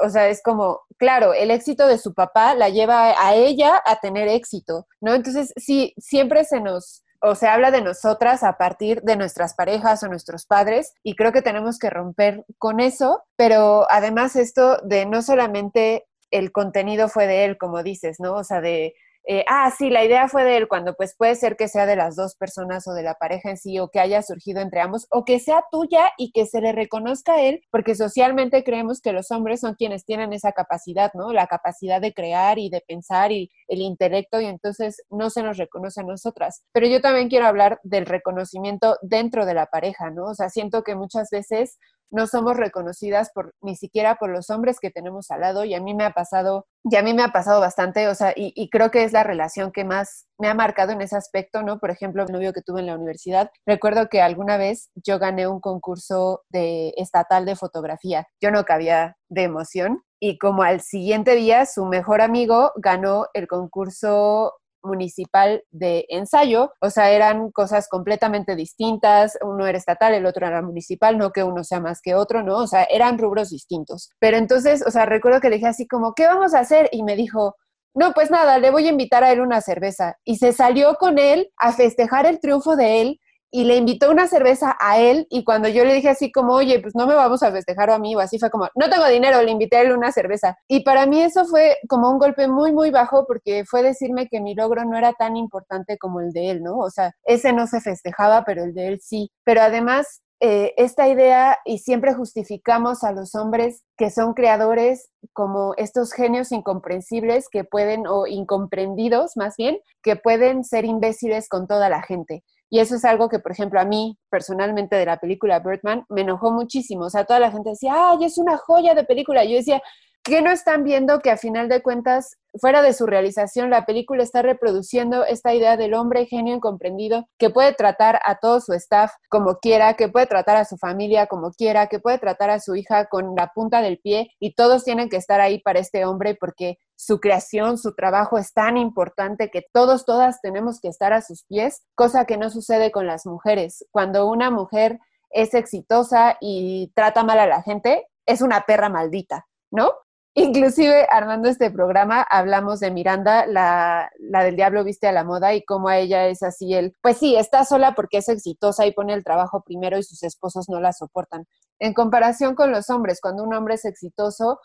o 0.02 0.08
sea, 0.08 0.28
es 0.28 0.42
como, 0.42 0.80
claro, 0.96 1.32
el 1.32 1.52
éxito 1.52 1.86
de 1.86 1.98
su 1.98 2.12
papá 2.12 2.54
la 2.54 2.70
lleva 2.70 3.14
a 3.24 3.34
ella 3.36 3.80
a 3.84 4.00
tener 4.00 4.26
éxito, 4.28 4.88
¿no? 5.00 5.14
Entonces, 5.14 5.52
sí, 5.56 5.94
siempre 5.96 6.44
se 6.44 6.60
nos 6.60 7.03
o 7.24 7.34
se 7.34 7.48
habla 7.48 7.70
de 7.70 7.80
nosotras 7.80 8.42
a 8.42 8.58
partir 8.58 9.00
de 9.02 9.16
nuestras 9.16 9.54
parejas 9.54 10.02
o 10.02 10.08
nuestros 10.08 10.44
padres 10.46 10.92
y 11.02 11.16
creo 11.16 11.32
que 11.32 11.42
tenemos 11.42 11.78
que 11.78 11.90
romper 11.90 12.44
con 12.58 12.80
eso, 12.80 13.22
pero 13.36 13.86
además 13.90 14.36
esto 14.36 14.78
de 14.84 15.06
no 15.06 15.22
solamente 15.22 16.06
el 16.30 16.52
contenido 16.52 17.08
fue 17.08 17.26
de 17.26 17.44
él, 17.44 17.56
como 17.56 17.82
dices, 17.82 18.20
¿no? 18.20 18.34
O 18.34 18.44
sea, 18.44 18.60
de 18.60 18.94
eh, 19.26 19.44
ah, 19.48 19.70
sí, 19.76 19.88
la 19.88 20.04
idea 20.04 20.28
fue 20.28 20.44
de 20.44 20.58
él, 20.58 20.68
cuando 20.68 20.94
pues 20.94 21.14
puede 21.16 21.34
ser 21.34 21.56
que 21.56 21.68
sea 21.68 21.86
de 21.86 21.96
las 21.96 22.14
dos 22.14 22.36
personas 22.36 22.86
o 22.86 22.92
de 22.92 23.02
la 23.02 23.14
pareja 23.14 23.50
en 23.50 23.56
sí, 23.56 23.78
o 23.78 23.88
que 23.88 23.98
haya 23.98 24.22
surgido 24.22 24.60
entre 24.60 24.80
ambos, 24.80 25.06
o 25.10 25.24
que 25.24 25.38
sea 25.38 25.64
tuya 25.70 26.12
y 26.18 26.30
que 26.32 26.44
se 26.44 26.60
le 26.60 26.72
reconozca 26.72 27.34
a 27.34 27.42
él, 27.42 27.62
porque 27.70 27.94
socialmente 27.94 28.62
creemos 28.64 29.00
que 29.00 29.12
los 29.12 29.30
hombres 29.30 29.60
son 29.60 29.76
quienes 29.76 30.04
tienen 30.04 30.32
esa 30.34 30.52
capacidad, 30.52 31.10
¿no? 31.14 31.32
La 31.32 31.46
capacidad 31.46 32.02
de 32.02 32.12
crear 32.12 32.58
y 32.58 32.68
de 32.68 32.82
pensar 32.86 33.32
y 33.32 33.50
el 33.68 33.80
intelecto, 33.80 34.40
y 34.40 34.46
entonces 34.46 35.02
no 35.08 35.30
se 35.30 35.42
nos 35.42 35.56
reconoce 35.56 36.02
a 36.02 36.04
nosotras. 36.04 36.62
Pero 36.72 36.86
yo 36.86 37.00
también 37.00 37.28
quiero 37.28 37.46
hablar 37.46 37.80
del 37.82 38.04
reconocimiento 38.04 38.98
dentro 39.00 39.46
de 39.46 39.54
la 39.54 39.66
pareja, 39.66 40.10
¿no? 40.10 40.26
O 40.26 40.34
sea, 40.34 40.50
siento 40.50 40.82
que 40.82 40.96
muchas 40.96 41.30
veces 41.30 41.78
no 42.14 42.26
somos 42.26 42.56
reconocidas 42.56 43.30
por 43.34 43.54
ni 43.60 43.76
siquiera 43.76 44.16
por 44.16 44.30
los 44.30 44.48
hombres 44.50 44.78
que 44.80 44.90
tenemos 44.90 45.30
al 45.30 45.40
lado 45.40 45.64
y 45.64 45.74
a 45.74 45.80
mí 45.80 45.94
me 45.94 46.04
ha 46.04 46.10
pasado, 46.10 46.66
y 46.84 46.96
a 46.96 47.02
mí 47.02 47.12
me 47.12 47.22
ha 47.22 47.28
pasado 47.28 47.60
bastante, 47.60 48.08
o 48.08 48.14
sea, 48.14 48.32
y, 48.36 48.52
y, 48.54 48.70
creo 48.70 48.90
que 48.90 49.04
es 49.04 49.12
la 49.12 49.24
relación 49.24 49.72
que 49.72 49.84
más 49.84 50.26
me 50.38 50.48
ha 50.48 50.54
marcado 50.54 50.92
en 50.92 51.00
ese 51.00 51.16
aspecto, 51.16 51.62
¿no? 51.62 51.78
Por 51.78 51.90
ejemplo, 51.90 52.22
el 52.22 52.32
novio 52.32 52.52
que 52.52 52.62
tuve 52.62 52.80
en 52.80 52.86
la 52.86 52.94
universidad, 52.94 53.50
recuerdo 53.66 54.08
que 54.08 54.22
alguna 54.22 54.56
vez 54.56 54.90
yo 54.94 55.18
gané 55.18 55.48
un 55.48 55.60
concurso 55.60 56.42
de 56.48 56.94
estatal 56.96 57.44
de 57.44 57.56
fotografía, 57.56 58.26
yo 58.40 58.50
no 58.50 58.64
cabía 58.64 59.16
de 59.28 59.42
emoción 59.42 60.02
y 60.20 60.38
como 60.38 60.62
al 60.62 60.80
siguiente 60.80 61.34
día 61.34 61.66
su 61.66 61.84
mejor 61.84 62.22
amigo 62.22 62.72
ganó 62.76 63.26
el 63.34 63.46
concurso 63.46 64.54
municipal 64.84 65.64
de 65.70 66.06
ensayo, 66.08 66.72
o 66.80 66.90
sea, 66.90 67.10
eran 67.10 67.50
cosas 67.50 67.88
completamente 67.88 68.56
distintas, 68.56 69.38
uno 69.42 69.66
era 69.66 69.78
estatal, 69.78 70.14
el 70.14 70.26
otro 70.26 70.46
era 70.46 70.62
municipal, 70.62 71.18
no 71.18 71.32
que 71.32 71.42
uno 71.42 71.64
sea 71.64 71.80
más 71.80 72.00
que 72.00 72.14
otro, 72.14 72.42
¿no? 72.42 72.58
O 72.58 72.66
sea, 72.66 72.84
eran 72.84 73.18
rubros 73.18 73.50
distintos. 73.50 74.10
Pero 74.18 74.36
entonces, 74.36 74.84
o 74.86 74.90
sea, 74.90 75.06
recuerdo 75.06 75.40
que 75.40 75.50
le 75.50 75.56
dije 75.56 75.68
así 75.68 75.86
como, 75.86 76.14
¿qué 76.14 76.26
vamos 76.26 76.54
a 76.54 76.60
hacer? 76.60 76.88
Y 76.92 77.02
me 77.02 77.16
dijo, 77.16 77.56
no, 77.94 78.12
pues 78.12 78.30
nada, 78.30 78.58
le 78.58 78.70
voy 78.70 78.86
a 78.86 78.90
invitar 78.90 79.22
a 79.22 79.32
él 79.32 79.40
una 79.40 79.60
cerveza. 79.60 80.16
Y 80.24 80.36
se 80.36 80.52
salió 80.52 80.94
con 80.96 81.18
él 81.18 81.50
a 81.56 81.72
festejar 81.72 82.26
el 82.26 82.40
triunfo 82.40 82.76
de 82.76 83.00
él 83.00 83.20
y 83.54 83.62
le 83.62 83.76
invitó 83.76 84.10
una 84.10 84.26
cerveza 84.26 84.76
a 84.80 84.98
él 84.98 85.28
y 85.30 85.44
cuando 85.44 85.68
yo 85.68 85.84
le 85.84 85.94
dije 85.94 86.08
así 86.08 86.32
como, 86.32 86.54
oye, 86.54 86.80
pues 86.80 86.96
no 86.96 87.06
me 87.06 87.14
vamos 87.14 87.40
a 87.44 87.52
festejar 87.52 87.88
a 87.88 88.00
mí 88.00 88.16
o 88.16 88.18
así 88.18 88.36
fue 88.36 88.50
como, 88.50 88.68
no 88.74 88.90
tengo 88.90 89.06
dinero, 89.06 89.40
le 89.42 89.52
invité 89.52 89.76
a 89.76 89.82
él 89.82 89.92
una 89.92 90.10
cerveza. 90.10 90.58
Y 90.66 90.82
para 90.82 91.06
mí 91.06 91.22
eso 91.22 91.44
fue 91.44 91.76
como 91.88 92.10
un 92.10 92.18
golpe 92.18 92.48
muy, 92.48 92.72
muy 92.72 92.90
bajo 92.90 93.26
porque 93.28 93.64
fue 93.64 93.84
decirme 93.84 94.26
que 94.26 94.40
mi 94.40 94.56
logro 94.56 94.84
no 94.84 94.98
era 94.98 95.12
tan 95.12 95.36
importante 95.36 95.98
como 95.98 96.20
el 96.20 96.32
de 96.32 96.50
él, 96.50 96.64
¿no? 96.64 96.78
O 96.78 96.90
sea, 96.90 97.12
ese 97.22 97.52
no 97.52 97.68
se 97.68 97.80
festejaba, 97.80 98.42
pero 98.44 98.64
el 98.64 98.74
de 98.74 98.88
él 98.88 98.98
sí. 99.00 99.30
Pero 99.44 99.60
además 99.60 100.24
eh, 100.40 100.74
esta 100.76 101.08
idea 101.08 101.58
y 101.64 101.78
siempre 101.78 102.12
justificamos 102.12 103.04
a 103.04 103.12
los 103.12 103.34
hombres 103.34 103.82
que 103.96 104.10
son 104.10 104.34
creadores 104.34 105.08
como 105.32 105.74
estos 105.76 106.12
genios 106.12 106.50
incomprensibles 106.50 107.48
que 107.48 107.64
pueden, 107.64 108.06
o 108.08 108.26
incomprendidos 108.26 109.36
más 109.36 109.54
bien, 109.56 109.78
que 110.02 110.16
pueden 110.16 110.64
ser 110.64 110.84
imbéciles 110.84 111.48
con 111.48 111.66
toda 111.66 111.88
la 111.88 112.02
gente. 112.02 112.42
Y 112.70 112.80
eso 112.80 112.96
es 112.96 113.04
algo 113.04 113.28
que, 113.28 113.38
por 113.38 113.52
ejemplo, 113.52 113.80
a 113.80 113.84
mí 113.84 114.18
personalmente 114.30 114.96
de 114.96 115.06
la 115.06 115.18
película 115.18 115.60
Birdman 115.60 116.04
me 116.08 116.22
enojó 116.22 116.50
muchísimo. 116.50 117.04
O 117.06 117.10
sea, 117.10 117.24
toda 117.24 117.40
la 117.40 117.50
gente 117.50 117.70
decía, 117.70 118.10
ay, 118.10 118.24
es 118.24 118.38
una 118.38 118.56
joya 118.56 118.94
de 118.94 119.04
película. 119.04 119.44
yo 119.44 119.56
decía, 119.56 119.82
¿Qué 120.26 120.40
no 120.40 120.50
están 120.50 120.84
viendo 120.84 121.18
que 121.18 121.30
a 121.30 121.36
final 121.36 121.68
de 121.68 121.82
cuentas, 121.82 122.38
fuera 122.58 122.80
de 122.80 122.94
su 122.94 123.04
realización, 123.04 123.68
la 123.68 123.84
película 123.84 124.22
está 124.22 124.40
reproduciendo 124.40 125.26
esta 125.26 125.52
idea 125.52 125.76
del 125.76 125.92
hombre 125.92 126.24
genio 126.24 126.54
incomprendido 126.54 127.28
que 127.36 127.50
puede 127.50 127.74
tratar 127.74 128.18
a 128.24 128.36
todo 128.36 128.62
su 128.62 128.72
staff 128.72 129.12
como 129.28 129.58
quiera, 129.58 129.96
que 129.96 130.08
puede 130.08 130.24
tratar 130.24 130.56
a 130.56 130.64
su 130.64 130.78
familia 130.78 131.26
como 131.26 131.50
quiera, 131.50 131.88
que 131.88 131.98
puede 131.98 132.16
tratar 132.16 132.48
a 132.48 132.58
su 132.58 132.74
hija 132.74 133.04
con 133.10 133.34
la 133.36 133.48
punta 133.54 133.82
del 133.82 133.98
pie 133.98 134.30
y 134.40 134.54
todos 134.54 134.82
tienen 134.82 135.10
que 135.10 135.18
estar 135.18 135.42
ahí 135.42 135.60
para 135.60 135.78
este 135.78 136.06
hombre 136.06 136.34
porque 136.40 136.78
su 136.96 137.20
creación, 137.20 137.76
su 137.76 137.94
trabajo 137.94 138.38
es 138.38 138.54
tan 138.54 138.78
importante 138.78 139.50
que 139.50 139.66
todos, 139.74 140.06
todas 140.06 140.40
tenemos 140.40 140.80
que 140.80 140.88
estar 140.88 141.12
a 141.12 141.20
sus 141.20 141.44
pies, 141.44 141.82
cosa 141.94 142.24
que 142.24 142.38
no 142.38 142.48
sucede 142.48 142.92
con 142.92 143.06
las 143.06 143.26
mujeres. 143.26 143.84
Cuando 143.90 144.26
una 144.26 144.50
mujer 144.50 145.00
es 145.28 145.52
exitosa 145.52 146.38
y 146.40 146.92
trata 146.94 147.24
mal 147.24 147.40
a 147.40 147.46
la 147.46 147.60
gente, 147.60 148.08
es 148.24 148.40
una 148.40 148.62
perra 148.62 148.88
maldita, 148.88 149.44
¿no? 149.70 149.92
Inclusive 150.36 151.06
armando 151.10 151.48
este 151.48 151.70
programa 151.70 152.20
hablamos 152.22 152.80
de 152.80 152.90
Miranda, 152.90 153.46
la, 153.46 154.10
la, 154.18 154.42
del 154.42 154.56
diablo 154.56 154.82
viste 154.82 155.06
a 155.06 155.12
la 155.12 155.22
moda 155.22 155.54
y 155.54 155.64
cómo 155.64 155.86
a 155.86 155.98
ella 155.98 156.26
es 156.26 156.42
así 156.42 156.74
el, 156.74 156.92
pues 157.00 157.18
sí, 157.18 157.36
está 157.36 157.64
sola 157.64 157.94
porque 157.94 158.18
es 158.18 158.28
exitosa 158.28 158.84
y 158.84 158.92
pone 158.92 159.14
el 159.14 159.22
trabajo 159.22 159.62
primero 159.64 159.96
y 159.96 160.02
sus 160.02 160.24
esposos 160.24 160.68
no 160.68 160.80
la 160.80 160.92
soportan. 160.92 161.46
En 161.78 161.94
comparación 161.94 162.56
con 162.56 162.72
los 162.72 162.90
hombres, 162.90 163.20
cuando 163.20 163.44
un 163.44 163.54
hombre 163.54 163.74
es 163.74 163.84
exitoso, 163.84 164.58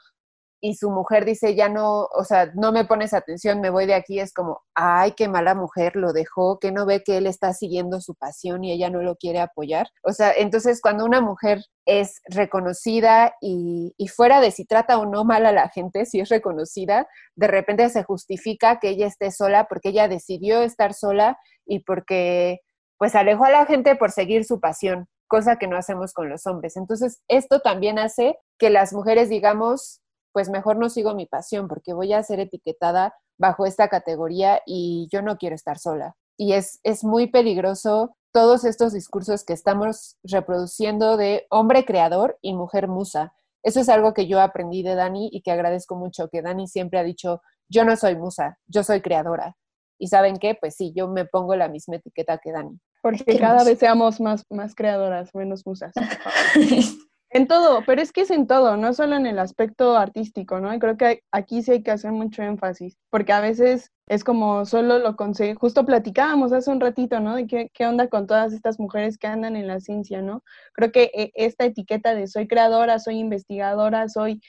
y 0.62 0.76
su 0.76 0.90
mujer 0.90 1.26
dice, 1.26 1.56
ya 1.56 1.70
no, 1.70 2.04
o 2.14 2.24
sea, 2.24 2.52
no 2.56 2.72
me 2.72 2.86
pones 2.86 3.14
atención, 3.14 3.62
me 3.62 3.70
voy 3.70 3.86
de 3.86 3.94
aquí, 3.94 4.20
es 4.20 4.34
como, 4.34 4.62
ay, 4.76 5.14
qué 5.14 5.28
mala 5.28 5.56
mujer, 5.56 5.96
lo 5.96 6.14
dejó, 6.14 6.60
que 6.60 6.72
no 6.72 6.86
ve 6.86 7.04
que 7.04 7.18
él 7.18 7.28
está 7.28 7.54
siguiendo 7.54 8.02
su 8.02 8.16
pasión 8.16 8.64
y 8.64 8.72
ella 8.72 8.90
no 8.90 9.02
lo 9.02 9.16
quiere 9.16 9.40
apoyar. 9.40 9.88
O 10.04 10.12
sea, 10.12 10.32
entonces 10.32 10.82
cuando 10.82 11.06
una 11.06 11.22
mujer 11.22 11.64
es 11.86 12.22
reconocida 12.26 13.34
y, 13.42 13.94
fuera 14.16 14.42
de 14.42 14.52
si 14.52 14.66
trata 14.66 14.98
o 14.98 15.06
no 15.06 15.24
mal 15.24 15.46
a 15.46 15.52
la 15.52 15.70
gente, 15.70 16.06
si 16.06 16.20
es 16.20 16.30
reconocida, 16.30 17.08
de 17.36 17.48
repente 17.48 17.90
se 17.90 18.04
justifica 18.04 18.80
que 18.80 18.90
ella 18.90 19.08
esté 19.08 19.32
sola 19.32 19.68
porque 19.70 19.90
ella 19.90 20.08
decidió 20.08 20.62
estar 20.62 20.94
sola 20.94 21.38
y 21.66 21.80
porque 21.84 22.60
pues 22.98 23.16
alejó 23.16 23.46
a 23.46 23.52
la 23.52 23.66
gente 23.66 23.96
por 23.96 24.12
seguir 24.12 24.44
su 24.44 24.60
pasión 24.60 25.08
cosa 25.30 25.58
que 25.58 25.68
no 25.68 25.78
hacemos 25.78 26.12
con 26.12 26.28
los 26.28 26.46
hombres. 26.48 26.76
Entonces, 26.76 27.22
esto 27.30 27.62
también 27.62 28.00
hace 28.00 28.38
que 28.58 28.70
las 28.70 28.92
mujeres 28.92 29.30
digamos, 29.30 30.02
pues 30.32 30.50
mejor 30.50 30.78
no 30.78 30.90
sigo 30.90 31.16
mi 31.16 31.26
pasión 31.26 31.68
porque 31.68 31.94
voy 31.94 32.14
a 32.14 32.24
ser 32.24 32.40
etiquetada 32.40 33.16
bajo 33.38 33.66
esta 33.66 33.88
categoría 33.88 34.62
y 34.66 35.08
yo 35.12 35.22
no 35.22 35.38
quiero 35.38 35.56
estar 35.56 35.78
sola. 35.80 36.16
Y 36.38 36.54
es, 36.54 36.80
es 36.84 37.04
muy 37.04 37.28
peligroso 37.28 38.16
todos 38.32 38.64
estos 38.64 38.94
discursos 38.94 39.44
que 39.44 39.54
estamos 39.54 40.18
reproduciendo 40.24 41.18
de 41.18 41.48
hombre 41.50 41.86
creador 41.86 42.38
y 42.42 42.54
mujer 42.54 42.88
musa. 42.88 43.34
Eso 43.64 43.80
es 43.80 43.90
algo 43.90 44.14
que 44.14 44.28
yo 44.28 44.40
aprendí 44.40 44.84
de 44.84 44.96
Dani 44.96 45.30
y 45.32 45.42
que 45.42 45.52
agradezco 45.52 45.96
mucho, 45.96 46.30
que 46.30 46.42
Dani 46.42 46.68
siempre 46.68 47.00
ha 47.00 47.04
dicho, 47.04 47.42
yo 47.68 47.84
no 47.84 47.96
soy 47.98 48.16
musa, 48.16 48.58
yo 48.68 48.84
soy 48.84 49.02
creadora. 49.02 49.56
Y 49.98 50.08
saben 50.08 50.38
qué, 50.38 50.56
pues 50.56 50.76
sí, 50.76 50.94
yo 50.96 51.10
me 51.10 51.26
pongo 51.26 51.56
la 51.56 51.68
misma 51.68 51.98
etiqueta 51.98 52.38
que 52.38 52.52
Dani. 52.52 52.80
Porque 53.02 53.38
cada 53.38 53.64
vez 53.64 53.80
seamos 53.80 54.22
más, 54.22 54.46
más 54.50 54.76
creadoras, 54.76 55.34
menos 55.34 55.66
musas. 55.66 55.94
En 57.32 57.48
todo, 57.48 57.84
pero 57.86 58.02
es 58.02 58.12
que 58.12 58.22
es 58.22 58.32
en 58.32 58.48
todo, 58.48 58.76
no 58.76 58.92
solo 58.94 59.16
en 59.16 59.28
el 59.28 59.38
aspecto 59.38 59.96
artístico, 59.96 60.60
¿no? 60.60 60.74
Y 60.74 60.80
creo 60.80 60.98
que 60.98 61.22
aquí 61.32 61.62
sí 61.62 61.72
hay 61.74 61.84
que 61.84 61.92
hacer 61.92 62.12
mucho 62.12 62.42
énfasis, 62.42 62.98
porque 63.12 63.34
a 63.34 63.40
veces 63.40 63.92
es 64.08 64.24
como 64.24 64.66
solo 64.66 64.98
lo 64.98 65.16
conseguí, 65.16 65.54
justo 65.54 65.86
platicábamos 65.86 66.52
hace 66.54 66.72
un 66.72 66.80
ratito, 66.80 67.20
¿no? 67.20 67.36
De 67.36 67.46
qué, 67.46 67.70
qué, 67.72 67.86
onda 67.86 68.08
con 68.08 68.26
todas 68.26 68.52
estas 68.52 68.80
mujeres 68.80 69.20
que 69.20 69.28
andan 69.28 69.56
en 69.56 69.68
la 69.68 69.80
ciencia, 69.80 70.24
¿no? 70.24 70.44
Creo 70.74 70.92
que 70.92 71.12
eh, 71.14 71.32
esta 71.36 71.66
etiqueta 71.66 72.16
de 72.16 72.26
soy 72.26 72.48
creadora, 72.48 72.98
soy 73.00 73.20
investigadora, 73.20 74.10
soy... 74.10 74.42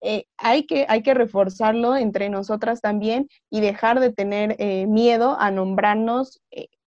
Eh, 0.00 0.26
hay, 0.36 0.64
que, 0.64 0.86
hay 0.88 1.02
que 1.02 1.14
reforzarlo 1.14 1.96
entre 1.96 2.30
nosotras 2.30 2.80
también 2.80 3.28
y 3.50 3.60
dejar 3.60 3.98
de 3.98 4.12
tener 4.12 4.54
eh, 4.60 4.86
miedo 4.86 5.36
a 5.40 5.50
nombrarnos 5.50 6.40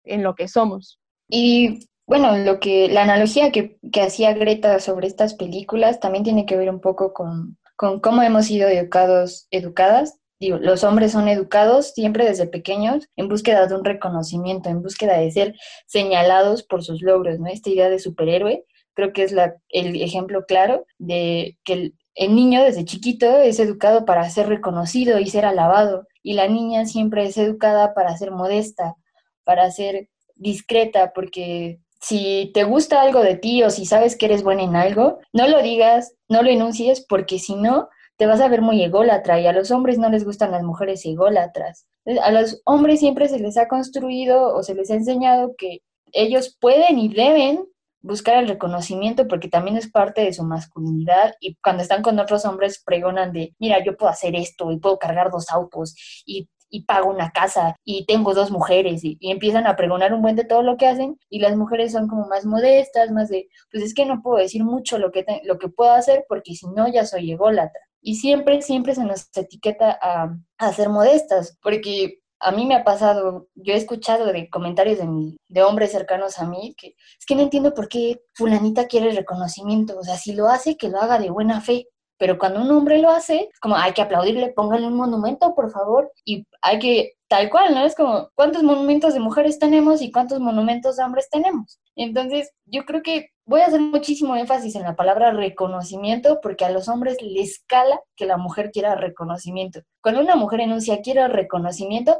en 0.04 0.22
lo 0.22 0.36
que 0.36 0.48
somos. 0.48 1.00
Y 1.28 1.90
bueno, 2.10 2.36
lo 2.40 2.60
que, 2.60 2.90
la 2.90 3.04
analogía 3.04 3.52
que, 3.52 3.78
hacía 4.02 4.34
Greta 4.34 4.80
sobre 4.80 5.06
estas 5.06 5.36
películas 5.36 6.00
también 6.00 6.24
tiene 6.24 6.48
que 6.48 6.58
ver 6.58 6.72
un 6.72 6.82
poco 6.82 7.14
con, 7.14 7.60
cómo 7.78 8.24
hemos 8.24 8.48
sido 8.48 8.68
educados, 8.68 9.48
educadas. 9.52 10.20
Digo, 10.40 10.58
los 10.58 10.84
hombres 10.84 11.12
son 11.12 11.28
educados 11.28 11.92
siempre 11.94 12.26
desde 12.26 12.48
pequeños 12.48 13.08
en 13.16 13.30
búsqueda 13.30 13.68
de 13.68 13.76
un 13.76 13.86
reconocimiento, 13.86 14.70
en 14.70 14.82
búsqueda 14.82 15.20
de 15.20 15.30
ser 15.30 15.56
señalados 15.86 16.64
por 16.64 16.84
sus 16.84 17.04
logros, 17.04 17.38
¿no? 17.40 17.46
Esta 17.46 17.70
idea 17.70 17.90
de 17.92 18.00
superhéroe 18.00 18.66
creo 18.96 19.14
que 19.14 19.22
es 19.22 19.32
la, 19.32 19.58
el 19.70 20.02
ejemplo 20.02 20.46
claro 20.48 20.88
de 20.98 21.60
que 21.64 21.74
el, 21.74 21.96
el 22.16 22.34
niño 22.34 22.64
desde 22.64 22.86
chiquito 22.86 23.40
es 23.40 23.60
educado 23.60 24.06
para 24.06 24.28
ser 24.32 24.48
reconocido 24.48 25.20
y 25.20 25.28
ser 25.28 25.46
alabado, 25.46 26.08
y 26.24 26.34
la 26.34 26.48
niña 26.48 26.88
siempre 26.88 27.26
es 27.26 27.38
educada 27.38 27.94
para 27.94 28.18
ser 28.18 28.32
modesta, 28.32 28.96
para 29.44 29.70
ser 29.70 30.10
discreta, 30.36 31.14
porque 31.14 31.80
si 32.02 32.52
te 32.54 32.64
gusta 32.64 33.02
algo 33.02 33.22
de 33.22 33.36
ti 33.36 33.64
o 33.64 33.70
si 33.70 33.86
sabes 33.86 34.18
que 34.18 34.26
eres 34.26 34.44
buena 34.44 34.64
en 34.64 34.76
algo, 34.76 35.20
no 35.34 35.48
lo 35.48 35.62
digas, 35.62 36.14
no 36.28 36.42
lo 36.42 36.50
enuncies, 36.50 37.06
porque 37.08 37.40
si 37.40 37.56
no, 37.56 37.90
te 38.18 38.26
vas 38.26 38.42
a 38.42 38.48
ver 38.48 38.62
muy 38.62 38.84
ególatra 38.84 39.40
y 39.40 39.48
a 39.48 39.54
los 39.54 39.72
hombres 39.72 39.98
no 39.98 40.10
les 40.10 40.26
gustan 40.26 40.52
las 40.52 40.64
mujeres 40.64 41.06
ególatras. 41.06 41.88
A 42.24 42.32
los 42.32 42.62
hombres 42.66 43.00
siempre 43.00 43.28
se 43.28 43.40
les 43.40 43.58
ha 43.58 43.68
construido 43.68 44.56
o 44.56 44.64
se 44.64 44.76
les 44.76 44.92
ha 44.92 44.96
enseñado 44.96 45.56
que 45.58 45.80
ellos 46.12 46.58
pueden 46.60 46.98
y 46.98 47.14
deben 47.14 47.66
buscar 48.02 48.38
el 48.38 48.48
reconocimiento 48.48 49.28
porque 49.28 49.50
también 49.50 49.78
es 49.78 49.90
parte 49.90 50.22
de 50.22 50.34
su 50.34 50.44
masculinidad 50.44 51.34
y 51.40 51.56
cuando 51.56 51.84
están 51.84 52.02
con 52.02 52.18
otros 52.20 52.46
hombres 52.46 52.82
pregonan 52.86 53.34
de, 53.34 53.56
mira, 53.60 53.84
yo 53.84 53.98
puedo 53.98 54.12
hacer 54.12 54.36
esto 54.36 54.72
y 54.72 54.80
puedo 54.80 54.98
cargar 54.98 55.32
dos 55.32 55.50
autos 55.50 55.96
y 56.26 56.50
y 56.70 56.84
pago 56.84 57.10
una 57.10 57.32
casa 57.32 57.76
y 57.84 58.06
tengo 58.06 58.34
dos 58.34 58.52
mujeres 58.52 59.04
y, 59.04 59.18
empiezan 59.22 59.68
a 59.68 59.76
pregonar 59.76 60.14
un 60.14 60.22
buen 60.22 60.36
de 60.36 60.46
todo 60.46 60.64
lo 60.64 60.78
que 60.78 60.88
hacen 60.88 61.18
y 61.30 61.40
las 61.40 61.56
mujeres 61.56 61.92
son 61.92 62.08
como 62.08 62.28
más 62.28 62.46
modestas, 62.46 63.12
más 63.12 63.30
de, 63.30 63.50
pues 63.72 63.84
es 63.84 63.94
que 63.94 64.06
no 64.06 64.22
puedo 64.22 64.38
decir 64.38 64.64
mucho 64.64 64.98
lo 64.98 65.12
que, 65.12 65.26
lo 65.44 65.58
que 65.58 65.70
puedo 65.70 65.92
hacer 65.92 66.26
porque 66.28 66.56
si 66.56 66.68
no 66.68 66.88
ya 66.88 67.06
soy 67.06 67.32
ególatra. 67.32 67.82
Y 68.02 68.16
siempre, 68.16 68.62
siempre 68.62 68.96
se 68.96 69.04
nos 69.04 69.30
etiqueta 69.36 69.98
a, 70.02 70.34
a 70.58 70.74
ser 70.74 70.90
modestas, 70.90 71.58
porque 71.62 72.20
a 72.40 72.52
mí 72.52 72.66
me 72.66 72.76
ha 72.76 72.84
pasado, 72.84 73.50
yo 73.56 73.74
he 73.74 73.78
escuchado 73.78 74.26
de 74.26 74.50
comentarios 74.50 75.00
de, 75.00 75.38
de 75.48 75.64
hombres 75.64 75.92
cercanos 75.92 76.40
a 76.40 76.48
mí 76.48 76.74
que 76.78 76.96
es 77.20 77.26
que 77.26 77.36
no 77.36 77.42
entiendo 77.42 77.74
por 77.74 77.90
qué 77.90 78.22
fulanita 78.34 78.88
quiere 78.88 79.12
reconocimiento, 79.12 79.98
o 79.98 80.04
sea, 80.04 80.16
si 80.16 80.34
lo 80.34 80.48
hace, 80.48 80.78
que 80.78 80.90
lo 80.90 81.00
haga 81.00 81.20
de 81.20 81.30
buena 81.30 81.60
fe, 81.62 81.88
pero 82.20 82.38
cuando 82.38 82.62
un 82.62 82.70
hombre 82.70 83.00
lo 83.00 83.10
hace, 83.10 83.50
es 83.52 83.60
como 83.60 83.78
hay 83.78 83.94
que 83.94 84.02
aplaudirle, 84.02 84.52
póngale 84.52 84.86
un 84.86 84.98
monumento, 84.98 85.56
por 85.56 85.72
favor, 85.72 86.12
y 86.26 86.46
hay 86.62 86.78
que, 86.78 87.14
tal 87.30 87.50
cual, 87.50 87.74
¿no? 87.74 87.86
Es 87.86 87.96
como, 87.96 88.30
¿cuántos 88.36 88.62
monumentos 88.62 89.14
de 89.14 89.22
mujeres 89.22 89.58
tenemos 89.58 90.02
y 90.02 90.12
cuántos 90.12 90.42
monumentos 90.42 90.98
de 90.98 91.04
hombres 91.06 91.30
tenemos? 91.32 91.80
Entonces, 91.96 92.52
yo 92.66 92.84
creo 92.84 93.02
que 93.02 93.30
voy 93.46 93.62
a 93.62 93.68
hacer 93.68 93.80
muchísimo 93.80 94.36
énfasis 94.36 94.76
en 94.76 94.84
la 94.84 94.98
palabra 94.98 95.32
reconocimiento 95.32 96.40
porque 96.42 96.66
a 96.66 96.70
los 96.70 96.90
hombres 96.90 97.22
les 97.22 97.64
cala 97.66 98.02
que 98.18 98.26
la 98.26 98.36
mujer 98.36 98.72
quiera 98.72 98.96
reconocimiento. 98.96 99.80
Cuando 100.02 100.20
una 100.20 100.36
mujer 100.36 100.60
enuncia 100.60 101.02
quiero 101.02 101.26
reconocimiento, 101.30 102.18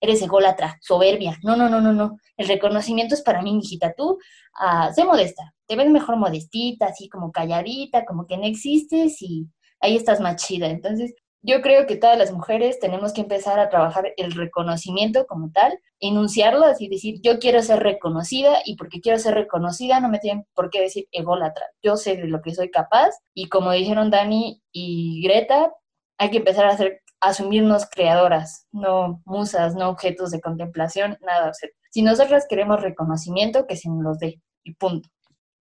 eres 0.00 0.22
ególatra, 0.22 0.78
soberbia. 0.82 1.38
No, 1.42 1.56
no, 1.56 1.68
no, 1.68 1.80
no, 1.80 1.92
no. 1.92 2.18
El 2.36 2.48
reconocimiento 2.48 3.14
es 3.14 3.22
para 3.22 3.42
mí, 3.42 3.58
hijita. 3.58 3.94
Tú, 3.96 4.12
uh, 4.12 4.92
sé 4.94 5.04
modesta. 5.04 5.54
Te 5.70 5.76
ves 5.76 5.88
mejor 5.88 6.16
modestita, 6.16 6.86
así 6.86 7.08
como 7.08 7.30
calladita, 7.30 8.04
como 8.04 8.26
que 8.26 8.36
no 8.36 8.42
existes 8.44 9.22
y 9.22 9.46
ahí 9.78 9.94
estás 9.94 10.18
más 10.18 10.34
chida. 10.44 10.66
Entonces, 10.66 11.14
yo 11.42 11.62
creo 11.62 11.86
que 11.86 11.94
todas 11.94 12.18
las 12.18 12.32
mujeres 12.32 12.80
tenemos 12.80 13.12
que 13.12 13.20
empezar 13.20 13.60
a 13.60 13.68
trabajar 13.68 14.12
el 14.16 14.32
reconocimiento 14.32 15.26
como 15.28 15.52
tal, 15.52 15.78
enunciarlo, 16.00 16.64
así 16.66 16.88
decir, 16.88 17.20
yo 17.22 17.38
quiero 17.38 17.62
ser 17.62 17.84
reconocida 17.84 18.62
y 18.64 18.74
porque 18.74 19.00
quiero 19.00 19.20
ser 19.20 19.34
reconocida 19.34 20.00
no 20.00 20.08
me 20.08 20.18
tienen 20.18 20.44
por 20.56 20.70
qué 20.70 20.80
decir 20.80 21.06
ególatra. 21.12 21.64
Yo 21.84 21.96
sé 21.96 22.16
de 22.16 22.26
lo 22.26 22.42
que 22.42 22.52
soy 22.52 22.72
capaz 22.72 23.10
y 23.32 23.48
como 23.48 23.70
dijeron 23.70 24.10
Dani 24.10 24.60
y 24.72 25.22
Greta, 25.22 25.72
hay 26.18 26.30
que 26.30 26.38
empezar 26.38 26.64
a 26.66 26.70
hacer 26.70 27.00
asumirnos 27.20 27.86
creadoras, 27.88 28.66
no 28.72 29.22
musas, 29.24 29.76
no 29.76 29.88
objetos 29.88 30.32
de 30.32 30.40
contemplación, 30.40 31.16
nada. 31.20 31.52
si 31.92 32.02
nosotras 32.02 32.46
queremos 32.48 32.82
reconocimiento, 32.82 33.68
que 33.68 33.76
se 33.76 33.88
nos 33.88 34.02
los 34.02 34.18
dé 34.18 34.40
y 34.64 34.74
punto. 34.74 35.08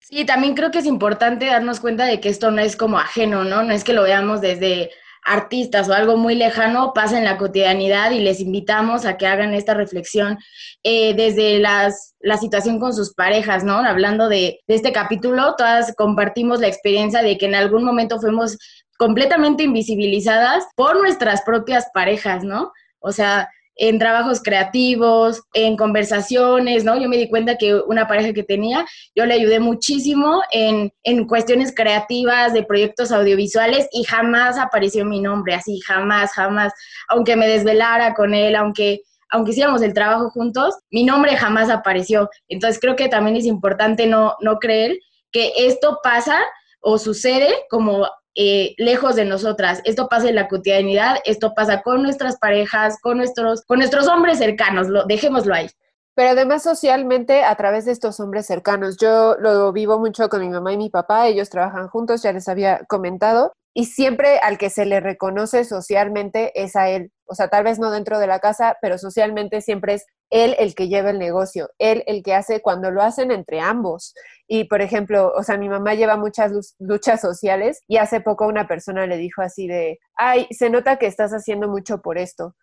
Sí, 0.04 0.26
también 0.26 0.54
creo 0.54 0.70
que 0.70 0.80
es 0.80 0.86
importante 0.86 1.46
darnos 1.46 1.80
cuenta 1.80 2.06
de 2.06 2.20
que 2.20 2.28
esto 2.28 2.52
no 2.52 2.62
es 2.62 2.76
como 2.76 3.00
ajeno, 3.00 3.46
¿no? 3.46 3.64
No 3.64 3.74
es 3.74 3.86
que 3.86 3.94
lo 3.94 4.04
veamos 4.04 4.42
desde 4.42 4.92
artistas 5.24 5.88
o 5.88 5.94
algo 5.94 6.18
muy 6.18 6.36
lejano 6.36 6.92
pasa 6.94 7.18
en 7.18 7.24
la 7.24 7.38
cotidianidad 7.38 8.12
y 8.12 8.20
les 8.20 8.42
invitamos 8.42 9.06
a 9.06 9.16
que 9.16 9.26
hagan 9.26 9.54
esta 9.54 9.74
reflexión 9.74 10.38
eh, 10.84 11.14
desde 11.14 11.58
las, 11.60 12.16
la 12.20 12.36
situación 12.36 12.82
con 12.82 12.94
sus 12.94 13.14
parejas, 13.14 13.64
¿no? 13.64 13.78
Hablando 13.78 14.28
de, 14.28 14.60
de 14.68 14.76
este 14.76 14.92
capítulo, 14.92 15.56
todas 15.58 15.96
compartimos 15.96 16.60
la 16.60 16.68
experiencia 16.68 17.24
de 17.24 17.38
que 17.38 17.46
en 17.46 17.56
algún 17.56 17.86
momento 17.86 18.20
fuimos 18.20 18.58
completamente 18.98 19.64
invisibilizadas 19.64 20.66
por 20.76 21.00
nuestras 21.00 21.44
propias 21.44 21.88
parejas, 21.94 22.44
¿no? 22.44 22.74
O 23.00 23.14
sea, 23.14 23.50
en 23.76 24.00
trabajos 24.00 24.42
creativos, 24.42 25.42
en 25.54 25.78
conversaciones, 25.78 26.84
¿no? 26.84 27.00
Yo 27.00 27.10
me 27.10 27.18
di 27.18 27.30
cuenta 27.30 27.58
que 27.58 27.76
una 27.76 28.08
pareja 28.08 28.34
que 28.34 28.44
tenía, 28.44 28.86
yo 29.16 29.26
le 29.26 29.34
ayudé 29.34 29.60
muchísimo 29.60 30.42
en, 30.52 30.92
en 31.04 31.28
cuestiones 31.28 31.74
creativas 31.76 32.54
de 32.54 32.64
proyectos 32.64 33.12
audiovisuales 33.12 33.88
y 33.92 34.04
jamás 34.04 34.58
apareció 34.58 35.06
mi 35.06 35.20
nombre, 35.20 35.56
así, 35.56 35.80
jamás, 35.80 36.32
jamás, 36.34 36.74
aunque 37.10 37.36
me 37.36 37.48
desvelara 37.48 38.14
con 38.14 38.34
él, 38.34 38.56
aunque 38.56 39.02
aunque 39.34 39.50
hiciéramos 39.50 39.82
el 39.82 39.96
trabajo 39.96 40.30
juntos, 40.30 40.76
mi 40.92 41.04
nombre 41.04 41.36
jamás 41.36 41.72
apareció. 41.72 42.30
Entonces 42.50 42.80
creo 42.80 42.96
que 42.96 43.10
también 43.10 43.36
es 43.36 43.46
importante 43.46 44.06
no, 44.06 44.36
no 44.42 44.60
creer 44.60 44.96
que 45.32 45.54
esto 45.58 46.00
pasa 46.04 46.40
o 46.82 47.00
sucede 47.00 47.50
como 47.72 48.06
eh, 48.36 48.74
lejos 48.78 49.16
de 49.16 49.26
nosotras. 49.26 49.82
Esto 49.86 50.08
pasa 50.08 50.30
en 50.30 50.36
la 50.36 50.48
cotidianidad, 50.48 51.18
esto 51.26 51.54
pasa 51.54 51.82
con 51.82 52.02
nuestras 52.02 52.38
parejas, 52.38 53.00
con 53.02 53.18
nuestros, 53.18 53.64
con 53.64 53.80
nuestros 53.80 54.08
hombres 54.08 54.40
cercanos, 54.40 54.88
lo, 54.88 55.06
dejémoslo 55.06 55.54
ahí. 55.54 55.70
Pero 56.16 56.32
además 56.32 56.64
socialmente 56.64 57.44
a 57.44 57.56
través 57.56 57.86
de 57.86 57.92
estos 57.92 58.20
hombres 58.20 58.46
cercanos. 58.46 58.98
Yo 58.98 59.36
lo 59.40 59.72
vivo 59.72 60.00
mucho 60.00 60.30
con 60.30 60.42
mi 60.42 60.50
mamá 60.50 60.74
y 60.74 60.78
mi 60.78 60.90
papá, 60.90 61.28
ellos 61.28 61.50
trabajan 61.50 61.88
juntos, 61.88 62.22
ya 62.22 62.32
les 62.32 62.48
había 62.48 62.84
comentado, 62.88 63.54
y 63.74 63.86
siempre 63.86 64.38
al 64.40 64.58
que 64.58 64.70
se 64.70 64.86
le 64.86 65.00
reconoce 65.00 65.64
socialmente 65.66 66.52
es 66.62 66.76
a 66.76 66.90
él. 66.90 67.12
O 67.26 67.36
sea, 67.36 67.48
tal 67.48 67.64
vez 67.64 67.80
no 67.80 67.90
dentro 67.90 68.20
de 68.20 68.28
la 68.28 68.40
casa, 68.40 68.78
pero 68.82 68.98
socialmente 68.98 69.62
siempre 69.62 69.96
es 69.96 70.06
él 70.30 70.56
el 70.60 70.76
que 70.76 70.88
lleva 70.88 71.10
el 71.10 71.20
negocio, 71.20 71.70
él 71.80 72.04
el 72.08 72.24
que 72.24 72.34
hace 72.34 72.62
cuando 72.62 72.92
lo 72.92 73.02
hacen 73.02 73.32
entre 73.32 73.60
ambos. 73.60 74.14
Y 74.48 74.66
por 74.66 74.82
ejemplo, 74.82 75.32
o 75.36 75.44
sea, 75.44 75.58
mi 75.58 75.70
mamá 75.70 75.96
lleva 75.96 76.18
muchas 76.18 76.76
luchas 76.80 77.22
sociales 77.22 77.82
y 77.88 77.98
hace 77.98 78.22
poco 78.22 78.48
una 78.48 78.68
persona 78.68 79.08
le 79.08 79.18
dijo 79.18 79.42
así 79.42 79.68
de, 79.68 80.00
ay, 80.16 80.48
se 80.52 80.70
nota 80.70 80.98
que 80.98 81.08
estás 81.08 81.32
haciendo 81.32 81.68
mucho 81.68 82.02
por 82.02 82.18
esto, 82.18 82.56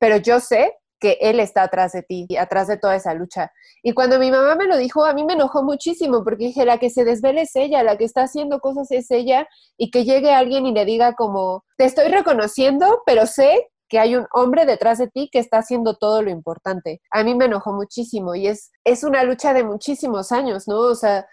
pero 0.00 0.16
yo 0.16 0.40
sé 0.40 0.72
que 1.04 1.18
él 1.20 1.38
está 1.38 1.64
atrás 1.64 1.92
de 1.92 2.02
ti, 2.02 2.26
atrás 2.38 2.66
de 2.66 2.78
toda 2.78 2.96
esa 2.96 3.12
lucha. 3.12 3.52
Y 3.82 3.92
cuando 3.92 4.18
mi 4.18 4.30
mamá 4.30 4.54
me 4.54 4.64
lo 4.64 4.78
dijo, 4.78 5.04
a 5.04 5.12
mí 5.12 5.22
me 5.22 5.34
enojó 5.34 5.62
muchísimo 5.62 6.24
porque 6.24 6.46
dije, 6.46 6.64
la 6.64 6.78
que 6.78 6.88
se 6.88 7.04
desvele 7.04 7.42
es 7.42 7.54
ella, 7.56 7.82
la 7.82 7.98
que 7.98 8.04
está 8.04 8.22
haciendo 8.22 8.58
cosas 8.60 8.90
es 8.90 9.10
ella, 9.10 9.46
y 9.76 9.90
que 9.90 10.04
llegue 10.04 10.32
alguien 10.32 10.64
y 10.64 10.72
le 10.72 10.86
diga 10.86 11.12
como, 11.12 11.62
te 11.76 11.84
estoy 11.84 12.08
reconociendo, 12.08 13.02
pero 13.04 13.26
sé 13.26 13.68
que 13.86 13.98
hay 13.98 14.16
un 14.16 14.26
hombre 14.32 14.64
detrás 14.64 14.96
de 14.96 15.08
ti 15.08 15.28
que 15.30 15.40
está 15.40 15.58
haciendo 15.58 15.98
todo 15.98 16.22
lo 16.22 16.30
importante. 16.30 17.02
A 17.10 17.22
mí 17.22 17.34
me 17.34 17.44
enojó 17.44 17.74
muchísimo 17.74 18.34
y 18.34 18.46
es, 18.46 18.70
es 18.82 19.04
una 19.04 19.24
lucha 19.24 19.52
de 19.52 19.62
muchísimos 19.62 20.32
años, 20.32 20.66
¿no? 20.68 20.78
O 20.78 20.94
sea, 20.94 21.26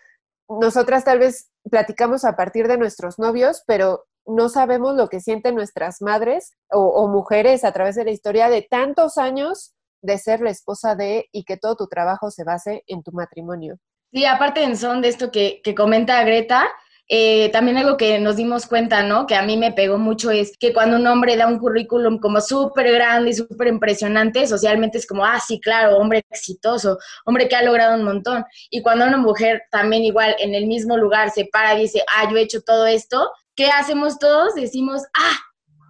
nosotras 0.49 1.05
tal 1.05 1.19
vez 1.19 1.49
platicamos 1.69 2.25
a 2.25 2.35
partir 2.35 2.67
de 2.67 2.77
nuestros 2.77 3.19
novios, 3.19 3.63
pero 3.65 4.03
no 4.25 4.49
sabemos 4.49 4.95
lo 4.95 5.09
que 5.09 5.19
sienten 5.19 5.55
nuestras 5.55 6.01
madres 6.01 6.53
o, 6.69 7.07
mujeres 7.07 7.63
a 7.63 7.71
través 7.71 7.95
de 7.95 8.05
la 8.05 8.11
historia 8.11 8.49
de 8.49 8.61
tantos 8.61 9.17
años 9.17 9.73
de 10.01 10.17
ser 10.17 10.41
la 10.41 10.49
esposa 10.49 10.95
de 10.95 11.27
y 11.31 11.43
que 11.43 11.57
todo 11.57 11.75
tu 11.75 11.87
trabajo 11.87 12.31
se 12.31 12.43
base 12.43 12.83
en 12.87 13.03
tu 13.03 13.11
matrimonio. 13.11 13.77
Sí, 14.11 14.25
aparte 14.25 14.63
en 14.63 14.75
son 14.77 15.01
de 15.01 15.09
esto 15.09 15.31
que, 15.31 15.61
que 15.63 15.75
comenta 15.75 16.23
Greta, 16.23 16.67
eh, 17.13 17.49
también 17.49 17.77
algo 17.77 17.97
que 17.97 18.19
nos 18.19 18.37
dimos 18.37 18.65
cuenta, 18.67 19.03
¿no? 19.03 19.27
Que 19.27 19.35
a 19.35 19.41
mí 19.41 19.57
me 19.57 19.73
pegó 19.73 19.97
mucho 19.97 20.31
es 20.31 20.57
que 20.57 20.71
cuando 20.71 20.95
un 20.95 21.05
hombre 21.07 21.35
da 21.35 21.45
un 21.45 21.59
currículum 21.59 22.19
como 22.19 22.39
súper 22.39 22.89
grande 22.89 23.31
y 23.31 23.33
súper 23.33 23.67
impresionante, 23.67 24.47
socialmente 24.47 24.97
es 24.97 25.05
como, 25.05 25.25
ah, 25.25 25.37
sí, 25.45 25.59
claro, 25.59 25.97
hombre 25.97 26.23
exitoso, 26.29 26.97
hombre 27.25 27.49
que 27.49 27.57
ha 27.57 27.63
logrado 27.63 27.97
un 27.97 28.05
montón. 28.05 28.45
Y 28.69 28.81
cuando 28.81 29.05
una 29.05 29.17
mujer 29.17 29.63
también 29.69 30.03
igual 30.03 30.37
en 30.39 30.55
el 30.55 30.67
mismo 30.67 30.95
lugar 30.95 31.31
se 31.31 31.49
para 31.51 31.75
y 31.75 31.81
dice, 31.81 32.01
ah, 32.15 32.29
yo 32.31 32.37
he 32.37 32.43
hecho 32.43 32.61
todo 32.61 32.85
esto, 32.85 33.29
¿qué 33.61 33.67
hacemos 33.69 34.17
todos? 34.17 34.55
Decimos, 34.55 35.03
ah, 35.15 35.37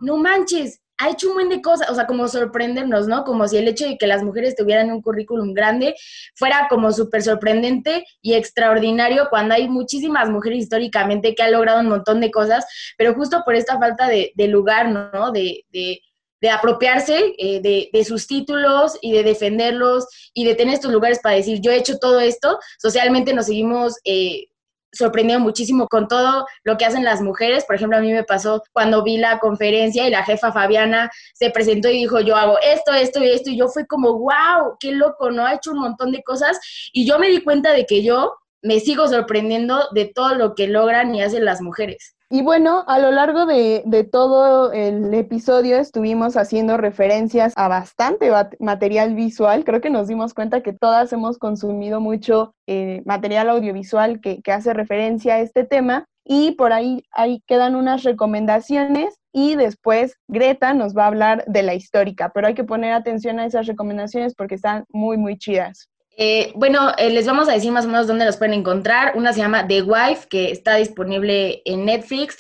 no 0.01 0.17
manches, 0.17 0.81
ha 0.97 1.09
hecho 1.09 1.29
un 1.29 1.35
buen 1.35 1.47
de 1.47 1.61
cosas, 1.61 1.89
o 1.89 1.95
sea, 1.95 2.05
como 2.05 2.27
sorprendernos, 2.27 3.07
¿no? 3.07 3.23
Como 3.23 3.47
si 3.47 3.55
el 3.55 3.69
hecho 3.69 3.85
de 3.85 3.97
que 3.97 4.07
las 4.07 4.23
mujeres 4.23 4.57
tuvieran 4.57 4.91
un 4.91 5.01
currículum 5.01 5.53
grande 5.53 5.95
fuera 6.35 6.67
como 6.69 6.91
súper 6.91 7.23
sorprendente 7.23 8.03
y 8.21 8.33
extraordinario 8.33 9.27
cuando 9.29 9.55
hay 9.55 9.69
muchísimas 9.69 10.29
mujeres 10.29 10.63
históricamente 10.63 11.33
que 11.33 11.43
han 11.43 11.53
logrado 11.53 11.79
un 11.79 11.87
montón 11.87 12.19
de 12.19 12.29
cosas, 12.29 12.65
pero 12.97 13.13
justo 13.13 13.41
por 13.45 13.55
esta 13.55 13.79
falta 13.79 14.09
de, 14.09 14.33
lugar, 14.49 14.89
¿no? 14.89 15.31
De, 15.31 15.63
apropiarse 16.51 17.35
eh, 17.37 17.61
de, 17.61 18.03
sus 18.03 18.27
títulos 18.27 18.97
y 19.01 19.13
de 19.13 19.23
defenderlos 19.23 20.07
y 20.33 20.43
de 20.43 20.55
tener 20.55 20.73
estos 20.73 20.91
lugares 20.91 21.19
para 21.23 21.37
decir, 21.37 21.61
yo 21.61 21.71
he 21.71 21.77
hecho 21.77 21.99
todo 21.99 22.19
esto, 22.19 22.59
socialmente 22.79 23.33
nos 23.33 23.45
seguimos 23.45 23.95
eh, 24.03 24.50
sorprendido 24.91 25.39
muchísimo 25.39 25.87
con 25.87 26.07
todo 26.07 26.45
lo 26.63 26.77
que 26.77 26.85
hacen 26.85 27.03
las 27.03 27.21
mujeres. 27.21 27.65
Por 27.65 27.75
ejemplo, 27.75 27.97
a 27.97 28.01
mí 28.01 28.11
me 28.11 28.23
pasó 28.23 28.61
cuando 28.73 29.03
vi 29.03 29.17
la 29.17 29.39
conferencia 29.39 30.07
y 30.07 30.11
la 30.11 30.23
jefa 30.23 30.51
Fabiana 30.51 31.09
se 31.33 31.49
presentó 31.49 31.89
y 31.89 31.99
dijo, 31.99 32.19
yo 32.19 32.35
hago 32.35 32.57
esto, 32.61 32.93
esto 32.93 33.23
y 33.23 33.29
esto. 33.29 33.49
Y 33.49 33.57
yo 33.57 33.67
fui 33.67 33.85
como, 33.85 34.17
wow, 34.19 34.77
qué 34.79 34.91
loco, 34.91 35.31
¿no? 35.31 35.45
Ha 35.45 35.55
hecho 35.55 35.71
un 35.71 35.79
montón 35.79 36.11
de 36.11 36.23
cosas. 36.23 36.59
Y 36.93 37.05
yo 37.05 37.19
me 37.19 37.29
di 37.29 37.41
cuenta 37.43 37.71
de 37.73 37.85
que 37.85 38.03
yo 38.03 38.33
me 38.61 38.79
sigo 38.79 39.07
sorprendiendo 39.07 39.79
de 39.91 40.05
todo 40.05 40.35
lo 40.35 40.55
que 40.55 40.67
logran 40.67 41.13
y 41.15 41.21
hacen 41.21 41.45
las 41.45 41.61
mujeres. 41.61 42.15
Y 42.33 42.43
bueno, 42.43 42.85
a 42.87 42.97
lo 42.97 43.11
largo 43.11 43.45
de, 43.45 43.83
todo 44.09 44.71
el 44.71 45.13
episodio 45.13 45.77
estuvimos 45.77 46.37
haciendo 46.37 46.77
referencias 46.77 47.51
a 47.57 47.67
bastante 47.67 48.31
material 48.59 49.15
visual. 49.15 49.65
Creo 49.65 49.81
que 49.81 49.89
nos 49.89 50.07
dimos 50.07 50.33
cuenta 50.33 50.63
que 50.63 50.71
todas 50.71 51.11
hemos 51.11 51.37
consumido 51.37 51.99
mucho 51.99 52.55
eh, 52.67 53.01
material 53.05 53.49
audiovisual 53.49 54.21
que, 54.21 54.41
hace 54.49 54.73
referencia 54.73 55.35
a 55.35 55.39
este 55.41 55.65
tema. 55.65 56.05
Y 56.23 56.51
por 56.51 56.71
ahí, 56.71 57.03
ahí 57.11 57.43
quedan 57.47 57.75
unas 57.75 58.03
recomendaciones 58.03 59.17
y 59.33 59.55
después 59.55 60.15
Greta 60.29 60.73
nos 60.73 60.95
va 60.95 61.03
a 61.03 61.07
hablar 61.07 61.43
de 61.47 61.63
la 61.63 61.73
histórica, 61.73 62.31
pero 62.33 62.47
hay 62.47 62.53
que 62.53 62.63
poner 62.63 62.93
atención 62.93 63.39
a 63.39 63.45
esas 63.45 63.67
recomendaciones 63.67 64.35
porque 64.35 64.55
están 64.55 64.85
muy, 64.89 65.17
muy 65.17 65.37
chidas. 65.37 65.89
Eh, 66.17 66.51
bueno, 66.55 66.91
eh, 66.97 67.09
les 67.09 67.25
vamos 67.25 67.47
a 67.47 67.53
decir 67.53 67.71
más 67.71 67.85
o 67.85 67.87
menos 67.87 68.07
dónde 68.07 68.25
los 68.25 68.37
pueden 68.37 68.53
encontrar. 68.53 69.13
Una 69.15 69.33
se 69.33 69.39
llama 69.39 69.67
The 69.67 69.83
Wife, 69.83 70.27
que 70.29 70.51
está 70.51 70.75
disponible 70.75 71.61
en 71.65 71.85
Netflix. 71.85 72.37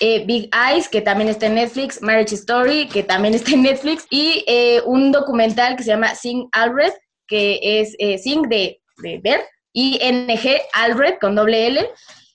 Eh, 0.00 0.24
Big 0.26 0.50
Eyes, 0.54 0.88
que 0.88 1.00
también 1.00 1.30
está 1.30 1.46
en 1.46 1.54
Netflix. 1.54 2.02
Marriage 2.02 2.34
Story, 2.34 2.88
que 2.88 3.02
también 3.02 3.34
está 3.34 3.52
en 3.52 3.62
Netflix. 3.62 4.06
Y 4.10 4.44
un 4.84 5.12
documental 5.12 5.76
que 5.76 5.82
se 5.82 5.90
llama 5.90 6.14
Sing 6.14 6.48
Alred, 6.52 6.92
que 7.26 7.60
es 7.62 7.96
Sing 8.22 8.42
de, 8.48 8.80
de 8.98 9.18
ver. 9.18 9.40
Y 9.72 9.98
NG 9.98 10.60
Alred 10.72 11.18
con 11.20 11.34
doble 11.34 11.66
L. 11.66 11.90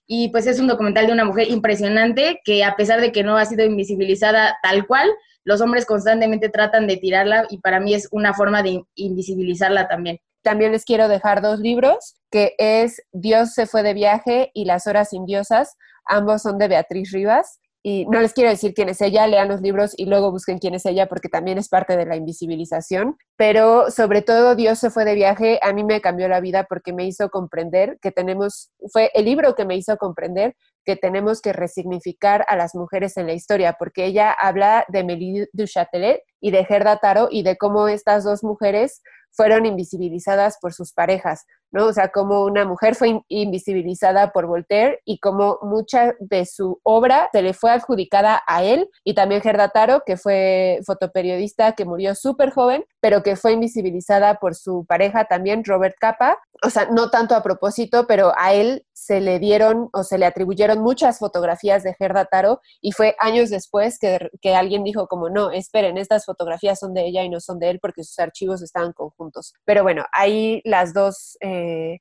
Y 0.08 0.30
pues 0.30 0.48
es 0.48 0.60
un 0.60 0.68
documental 0.68 1.06
de 1.06 1.14
una 1.14 1.24
mujer 1.24 1.52
impresionante 1.52 2.42
que 2.44 2.64
a 2.64 2.76
pesar 2.76 3.00
de 3.00 3.12
que 3.12 3.24
no 3.24 3.38
ha 3.38 3.46
sido 3.46 3.64
invisibilizada 3.64 4.58
tal 4.64 4.88
cual, 4.88 5.08
los 5.44 5.62
hombres 5.62 5.86
constantemente 5.86 6.50
tratan 6.50 6.88
de 6.88 6.98
tirarla 6.98 7.46
y 7.50 7.60
para 7.60 7.80
mí 7.80 7.94
es 7.94 8.08
una 8.12 8.34
forma 8.34 8.64
de 8.64 8.82
invisibilizarla 8.96 9.88
también. 9.88 10.20
También 10.42 10.72
les 10.72 10.86
quiero 10.86 11.08
dejar 11.08 11.42
dos 11.42 11.60
libros, 11.60 12.16
que 12.32 12.54
es 12.58 13.02
Dios 13.12 13.54
se 13.54 13.66
fue 13.66 13.84
de 13.84 13.94
viaje 13.94 14.52
y 14.54 14.66
Las 14.66 14.88
horas 14.88 15.14
indiosas. 15.14 15.76
Ambos 16.06 16.42
son 16.42 16.58
de 16.58 16.68
Beatriz 16.68 17.12
Rivas. 17.12 17.60
Y 17.82 18.06
no 18.08 18.20
les 18.20 18.34
quiero 18.34 18.50
decir 18.50 18.74
quién 18.74 18.90
es 18.90 19.00
ella, 19.00 19.26
lean 19.26 19.48
los 19.48 19.62
libros 19.62 19.94
y 19.96 20.06
luego 20.06 20.32
busquen 20.32 20.60
quién 20.60 20.76
es 20.76 20.86
ella 20.86 21.08
porque 21.08 21.30
también 21.30 21.58
es 21.58 21.70
parte 21.70 21.96
de 21.96 22.06
la 22.06 22.18
invisibilización. 22.18 23.16
Pero 23.38 23.90
sobre 23.90 24.22
todo 24.22 24.56
Dios 24.56 24.80
se 24.80 24.90
fue 24.90 25.06
de 25.06 25.16
viaje, 25.16 25.60
a 25.62 25.72
mí 25.72 25.86
me 25.86 26.02
cambió 26.02 26.28
la 26.28 26.42
vida 26.42 26.66
porque 26.68 26.92
me 26.92 27.06
hizo 27.06 27.30
comprender 27.30 27.98
que 28.02 28.12
tenemos, 28.12 28.72
fue 28.92 29.12
el 29.14 29.24
libro 29.24 29.56
que 29.56 29.64
me 29.64 29.78
hizo 29.78 29.96
comprender 29.96 30.56
que 30.84 30.98
tenemos 30.98 31.42
que 31.42 31.54
resignificar 31.54 32.46
a 32.50 32.58
las 32.58 32.76
mujeres 32.76 33.16
en 33.16 33.28
la 33.28 33.34
historia, 33.34 33.78
porque 33.80 34.06
ella 34.06 34.34
habla 34.34 34.86
de 34.90 35.06
Mélie 35.06 35.48
du 35.54 35.66
Châtelet 35.66 36.22
y 36.42 36.52
de 36.52 36.66
Gerda 36.66 36.98
Taro 36.98 37.30
y 37.32 37.44
de 37.44 37.58
cómo 37.58 37.88
estas 37.88 38.26
dos 38.26 38.44
mujeres 38.44 39.02
fueron 39.32 39.66
invisibilizadas 39.66 40.58
por 40.62 40.74
sus 40.74 40.94
parejas, 40.94 41.46
¿no? 41.72 41.86
O 41.86 41.94
sea, 41.94 42.10
como 42.10 42.44
una 42.44 42.66
mujer 42.66 42.96
fue 42.96 43.22
invisibilizada 43.28 44.32
por 44.32 44.48
Voltaire 44.48 45.00
y 45.06 45.20
como 45.20 45.60
mucha 45.62 46.16
de 46.20 46.46
su 46.46 46.80
obra 46.84 47.30
se 47.32 47.42
le 47.42 47.54
fue 47.54 47.72
adjudicada 47.72 48.42
a 48.48 48.64
él 48.64 48.90
y 49.04 49.14
también 49.14 49.42
Gerda 49.42 49.70
Taro, 49.70 50.02
que 50.06 50.18
fue 50.18 50.80
fotoperiodista 50.86 51.74
que 51.74 51.86
murió 51.86 52.16
súper 52.16 52.52
joven, 52.52 52.86
pero 53.00 53.24
que 53.24 53.36
fue 53.36 53.54
invisibilizada 53.54 54.36
por 54.36 54.56
su 54.56 54.86
pareja 54.86 55.26
también, 55.26 55.64
Robert 55.64 55.96
Capa. 56.00 56.40
O 56.64 56.70
sea, 56.70 56.90
no 56.92 57.10
tanto 57.10 57.36
a 57.36 57.44
propósito, 57.44 58.06
pero 58.08 58.34
a 58.38 58.54
él 58.54 58.86
se 58.92 59.22
le 59.22 59.40
dieron 59.40 59.90
o 59.94 60.04
se 60.04 60.18
le 60.18 60.26
atribuyeron 60.26 60.80
muchas 60.80 61.20
fotografías 61.20 61.84
de 61.84 61.94
Gerda 61.94 62.26
Taro 62.26 62.60
y 62.82 62.92
fue 62.92 63.16
años 63.20 63.50
después 63.50 63.98
que, 63.98 64.30
que 64.42 64.56
alguien 64.56 64.84
dijo 64.84 65.08
como, 65.08 65.30
no, 65.30 65.52
esperen, 65.52 65.98
estas 65.98 66.26
fotografías 66.26 66.80
son 66.80 66.94
de 66.94 67.06
ella 67.06 67.24
y 67.24 67.30
no 67.30 67.40
son 67.40 67.60
de 67.60 67.70
él 67.70 67.80
porque 67.80 68.04
sus 68.04 68.20
archivos 68.20 68.62
estaban 68.62 68.92
conjuntos. 68.92 69.19
Pero 69.66 69.84
bueno, 69.84 70.06
ahí 70.12 70.62
las 70.64 70.94
dos... 70.94 71.38
Eh, 71.42 72.00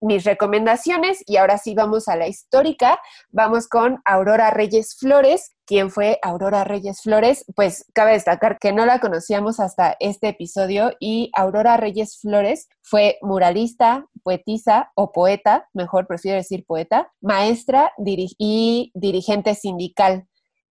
mis 0.00 0.24
recomendaciones 0.24 1.22
y 1.26 1.36
ahora 1.36 1.58
sí 1.58 1.74
vamos 1.74 2.08
a 2.08 2.16
la 2.16 2.28
histórica. 2.28 2.98
Vamos 3.30 3.68
con 3.68 4.00
Aurora 4.04 4.50
Reyes 4.50 4.96
Flores. 4.96 5.54
¿Quién 5.66 5.90
fue 5.90 6.18
Aurora 6.22 6.64
Reyes 6.64 7.02
Flores? 7.02 7.44
Pues 7.54 7.84
cabe 7.94 8.12
destacar 8.12 8.58
que 8.58 8.72
no 8.72 8.86
la 8.86 9.00
conocíamos 9.00 9.60
hasta 9.60 9.96
este 10.00 10.28
episodio 10.28 10.92
y 11.00 11.30
Aurora 11.34 11.76
Reyes 11.76 12.18
Flores 12.20 12.68
fue 12.82 13.18
muralista, 13.22 14.06
poetisa 14.22 14.92
o 14.94 15.12
poeta, 15.12 15.68
mejor 15.72 16.06
prefiero 16.06 16.36
decir 16.36 16.64
poeta, 16.66 17.12
maestra 17.20 17.92
y 17.98 18.90
dirigente 18.94 19.54
sindical 19.54 20.26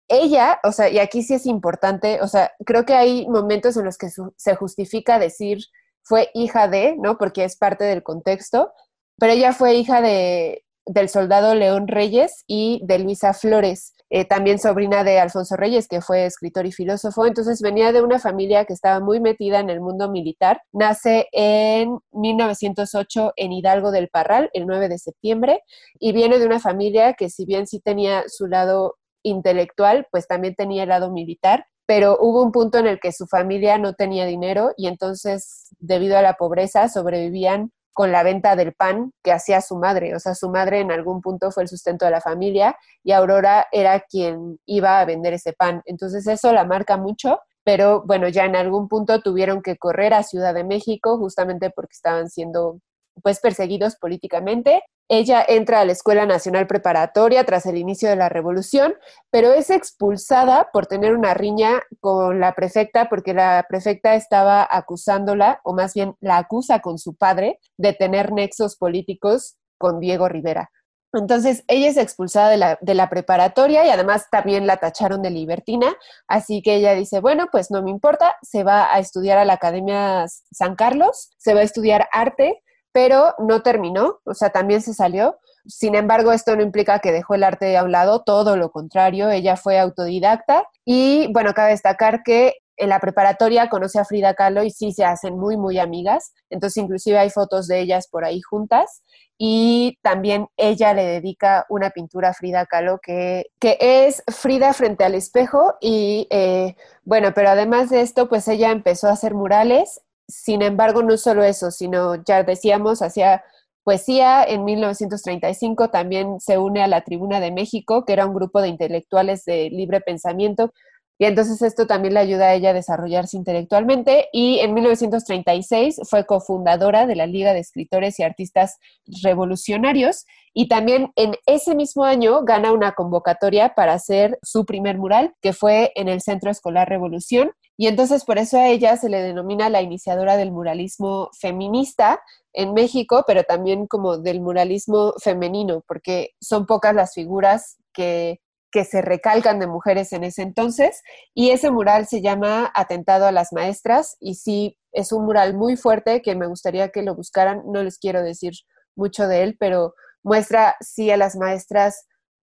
ella, 0.07 0.59
o 0.63 0.71
sea, 0.71 0.89
y 0.89 0.99
aquí 0.99 1.23
sí 1.23 1.33
es 1.33 1.45
importante, 1.45 2.21
o 2.21 2.27
sea, 2.27 2.51
creo 2.65 2.85
que 2.85 2.93
hay 2.93 3.27
momentos 3.27 3.77
en 3.77 3.85
los 3.85 3.97
que 3.97 4.09
se 4.35 4.55
justifica 4.55 5.19
decir 5.19 5.59
fue 6.03 6.29
hija 6.33 6.67
de, 6.67 6.95
¿no? 6.97 7.17
Porque 7.17 7.43
es 7.43 7.55
parte 7.57 7.83
del 7.83 8.03
contexto, 8.03 8.73
pero 9.17 9.33
ella 9.33 9.53
fue 9.53 9.75
hija 9.75 10.01
de, 10.01 10.65
del 10.85 11.09
soldado 11.09 11.55
León 11.55 11.87
Reyes 11.87 12.43
y 12.47 12.81
de 12.85 12.99
Luisa 12.99 13.33
Flores, 13.33 13.93
eh, 14.09 14.25
también 14.25 14.59
sobrina 14.59 15.03
de 15.03 15.19
Alfonso 15.19 15.55
Reyes, 15.55 15.87
que 15.87 16.01
fue 16.01 16.25
escritor 16.25 16.65
y 16.65 16.71
filósofo. 16.71 17.25
Entonces 17.25 17.61
venía 17.61 17.93
de 17.93 18.01
una 18.01 18.19
familia 18.19 18.65
que 18.65 18.73
estaba 18.73 18.99
muy 18.99 19.19
metida 19.21 19.59
en 19.59 19.69
el 19.69 19.79
mundo 19.79 20.09
militar. 20.09 20.61
Nace 20.73 21.27
en 21.31 21.97
1908 22.11 23.33
en 23.37 23.53
Hidalgo 23.53 23.91
del 23.91 24.09
Parral, 24.09 24.49
el 24.53 24.65
9 24.67 24.89
de 24.89 24.97
septiembre, 24.97 25.63
y 25.99 26.11
viene 26.11 26.39
de 26.39 26.45
una 26.45 26.59
familia 26.59 27.13
que 27.13 27.29
si 27.29 27.45
bien 27.45 27.67
sí 27.67 27.79
tenía 27.79 28.23
su 28.27 28.47
lado 28.47 28.95
intelectual, 29.23 30.07
pues 30.11 30.27
también 30.27 30.55
tenía 30.55 30.83
el 30.83 30.89
lado 30.89 31.11
militar, 31.11 31.65
pero 31.85 32.17
hubo 32.21 32.41
un 32.43 32.51
punto 32.51 32.77
en 32.77 32.87
el 32.87 32.99
que 32.99 33.11
su 33.11 33.27
familia 33.27 33.77
no 33.77 33.93
tenía 33.93 34.25
dinero 34.25 34.71
y 34.77 34.87
entonces, 34.87 35.67
debido 35.79 36.17
a 36.17 36.21
la 36.21 36.35
pobreza, 36.35 36.87
sobrevivían 36.89 37.71
con 37.93 38.11
la 38.11 38.23
venta 38.23 38.55
del 38.55 38.73
pan 38.73 39.11
que 39.23 39.31
hacía 39.31 39.61
su 39.61 39.77
madre. 39.77 40.15
O 40.15 40.19
sea, 40.19 40.33
su 40.33 40.49
madre 40.49 40.79
en 40.79 40.91
algún 40.91 41.21
punto 41.21 41.51
fue 41.51 41.63
el 41.63 41.69
sustento 41.69 42.05
de 42.05 42.11
la 42.11 42.21
familia 42.21 42.77
y 43.03 43.11
Aurora 43.11 43.67
era 43.71 43.99
quien 43.99 44.59
iba 44.65 44.99
a 44.99 45.05
vender 45.05 45.33
ese 45.33 45.53
pan. 45.53 45.81
Entonces 45.85 46.25
eso 46.27 46.53
la 46.53 46.63
marca 46.63 46.97
mucho, 46.97 47.39
pero 47.63 48.03
bueno, 48.05 48.29
ya 48.29 48.45
en 48.45 48.55
algún 48.55 48.87
punto 48.87 49.21
tuvieron 49.21 49.61
que 49.61 49.77
correr 49.77 50.13
a 50.13 50.23
Ciudad 50.23 50.53
de 50.53 50.63
México 50.63 51.17
justamente 51.17 51.69
porque 51.69 51.93
estaban 51.93 52.29
siendo 52.29 52.79
pues 53.23 53.39
perseguidos 53.39 53.95
políticamente. 53.95 54.83
Ella 55.07 55.43
entra 55.45 55.81
a 55.81 55.85
la 55.85 55.91
Escuela 55.91 56.25
Nacional 56.25 56.67
Preparatoria 56.67 57.43
tras 57.43 57.65
el 57.65 57.77
inicio 57.77 58.09
de 58.09 58.15
la 58.15 58.29
revolución, 58.29 58.93
pero 59.29 59.51
es 59.51 59.69
expulsada 59.69 60.69
por 60.71 60.87
tener 60.87 61.15
una 61.15 61.33
riña 61.33 61.81
con 61.99 62.39
la 62.39 62.53
prefecta 62.53 63.09
porque 63.09 63.33
la 63.33 63.65
prefecta 63.67 64.15
estaba 64.15 64.67
acusándola, 64.69 65.59
o 65.63 65.73
más 65.73 65.93
bien 65.93 66.15
la 66.21 66.37
acusa 66.37 66.79
con 66.79 66.97
su 66.97 67.15
padre, 67.15 67.59
de 67.77 67.93
tener 67.93 68.31
nexos 68.31 68.77
políticos 68.77 69.57
con 69.77 69.99
Diego 69.99 70.29
Rivera. 70.29 70.71
Entonces, 71.13 71.65
ella 71.67 71.89
es 71.89 71.97
expulsada 71.97 72.49
de 72.49 72.57
la, 72.57 72.77
de 72.79 72.95
la, 72.95 73.09
preparatoria 73.09 73.85
y 73.85 73.89
además 73.89 74.27
también 74.31 74.65
la 74.65 74.77
tacharon 74.77 75.21
de 75.21 75.29
libertina, 75.29 75.93
así 76.27 76.61
que 76.61 76.75
ella 76.75 76.93
dice, 76.93 77.19
bueno, 77.19 77.49
pues 77.51 77.69
no 77.69 77.81
me 77.83 77.89
importa, 77.89 78.37
se 78.41 78.63
va 78.63 78.93
a 78.93 78.99
estudiar 78.99 79.37
a 79.37 79.43
la 79.43 79.53
Academia 79.53 80.25
San 80.51 80.75
Carlos, 80.75 81.31
se 81.37 81.53
va 81.53 81.59
a 81.59 81.63
estudiar 81.63 82.07
arte, 82.13 82.63
pero 82.91 83.35
no 83.39 83.61
terminó, 83.61 84.19
o 84.25 84.33
sea, 84.33 84.49
también 84.49 84.81
se 84.81 84.93
salió. 84.93 85.37
Sin 85.65 85.95
embargo, 85.95 86.31
esto 86.31 86.55
no 86.55 86.63
implica 86.63 86.99
que 86.99 87.11
dejó 87.11 87.35
el 87.35 87.43
arte 87.43 87.77
a 87.77 87.83
un 87.83 87.91
lado, 87.91 88.23
todo 88.23 88.57
lo 88.57 88.71
contrario, 88.71 89.29
ella 89.29 89.55
fue 89.57 89.79
autodidacta. 89.79 90.63
Y 90.85 91.31
bueno, 91.33 91.53
cabe 91.53 91.71
destacar 91.71 92.23
que 92.23 92.55
en 92.77 92.89
la 92.89 92.99
preparatoria 92.99 93.69
conoce 93.69 93.99
a 93.99 94.05
Frida 94.05 94.33
Kahlo 94.33 94.63
y 94.63 94.71
sí 94.71 94.91
se 94.91 95.05
hacen 95.05 95.37
muy, 95.37 95.55
muy 95.55 95.77
amigas, 95.77 96.33
entonces 96.49 96.81
inclusive 96.81 97.19
hay 97.19 97.29
fotos 97.29 97.67
de 97.67 97.79
ellas 97.79 98.07
por 98.07 98.25
ahí 98.25 98.41
juntas. 98.41 99.03
Y 99.43 99.97
también 100.03 100.49
ella 100.55 100.93
le 100.93 101.03
dedica 101.03 101.65
una 101.69 101.89
pintura 101.89 102.29
a 102.29 102.33
Frida 102.33 102.67
Kahlo 102.67 102.99
que, 103.01 103.47
que 103.59 103.77
es 103.79 104.23
Frida 104.27 104.71
frente 104.73 105.03
al 105.03 105.15
espejo. 105.15 105.75
Y 105.81 106.27
eh, 106.29 106.75
bueno, 107.05 107.31
pero 107.33 107.49
además 107.49 107.89
de 107.89 108.01
esto, 108.01 108.29
pues 108.29 108.47
ella 108.47 108.69
empezó 108.69 109.07
a 109.07 109.13
hacer 109.13 109.33
murales 109.33 110.01
sin 110.31 110.61
embargo, 110.61 111.03
no 111.03 111.17
solo 111.17 111.43
eso, 111.43 111.71
sino 111.71 112.15
ya 112.23 112.43
decíamos, 112.43 113.01
hacía 113.01 113.43
poesía. 113.83 114.43
En 114.43 114.63
1935 114.63 115.89
también 115.89 116.39
se 116.39 116.57
une 116.57 116.81
a 116.83 116.87
la 116.87 117.01
Tribuna 117.01 117.39
de 117.39 117.51
México, 117.51 118.05
que 118.05 118.13
era 118.13 118.25
un 118.25 118.33
grupo 118.33 118.61
de 118.61 118.69
intelectuales 118.69 119.45
de 119.45 119.69
libre 119.69 120.01
pensamiento. 120.01 120.73
Y 121.21 121.25
entonces 121.25 121.61
esto 121.61 121.85
también 121.85 122.15
le 122.15 122.19
ayuda 122.19 122.47
a 122.47 122.55
ella 122.55 122.71
a 122.71 122.73
desarrollarse 122.73 123.37
intelectualmente. 123.37 124.29
Y 124.33 124.57
en 124.57 124.73
1936 124.73 126.01
fue 126.09 126.25
cofundadora 126.25 127.05
de 127.05 127.15
la 127.15 127.27
Liga 127.27 127.53
de 127.53 127.59
Escritores 127.59 128.17
y 128.17 128.23
Artistas 128.23 128.79
Revolucionarios. 129.21 130.25
Y 130.51 130.67
también 130.67 131.11
en 131.15 131.35
ese 131.45 131.75
mismo 131.75 132.05
año 132.05 132.43
gana 132.43 132.71
una 132.71 132.93
convocatoria 132.93 133.75
para 133.75 133.93
hacer 133.93 134.39
su 134.41 134.65
primer 134.65 134.97
mural, 134.97 135.35
que 135.43 135.53
fue 135.53 135.91
en 135.93 136.07
el 136.07 136.21
Centro 136.21 136.49
Escolar 136.49 136.89
Revolución. 136.89 137.51
Y 137.77 137.85
entonces 137.85 138.25
por 138.25 138.39
eso 138.39 138.57
a 138.57 138.69
ella 138.69 138.97
se 138.97 139.07
le 139.07 139.21
denomina 139.21 139.69
la 139.69 139.83
iniciadora 139.83 140.37
del 140.37 140.51
muralismo 140.51 141.29
feminista 141.39 142.19
en 142.51 142.73
México, 142.73 143.25
pero 143.27 143.43
también 143.43 143.85
como 143.85 144.17
del 144.17 144.41
muralismo 144.41 145.13
femenino, 145.21 145.83
porque 145.87 146.31
son 146.41 146.65
pocas 146.65 146.95
las 146.95 147.13
figuras 147.13 147.77
que, 147.93 148.39
que 148.71 148.85
se 148.85 149.01
recalcan 149.01 149.59
de 149.59 149.67
mujeres 149.67 150.13
en 150.13 150.23
ese 150.23 150.41
entonces. 150.41 151.01
Y 151.33 151.51
ese 151.51 151.71
mural 151.71 152.07
se 152.07 152.21
llama 152.21 152.71
Atentado 152.73 153.25
a 153.25 153.31
las 153.31 153.51
Maestras 153.53 154.15
y 154.19 154.35
sí, 154.35 154.77
es 154.91 155.11
un 155.11 155.25
mural 155.25 155.55
muy 155.55 155.77
fuerte 155.77 156.21
que 156.21 156.35
me 156.35 156.47
gustaría 156.47 156.89
que 156.89 157.03
lo 157.03 157.15
buscaran. 157.15 157.63
No 157.65 157.83
les 157.83 157.97
quiero 157.97 158.23
decir 158.23 158.53
mucho 158.95 159.27
de 159.27 159.43
él, 159.43 159.57
pero 159.59 159.93
muestra 160.23 160.75
sí 160.79 161.11
a 161.11 161.17
las 161.17 161.35
maestras 161.35 162.07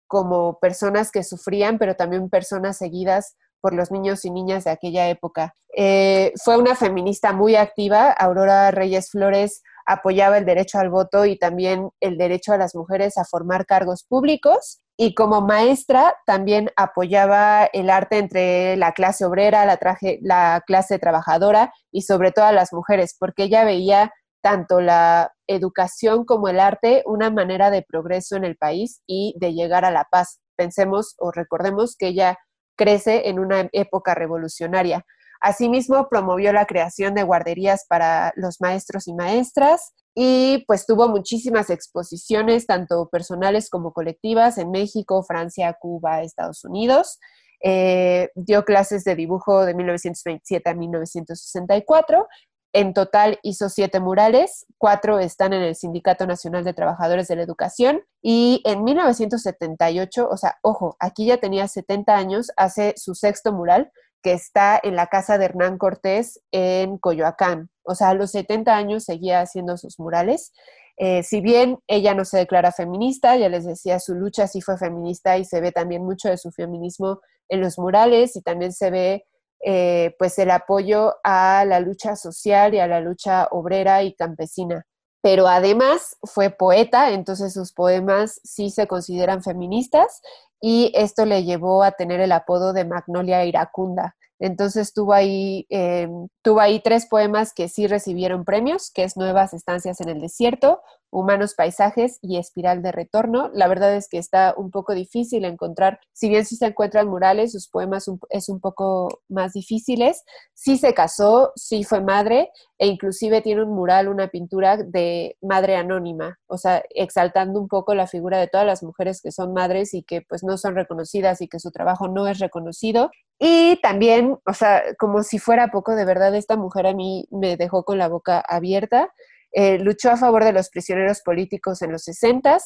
como 0.06 0.58
personas 0.58 1.10
que 1.10 1.22
sufrían, 1.22 1.78
pero 1.78 1.94
también 1.94 2.30
personas 2.30 2.76
seguidas 2.76 3.36
por 3.60 3.74
los 3.74 3.90
niños 3.90 4.24
y 4.24 4.30
niñas 4.30 4.64
de 4.64 4.70
aquella 4.70 5.08
época. 5.08 5.54
Eh, 5.76 6.32
fue 6.42 6.56
una 6.56 6.74
feminista 6.74 7.32
muy 7.32 7.56
activa. 7.56 8.10
Aurora 8.10 8.70
Reyes 8.70 9.10
Flores 9.10 9.62
apoyaba 9.90 10.38
el 10.38 10.44
derecho 10.44 10.78
al 10.78 10.88
voto 10.88 11.26
y 11.26 11.36
también 11.36 11.90
el 11.98 12.16
derecho 12.16 12.52
a 12.52 12.56
las 12.56 12.76
mujeres 12.76 13.18
a 13.18 13.24
formar 13.24 13.66
cargos 13.66 14.04
públicos. 14.04 14.80
Y 14.96 15.14
como 15.14 15.40
maestra 15.40 16.14
también 16.26 16.70
apoyaba 16.76 17.64
el 17.64 17.90
arte 17.90 18.18
entre 18.18 18.76
la 18.76 18.92
clase 18.92 19.24
obrera, 19.24 19.66
la, 19.66 19.78
la 20.20 20.62
clase 20.64 21.00
trabajadora 21.00 21.72
y 21.90 22.02
sobre 22.02 22.30
todo 22.30 22.44
a 22.44 22.52
las 22.52 22.72
mujeres, 22.72 23.16
porque 23.18 23.44
ella 23.44 23.64
veía 23.64 24.12
tanto 24.42 24.80
la 24.80 25.32
educación 25.48 26.24
como 26.24 26.48
el 26.48 26.60
arte 26.60 27.02
una 27.04 27.30
manera 27.30 27.70
de 27.70 27.82
progreso 27.82 28.36
en 28.36 28.44
el 28.44 28.56
país 28.56 29.02
y 29.08 29.34
de 29.40 29.54
llegar 29.54 29.84
a 29.84 29.90
la 29.90 30.04
paz. 30.04 30.40
Pensemos 30.56 31.16
o 31.18 31.32
recordemos 31.32 31.96
que 31.98 32.08
ella 32.08 32.38
crece 32.76 33.28
en 33.28 33.40
una 33.40 33.68
época 33.72 34.14
revolucionaria. 34.14 35.04
Asimismo, 35.40 36.08
promovió 36.08 36.52
la 36.52 36.66
creación 36.66 37.14
de 37.14 37.22
guarderías 37.22 37.86
para 37.88 38.32
los 38.36 38.60
maestros 38.60 39.08
y 39.08 39.14
maestras 39.14 39.92
y 40.14 40.64
pues 40.66 40.86
tuvo 40.86 41.08
muchísimas 41.08 41.70
exposiciones, 41.70 42.66
tanto 42.66 43.08
personales 43.08 43.70
como 43.70 43.92
colectivas, 43.92 44.58
en 44.58 44.70
México, 44.70 45.22
Francia, 45.22 45.76
Cuba, 45.80 46.22
Estados 46.22 46.64
Unidos. 46.64 47.18
Eh, 47.62 48.30
dio 48.34 48.64
clases 48.64 49.04
de 49.04 49.14
dibujo 49.14 49.66
de 49.66 49.74
1927 49.74 50.70
a 50.70 50.74
1964 50.74 52.26
en 52.72 52.94
total 52.94 53.38
hizo 53.42 53.68
siete 53.68 53.98
murales, 53.98 54.64
cuatro 54.78 55.18
están 55.18 55.52
en 55.52 55.62
el 55.62 55.74
Sindicato 55.74 56.26
Nacional 56.26 56.62
de 56.62 56.72
Trabajadores 56.72 57.26
de 57.26 57.36
la 57.36 57.42
Educación. 57.42 58.02
Y 58.22 58.62
en 58.64 58.84
1978, 58.84 60.28
o 60.28 60.36
sea, 60.36 60.58
ojo, 60.62 60.96
aquí 61.00 61.26
ya 61.26 61.38
tenía 61.38 61.66
70 61.66 62.16
años, 62.16 62.52
hace 62.56 62.94
su 62.96 63.14
sexto 63.14 63.52
mural 63.52 63.90
que 64.22 64.32
está 64.32 64.78
en 64.82 64.96
la 64.96 65.06
casa 65.06 65.38
de 65.38 65.46
Hernán 65.46 65.78
Cortés 65.78 66.40
en 66.52 66.98
Coyoacán. 66.98 67.70
O 67.82 67.94
sea, 67.94 68.10
a 68.10 68.14
los 68.14 68.30
70 68.32 68.76
años 68.76 69.04
seguía 69.04 69.40
haciendo 69.40 69.76
sus 69.76 69.98
murales. 69.98 70.52
Eh, 70.96 71.22
si 71.22 71.40
bien 71.40 71.78
ella 71.86 72.14
no 72.14 72.24
se 72.24 72.38
declara 72.38 72.72
feminista, 72.72 73.36
ya 73.36 73.48
les 73.48 73.64
decía, 73.64 73.98
su 73.98 74.14
lucha 74.14 74.46
sí 74.46 74.60
fue 74.60 74.76
feminista 74.76 75.38
y 75.38 75.44
se 75.44 75.60
ve 75.60 75.72
también 75.72 76.04
mucho 76.04 76.28
de 76.28 76.36
su 76.36 76.50
feminismo 76.50 77.20
en 77.48 77.60
los 77.62 77.78
murales 77.78 78.36
y 78.36 78.42
también 78.42 78.72
se 78.72 78.90
ve 78.90 79.24
eh, 79.64 80.14
pues 80.18 80.38
el 80.38 80.50
apoyo 80.50 81.14
a 81.24 81.64
la 81.66 81.80
lucha 81.80 82.16
social 82.16 82.74
y 82.74 82.80
a 82.80 82.86
la 82.86 83.00
lucha 83.00 83.48
obrera 83.50 84.02
y 84.02 84.14
campesina. 84.14 84.86
Pero 85.22 85.48
además 85.48 86.16
fue 86.22 86.50
poeta, 86.50 87.10
entonces 87.10 87.52
sus 87.52 87.72
poemas 87.72 88.40
sí 88.44 88.70
se 88.70 88.86
consideran 88.86 89.42
feministas 89.42 90.22
y 90.60 90.92
esto 90.94 91.26
le 91.26 91.44
llevó 91.44 91.82
a 91.82 91.92
tener 91.92 92.20
el 92.20 92.32
apodo 92.32 92.72
de 92.72 92.84
Magnolia 92.84 93.44
Iracunda. 93.44 94.16
Entonces 94.38 94.94
tuvo 94.94 95.12
ahí, 95.12 95.66
eh, 95.68 96.08
tuvo 96.42 96.60
ahí 96.60 96.80
tres 96.80 97.06
poemas 97.06 97.52
que 97.52 97.68
sí 97.68 97.86
recibieron 97.86 98.44
premios, 98.44 98.90
que 98.90 99.04
es 99.04 99.16
Nuevas 99.16 99.52
Estancias 99.52 100.00
en 100.00 100.08
el 100.08 100.20
Desierto, 100.20 100.80
Humanos 101.10 101.54
Paisajes 101.54 102.18
y 102.22 102.38
Espiral 102.38 102.82
de 102.82 102.92
Retorno. 102.92 103.50
La 103.54 103.68
verdad 103.68 103.94
es 103.94 104.08
que 104.08 104.18
está 104.18 104.54
un 104.56 104.70
poco 104.70 104.94
difícil 104.94 105.44
encontrar, 105.44 106.00
si 106.12 106.28
bien 106.28 106.44
sí 106.44 106.56
se 106.56 106.66
encuentran 106.66 107.08
murales, 107.08 107.52
sus 107.52 107.68
poemas 107.68 108.06
es 108.30 108.48
un 108.48 108.60
poco 108.60 109.20
más 109.28 109.52
difíciles. 109.52 110.22
Sí 110.54 110.76
se 110.78 110.94
casó, 110.94 111.52
sí 111.56 111.84
fue 111.84 112.00
madre 112.00 112.50
e 112.78 112.86
inclusive 112.86 113.42
tiene 113.42 113.62
un 113.62 113.74
mural, 113.74 114.08
una 114.08 114.28
pintura 114.28 114.76
de 114.76 115.36
madre 115.42 115.76
anónima, 115.76 116.38
o 116.46 116.56
sea, 116.56 116.82
exaltando 116.90 117.60
un 117.60 117.68
poco 117.68 117.94
la 117.94 118.06
figura 118.06 118.38
de 118.38 118.48
todas 118.48 118.66
las 118.66 118.82
mujeres 118.82 119.20
que 119.22 119.32
son 119.32 119.52
madres 119.52 119.92
y 119.94 120.02
que 120.02 120.22
pues 120.22 120.42
no 120.42 120.56
son 120.56 120.74
reconocidas 120.74 121.40
y 121.42 121.48
que 121.48 121.60
su 121.60 121.70
trabajo 121.70 122.08
no 122.08 122.26
es 122.26 122.38
reconocido. 122.38 123.10
Y 123.38 123.78
también, 123.82 124.38
o 124.46 124.52
sea, 124.52 124.82
como 124.98 125.22
si 125.22 125.38
fuera 125.38 125.68
poco, 125.68 125.94
de 125.94 126.04
verdad, 126.04 126.34
esta 126.34 126.56
mujer 126.56 126.86
a 126.86 126.94
mí 126.94 127.26
me 127.30 127.56
dejó 127.56 127.84
con 127.84 127.98
la 127.98 128.08
boca 128.08 128.42
abierta. 128.46 129.12
Eh, 129.52 129.78
luchó 129.78 130.10
a 130.10 130.16
favor 130.16 130.44
de 130.44 130.52
los 130.52 130.70
prisioneros 130.70 131.22
políticos 131.22 131.82
en 131.82 131.92
los 131.92 132.04
60 132.04 132.58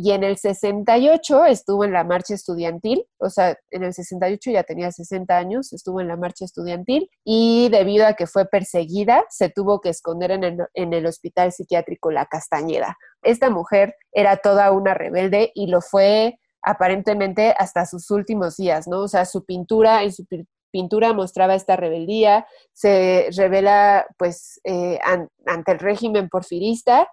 y 0.00 0.12
en 0.12 0.22
el 0.22 0.36
68 0.36 1.46
estuvo 1.46 1.84
en 1.84 1.92
la 1.92 2.04
marcha 2.04 2.32
estudiantil, 2.32 3.04
o 3.18 3.30
sea, 3.30 3.58
en 3.72 3.82
el 3.82 3.92
68 3.92 4.52
ya 4.52 4.62
tenía 4.62 4.92
60 4.92 5.36
años, 5.36 5.72
estuvo 5.72 6.00
en 6.00 6.06
la 6.06 6.16
marcha 6.16 6.44
estudiantil 6.44 7.10
y 7.24 7.68
debido 7.70 8.06
a 8.06 8.12
que 8.12 8.28
fue 8.28 8.46
perseguida, 8.46 9.24
se 9.28 9.48
tuvo 9.48 9.80
que 9.80 9.88
esconder 9.88 10.30
en 10.30 10.44
el, 10.44 10.58
en 10.74 10.92
el 10.92 11.04
hospital 11.04 11.50
psiquiátrico 11.50 12.12
La 12.12 12.26
Castañeda. 12.26 12.96
Esta 13.22 13.50
mujer 13.50 13.96
era 14.12 14.36
toda 14.36 14.70
una 14.70 14.94
rebelde 14.94 15.50
y 15.56 15.66
lo 15.66 15.80
fue 15.80 16.38
aparentemente 16.62 17.52
hasta 17.58 17.84
sus 17.84 18.08
últimos 18.12 18.56
días, 18.56 18.86
¿no? 18.86 19.00
O 19.00 19.08
sea, 19.08 19.24
su 19.24 19.44
pintura, 19.44 20.04
en 20.04 20.12
su 20.12 20.24
pintura 20.70 21.12
mostraba 21.12 21.54
esta 21.54 21.76
rebeldía, 21.76 22.46
se 22.72 23.28
revela 23.36 24.06
pues 24.18 24.60
eh, 24.64 24.98
ante 25.46 25.72
el 25.72 25.78
régimen 25.78 26.28
porfirista 26.28 27.08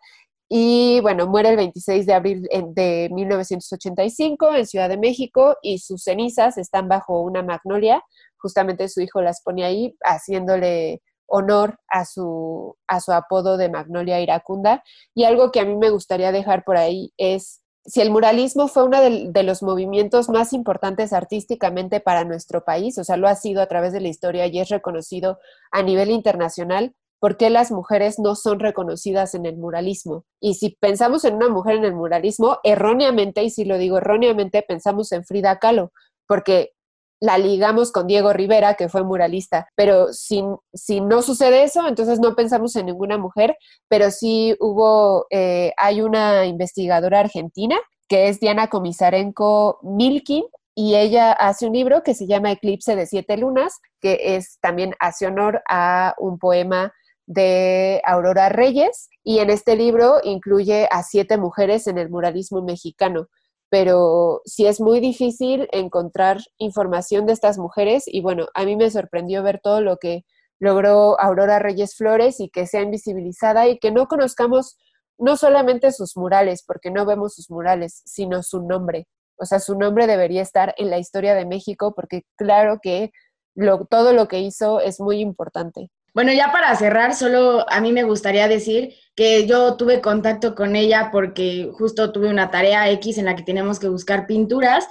y 0.48 1.00
bueno, 1.02 1.28
muere 1.28 1.50
el 1.50 1.56
26 1.58 2.06
de 2.06 2.14
abril 2.14 2.48
de 2.74 3.10
1985 3.12 4.54
en 4.54 4.68
Ciudad 4.68 4.90
de 4.90 4.98
México 4.98 5.58
y 5.62 5.80
sus 5.80 6.04
cenizas 6.04 6.58
están 6.58 6.88
bajo 6.88 7.22
una 7.22 7.42
magnolia. 7.42 8.04
Justamente 8.38 8.88
su 8.88 9.02
hijo 9.02 9.22
las 9.22 9.42
pone 9.42 9.66
ahí 9.66 9.96
haciéndole 10.04 11.02
honor 11.28 11.80
a 11.88 12.06
su, 12.06 12.78
a 12.88 13.00
su 13.00 13.12
apodo 13.12 13.58
de 13.58 13.70
Magnolia 13.70 14.22
Iracunda. 14.22 14.84
Y 15.16 15.24
algo 15.24 15.52
que 15.52 15.62
a 15.62 15.66
mí 15.66 15.76
me 15.76 15.90
gustaría 15.90 16.32
dejar 16.32 16.64
por 16.64 16.78
ahí 16.78 17.12
es, 17.18 17.62
si 17.86 18.02
el 18.02 18.10
muralismo 18.10 18.68
fue 18.68 18.84
uno 18.84 19.00
de, 19.02 19.44
los 19.44 19.62
movimientos 19.62 20.28
más 20.30 20.54
importantes 20.54 21.14
artísticamente 21.14 22.00
para 22.00 22.24
nuestro 22.24 22.64
país, 22.64 22.98
o 22.98 23.04
sea, 23.04 23.16
lo 23.16 23.28
ha 23.28 23.36
sido 23.36 23.62
a 23.62 23.68
través 23.68 23.94
de 23.94 24.02
la 24.02 24.08
historia 24.08 24.48
y 24.48 24.60
es 24.60 24.70
reconocido 24.70 25.40
a 25.72 25.84
nivel 25.84 26.10
internacional, 26.10 26.96
por 27.20 27.38
qué 27.38 27.50
las 27.50 27.72
mujeres 27.72 28.20
no 28.20 28.36
son 28.36 28.60
reconocidas 28.60 29.36
en 29.36 29.46
el 29.46 29.58
muralismo. 29.58 30.26
Y 30.40 30.56
si 30.56 30.72
pensamos 30.80 31.26
en 31.26 31.36
una 31.36 31.50
mujer 31.50 31.76
en 31.78 31.86
el 31.86 31.96
muralismo, 31.96 32.58
erróneamente, 32.64 33.44
y 33.44 33.50
si 33.50 33.66
lo 33.66 33.78
digo 33.78 33.98
erróneamente, 33.98 34.64
pensamos 34.68 35.12
en 35.12 35.24
Frida 35.24 35.58
Kahlo, 35.60 35.92
porque 36.28 36.75
la 37.26 37.38
ligamos 37.38 37.92
con 37.92 38.08
Diego 38.08 38.34
Rivera, 38.34 38.76
que 38.76 38.88
fue 38.88 39.04
muralista, 39.04 39.68
pero 39.76 40.14
si, 40.14 40.44
si 40.74 41.02
no 41.02 41.22
sucede 41.22 41.64
eso, 41.64 41.88
entonces 41.88 42.20
no 42.20 42.36
pensamos 42.36 42.76
en 42.76 42.86
ninguna 42.86 43.18
mujer, 43.18 43.58
pero 43.90 44.12
sí 44.12 44.56
hubo, 44.60 45.26
eh, 45.32 45.74
hay 45.78 46.02
una 46.02 46.46
investigadora 46.46 47.20
argentina 47.22 47.78
que 48.08 48.30
es 48.30 48.40
Diana 48.40 48.68
Comisarenko 48.68 49.80
Milkin, 49.82 50.44
y 50.78 50.96
ella 50.96 51.32
hace 51.32 51.66
un 51.66 51.74
libro 51.74 52.04
que 52.04 52.14
se 52.14 52.28
llama 52.28 52.52
Eclipse 52.52 52.98
de 52.98 53.08
Siete 53.08 53.38
Lunas, 53.38 53.80
que 54.02 54.36
es 54.36 54.60
también 54.60 54.94
hace 55.00 55.26
honor 55.26 55.64
a 55.70 56.14
un 56.20 56.38
poema 56.38 56.94
de 57.26 58.02
Aurora 58.06 58.50
Reyes 58.50 59.10
y 59.24 59.40
en 59.40 59.50
este 59.50 59.76
libro 59.76 60.20
incluye 60.24 60.88
a 60.92 61.02
siete 61.02 61.38
mujeres 61.38 61.88
en 61.88 61.98
el 61.98 62.10
muralismo 62.10 62.62
mexicano, 62.62 63.30
pero 63.70 64.42
sí 64.46 64.66
es 64.66 64.80
muy 64.80 65.00
difícil 65.00 65.68
encontrar 65.72 66.40
información 66.58 67.26
de 67.26 67.34
estas 67.34 67.58
mujeres 67.58 68.04
y 68.08 68.22
bueno, 68.22 68.48
a 68.54 68.64
mí 68.66 68.76
me 68.76 68.90
sorprendió 68.90 69.44
ver 69.44 69.60
todo 69.62 69.82
lo 69.82 69.98
que 69.98 70.24
logró 70.60 71.20
Aurora 71.20 71.60
Reyes 71.60 71.96
Flores 71.96 72.40
y 72.40 72.50
que 72.50 72.68
sea 72.68 72.82
invisibilizada 72.82 73.68
y 73.68 73.80
que 73.80 73.92
no 73.92 74.08
conozcamos 74.08 74.78
no 75.18 75.38
solamente 75.38 75.92
sus 75.92 76.18
murales, 76.18 76.64
porque 76.66 76.92
no 76.92 77.06
vemos 77.06 77.36
sus 77.36 77.50
murales, 77.50 78.02
sino 78.06 78.44
su 78.44 78.62
nombre. 78.62 79.08
O 79.38 79.46
sea, 79.46 79.60
su 79.60 79.78
nombre 79.78 80.08
debería 80.08 80.42
estar 80.42 80.74
en 80.78 80.90
la 80.90 80.98
historia 80.98 81.36
de 81.36 81.46
México 81.46 81.94
porque 81.96 82.24
claro 82.38 82.80
que 82.82 83.12
todo 83.90 84.14
lo 84.14 84.28
que 84.28 84.40
hizo 84.40 84.80
es 84.80 85.00
muy 85.00 85.20
importante. 85.20 85.90
Bueno, 86.16 86.32
ya 86.32 86.50
para 86.54 86.74
cerrar, 86.78 87.14
solo 87.14 87.70
a 87.70 87.82
mí 87.82 87.92
me 87.92 88.04
gustaría 88.04 88.48
decir 88.48 88.96
que 89.18 89.46
yo 89.48 89.76
tuve 89.76 90.00
contacto 90.00 90.56
con 90.56 90.78
ella 90.78 91.10
porque 91.12 91.70
justo 91.74 92.14
tuve 92.14 92.30
una 92.30 92.50
tarea 92.50 92.90
X 92.92 93.18
en 93.18 93.26
la 93.26 93.36
que 93.36 93.44
tenemos 93.44 93.80
que 93.80 93.90
buscar 93.90 94.26
pinturas 94.26 94.88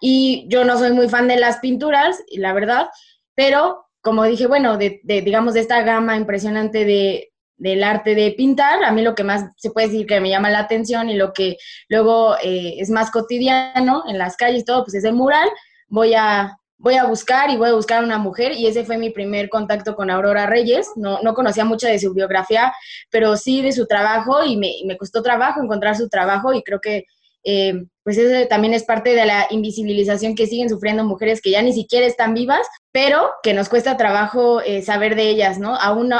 y 0.00 0.46
yo 0.48 0.64
no 0.64 0.78
soy 0.78 0.92
muy 0.92 1.08
fan 1.08 1.26
de 1.26 1.40
las 1.40 1.58
pinturas, 1.58 2.22
la 2.30 2.52
verdad, 2.52 2.86
pero 3.34 3.84
como 4.00 4.22
dije, 4.22 4.46
bueno, 4.46 4.76
de, 4.78 5.00
digamos 5.02 5.54
de 5.54 5.60
esta 5.60 5.82
gama 5.82 6.16
impresionante 6.16 6.84
de, 6.84 7.32
del 7.56 7.82
arte 7.82 8.14
de 8.14 8.30
pintar, 8.30 8.84
a 8.84 8.92
mí 8.92 9.02
lo 9.02 9.16
que 9.16 9.24
más 9.24 9.46
se 9.56 9.72
puede 9.72 9.88
decir 9.88 10.06
que 10.06 10.20
me 10.20 10.30
llama 10.30 10.50
la 10.50 10.60
atención 10.60 11.10
y 11.10 11.16
lo 11.16 11.32
que 11.32 11.56
luego 11.88 12.36
eh, 12.44 12.76
es 12.78 12.90
más 12.90 13.10
cotidiano 13.10 14.04
en 14.06 14.18
las 14.18 14.36
calles, 14.36 14.64
todo, 14.64 14.84
pues 14.84 14.94
es 14.94 15.02
el 15.02 15.14
mural. 15.14 15.48
Voy 15.88 16.14
a 16.14 16.59
voy 16.80 16.94
a 16.96 17.04
buscar 17.04 17.50
y 17.50 17.56
voy 17.56 17.68
a 17.68 17.74
buscar 17.74 18.02
a 18.02 18.06
una 18.06 18.18
mujer 18.18 18.52
y 18.52 18.66
ese 18.66 18.84
fue 18.84 18.98
mi 18.98 19.10
primer 19.10 19.48
contacto 19.48 19.94
con 19.94 20.10
Aurora 20.10 20.46
Reyes. 20.46 20.88
No, 20.96 21.20
no 21.22 21.34
conocía 21.34 21.64
mucho 21.64 21.86
de 21.86 21.98
su 21.98 22.12
biografía, 22.14 22.72
pero 23.10 23.36
sí 23.36 23.62
de 23.62 23.72
su 23.72 23.86
trabajo 23.86 24.42
y 24.44 24.56
me, 24.56 24.72
me 24.86 24.96
costó 24.96 25.22
trabajo 25.22 25.62
encontrar 25.62 25.96
su 25.96 26.08
trabajo 26.08 26.52
y 26.54 26.62
creo 26.62 26.80
que 26.80 27.04
eh, 27.44 27.84
pues 28.02 28.18
eso 28.18 28.48
también 28.48 28.74
es 28.74 28.84
parte 28.84 29.14
de 29.14 29.24
la 29.24 29.46
invisibilización 29.50 30.34
que 30.34 30.46
siguen 30.46 30.68
sufriendo 30.68 31.04
mujeres 31.04 31.40
que 31.40 31.50
ya 31.50 31.62
ni 31.62 31.72
siquiera 31.72 32.06
están 32.06 32.34
vivas, 32.34 32.66
pero 32.92 33.30
que 33.42 33.54
nos 33.54 33.68
cuesta 33.68 33.96
trabajo 33.96 34.60
eh, 34.60 34.82
saber 34.82 35.14
de 35.16 35.28
ellas, 35.30 35.58
¿no? 35.58 35.76
Aún 35.76 36.10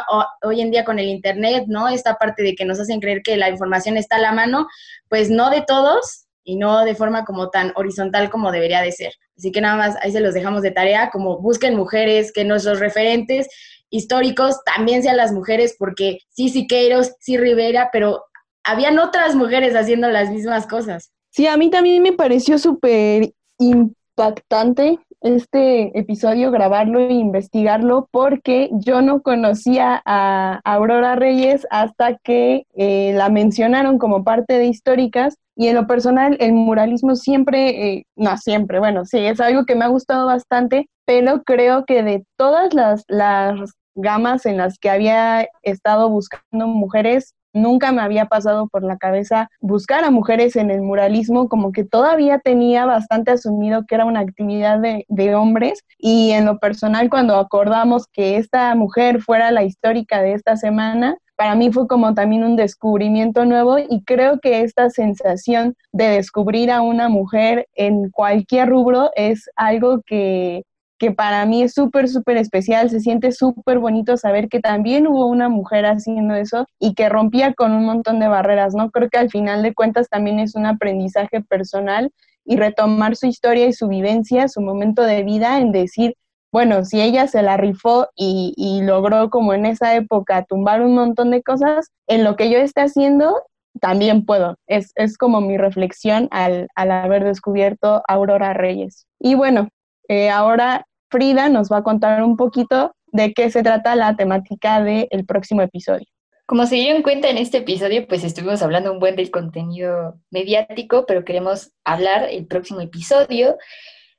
hoy 0.42 0.60
en 0.60 0.70
día 0.70 0.84
con 0.84 0.98
el 0.98 1.08
Internet, 1.08 1.64
¿no? 1.68 1.88
Esta 1.88 2.14
parte 2.14 2.42
de 2.42 2.54
que 2.54 2.64
nos 2.64 2.80
hacen 2.80 3.00
creer 3.00 3.22
que 3.22 3.36
la 3.36 3.50
información 3.50 3.96
está 3.96 4.16
a 4.16 4.20
la 4.20 4.32
mano, 4.32 4.66
pues 5.08 5.30
no 5.30 5.50
de 5.50 5.62
todos, 5.62 6.19
y 6.44 6.56
no 6.56 6.84
de 6.84 6.94
forma 6.94 7.24
como 7.24 7.50
tan 7.50 7.72
horizontal 7.76 8.30
como 8.30 8.52
debería 8.52 8.82
de 8.82 8.92
ser. 8.92 9.12
Así 9.36 9.52
que 9.52 9.60
nada 9.60 9.76
más 9.76 9.96
ahí 10.02 10.12
se 10.12 10.20
los 10.20 10.34
dejamos 10.34 10.62
de 10.62 10.70
tarea, 10.70 11.10
como 11.10 11.38
busquen 11.38 11.76
mujeres, 11.76 12.32
que 12.32 12.44
nuestros 12.44 12.80
referentes 12.80 13.48
históricos 13.90 14.56
también 14.64 15.02
sean 15.02 15.16
las 15.16 15.32
mujeres, 15.32 15.76
porque 15.78 16.18
sí 16.30 16.48
Siqueiros, 16.48 17.12
sí 17.20 17.36
Rivera, 17.36 17.90
pero 17.92 18.24
habían 18.64 18.98
otras 18.98 19.34
mujeres 19.34 19.74
haciendo 19.74 20.08
las 20.08 20.30
mismas 20.30 20.66
cosas. 20.66 21.10
Sí, 21.30 21.46
a 21.46 21.56
mí 21.56 21.70
también 21.70 22.02
me 22.02 22.12
pareció 22.12 22.58
súper 22.58 23.32
impactante 23.58 24.98
este 25.20 25.98
episodio, 25.98 26.50
grabarlo 26.50 26.98
e 26.98 27.12
investigarlo, 27.12 28.08
porque 28.10 28.70
yo 28.72 29.02
no 29.02 29.22
conocía 29.22 30.02
a 30.04 30.60
Aurora 30.64 31.14
Reyes 31.14 31.66
hasta 31.70 32.16
que 32.16 32.66
eh, 32.74 33.12
la 33.14 33.28
mencionaron 33.28 33.98
como 33.98 34.24
parte 34.24 34.54
de 34.54 34.66
históricas 34.66 35.36
y 35.60 35.68
en 35.68 35.74
lo 35.74 35.86
personal, 35.86 36.38
el 36.40 36.54
muralismo 36.54 37.16
siempre, 37.16 37.92
eh, 37.92 38.06
no 38.16 38.34
siempre, 38.38 38.78
bueno, 38.78 39.04
sí, 39.04 39.18
es 39.18 39.42
algo 39.42 39.66
que 39.66 39.74
me 39.74 39.84
ha 39.84 39.88
gustado 39.88 40.24
bastante, 40.24 40.88
pero 41.04 41.42
creo 41.42 41.84
que 41.84 42.02
de 42.02 42.24
todas 42.38 42.72
las, 42.72 43.04
las 43.08 43.74
gamas 43.94 44.46
en 44.46 44.56
las 44.56 44.78
que 44.78 44.88
había 44.88 45.46
estado 45.60 46.08
buscando 46.08 46.66
mujeres, 46.66 47.34
nunca 47.52 47.92
me 47.92 48.00
había 48.00 48.24
pasado 48.24 48.68
por 48.68 48.84
la 48.84 48.96
cabeza 48.96 49.50
buscar 49.60 50.02
a 50.02 50.10
mujeres 50.10 50.56
en 50.56 50.70
el 50.70 50.80
muralismo, 50.80 51.50
como 51.50 51.72
que 51.72 51.84
todavía 51.84 52.38
tenía 52.38 52.86
bastante 52.86 53.30
asumido 53.30 53.84
que 53.86 53.96
era 53.96 54.06
una 54.06 54.20
actividad 54.20 54.78
de, 54.78 55.04
de, 55.08 55.34
hombres 55.34 55.84
y 55.98 56.30
en 56.30 56.46
lo 56.46 56.58
personal 56.58 57.10
cuando 57.10 57.36
acordamos 57.36 58.06
que 58.06 58.38
esta 58.38 58.74
mujer 58.76 59.20
fuera 59.20 59.50
la 59.50 59.64
histórica 59.64 60.22
de 60.22 60.32
esta 60.32 60.56
semana, 60.56 61.18
para 61.40 61.54
mí 61.54 61.72
fue 61.72 61.88
como 61.88 62.12
también 62.12 62.44
un 62.44 62.54
descubrimiento 62.54 63.46
nuevo 63.46 63.78
y 63.78 64.04
creo 64.04 64.40
que 64.40 64.60
esta 64.60 64.90
sensación 64.90 65.74
de 65.90 66.04
descubrir 66.04 66.70
a 66.70 66.82
una 66.82 67.08
mujer 67.08 67.66
en 67.76 68.10
cualquier 68.10 68.68
rubro 68.68 69.10
es 69.16 69.48
algo 69.56 70.02
que, 70.04 70.64
que 70.98 71.12
para 71.12 71.46
mí 71.46 71.62
es 71.62 71.72
súper, 71.72 72.10
súper 72.10 72.36
especial. 72.36 72.90
Se 72.90 73.00
siente 73.00 73.32
súper 73.32 73.78
bonito 73.78 74.18
saber 74.18 74.50
que 74.50 74.60
también 74.60 75.06
hubo 75.06 75.28
una 75.28 75.48
mujer 75.48 75.86
haciendo 75.86 76.34
eso 76.34 76.66
y 76.78 76.92
que 76.92 77.08
rompía 77.08 77.54
con 77.54 77.72
un 77.72 77.86
montón 77.86 78.20
de 78.20 78.28
barreras, 78.28 78.74
¿no? 78.74 78.90
Creo 78.90 79.08
que 79.08 79.16
al 79.16 79.30
final 79.30 79.62
de 79.62 79.72
cuentas 79.72 80.10
también 80.10 80.40
es 80.40 80.54
un 80.54 80.66
aprendizaje 80.66 81.40
personal 81.40 82.12
y 82.44 82.56
retomar 82.56 83.16
su 83.16 83.26
historia 83.26 83.66
y 83.66 83.72
su 83.72 83.88
vivencia, 83.88 84.46
su 84.48 84.60
momento 84.60 85.04
de 85.04 85.22
vida 85.22 85.58
en 85.58 85.72
decir, 85.72 86.16
bueno, 86.52 86.84
si 86.84 87.00
ella 87.00 87.28
se 87.28 87.42
la 87.42 87.56
rifó 87.56 88.08
y, 88.16 88.80
logró 88.82 89.30
como 89.30 89.54
en 89.54 89.66
esa 89.66 89.94
época 89.94 90.44
tumbar 90.44 90.82
un 90.82 90.94
montón 90.94 91.30
de 91.30 91.42
cosas, 91.42 91.90
en 92.06 92.24
lo 92.24 92.36
que 92.36 92.50
yo 92.50 92.58
esté 92.58 92.82
haciendo 92.82 93.42
también 93.80 94.24
puedo. 94.24 94.56
Es, 94.66 94.92
es 94.96 95.16
como 95.16 95.40
mi 95.40 95.56
reflexión 95.56 96.28
al, 96.32 96.68
al, 96.74 96.90
haber 96.90 97.24
descubierto 97.24 98.02
Aurora 98.08 98.52
Reyes. 98.52 99.06
Y 99.20 99.34
bueno, 99.34 99.68
eh, 100.08 100.28
ahora 100.28 100.86
Frida 101.08 101.48
nos 101.48 101.70
va 101.70 101.78
a 101.78 101.82
contar 101.82 102.22
un 102.22 102.36
poquito 102.36 102.92
de 103.12 103.32
qué 103.32 103.50
se 103.50 103.62
trata 103.62 103.94
la 103.94 104.16
temática 104.16 104.82
del 104.82 105.24
próximo 105.26 105.62
episodio. 105.62 106.06
Como 106.46 106.66
se 106.66 106.74
dieron 106.76 107.02
cuenta 107.02 107.28
en 107.28 107.38
este 107.38 107.58
episodio, 107.58 108.08
pues 108.08 108.24
estuvimos 108.24 108.60
hablando 108.60 108.92
un 108.92 108.98
buen 108.98 109.14
del 109.14 109.30
contenido 109.30 110.18
mediático, 110.30 111.06
pero 111.06 111.24
queremos 111.24 111.70
hablar 111.84 112.26
el 112.28 112.46
próximo 112.46 112.80
episodio 112.80 113.56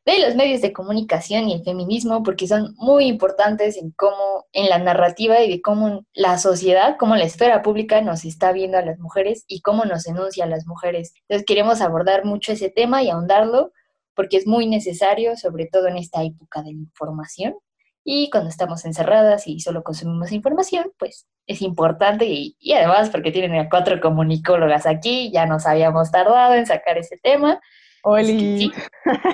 de 0.05 0.19
los 0.19 0.35
medios 0.35 0.61
de 0.61 0.73
comunicación 0.73 1.47
y 1.47 1.53
el 1.53 1.63
feminismo, 1.63 2.23
porque 2.23 2.47
son 2.47 2.73
muy 2.77 3.05
importantes 3.05 3.77
en 3.77 3.91
cómo, 3.91 4.47
en 4.51 4.67
la 4.67 4.79
narrativa 4.79 5.41
y 5.41 5.49
de 5.49 5.61
cómo 5.61 6.05
la 6.13 6.39
sociedad, 6.39 6.95
cómo 6.99 7.15
la 7.15 7.25
esfera 7.25 7.61
pública 7.61 8.01
nos 8.01 8.25
está 8.25 8.51
viendo 8.51 8.77
a 8.77 8.81
las 8.81 8.97
mujeres 8.99 9.45
y 9.47 9.61
cómo 9.61 9.85
nos 9.85 10.07
enuncia 10.07 10.45
a 10.45 10.47
las 10.47 10.65
mujeres. 10.65 11.13
Entonces 11.27 11.45
queremos 11.45 11.81
abordar 11.81 12.25
mucho 12.25 12.51
ese 12.51 12.69
tema 12.69 13.03
y 13.03 13.09
ahondarlo, 13.09 13.71
porque 14.15 14.37
es 14.37 14.47
muy 14.47 14.67
necesario, 14.67 15.37
sobre 15.37 15.67
todo 15.67 15.87
en 15.87 15.97
esta 15.97 16.23
época 16.23 16.63
de 16.63 16.73
la 16.73 16.79
información. 16.79 17.55
Y 18.03 18.31
cuando 18.31 18.49
estamos 18.49 18.83
encerradas 18.85 19.47
y 19.47 19.59
solo 19.59 19.83
consumimos 19.83 20.31
información, 20.31 20.91
pues 20.97 21.27
es 21.45 21.61
importante 21.61 22.25
y, 22.25 22.57
y 22.59 22.73
además 22.73 23.11
porque 23.11 23.31
tienen 23.31 23.53
a 23.59 23.69
cuatro 23.69 24.01
comunicólogas 24.01 24.87
aquí, 24.87 25.31
ya 25.31 25.45
nos 25.45 25.67
habíamos 25.67 26.09
tardado 26.09 26.55
en 26.55 26.65
sacar 26.65 26.97
ese 26.97 27.17
tema. 27.21 27.61
Oli. 28.03 28.71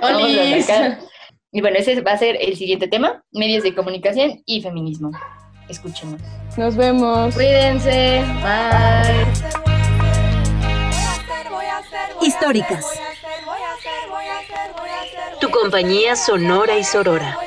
Oli. 0.02 0.66
Y 1.52 1.62
bueno, 1.62 1.78
ese 1.78 2.02
va 2.02 2.12
a 2.12 2.18
ser 2.18 2.38
el 2.40 2.56
siguiente 2.58 2.88
tema, 2.88 3.24
medios 3.32 3.64
de 3.64 3.74
comunicación 3.74 4.44
y 4.46 4.62
feminismo. 4.62 5.12
Escúchenos. 5.70 6.22
Nos 6.58 6.76
vemos. 6.76 7.34
Cuídense. 7.34 8.24
Bye. 8.42 9.26
Históricas. 12.22 12.86
Tu 15.40 15.50
compañía 15.50 16.16
sonora 16.16 16.78
y 16.78 16.84
sorora. 16.84 17.38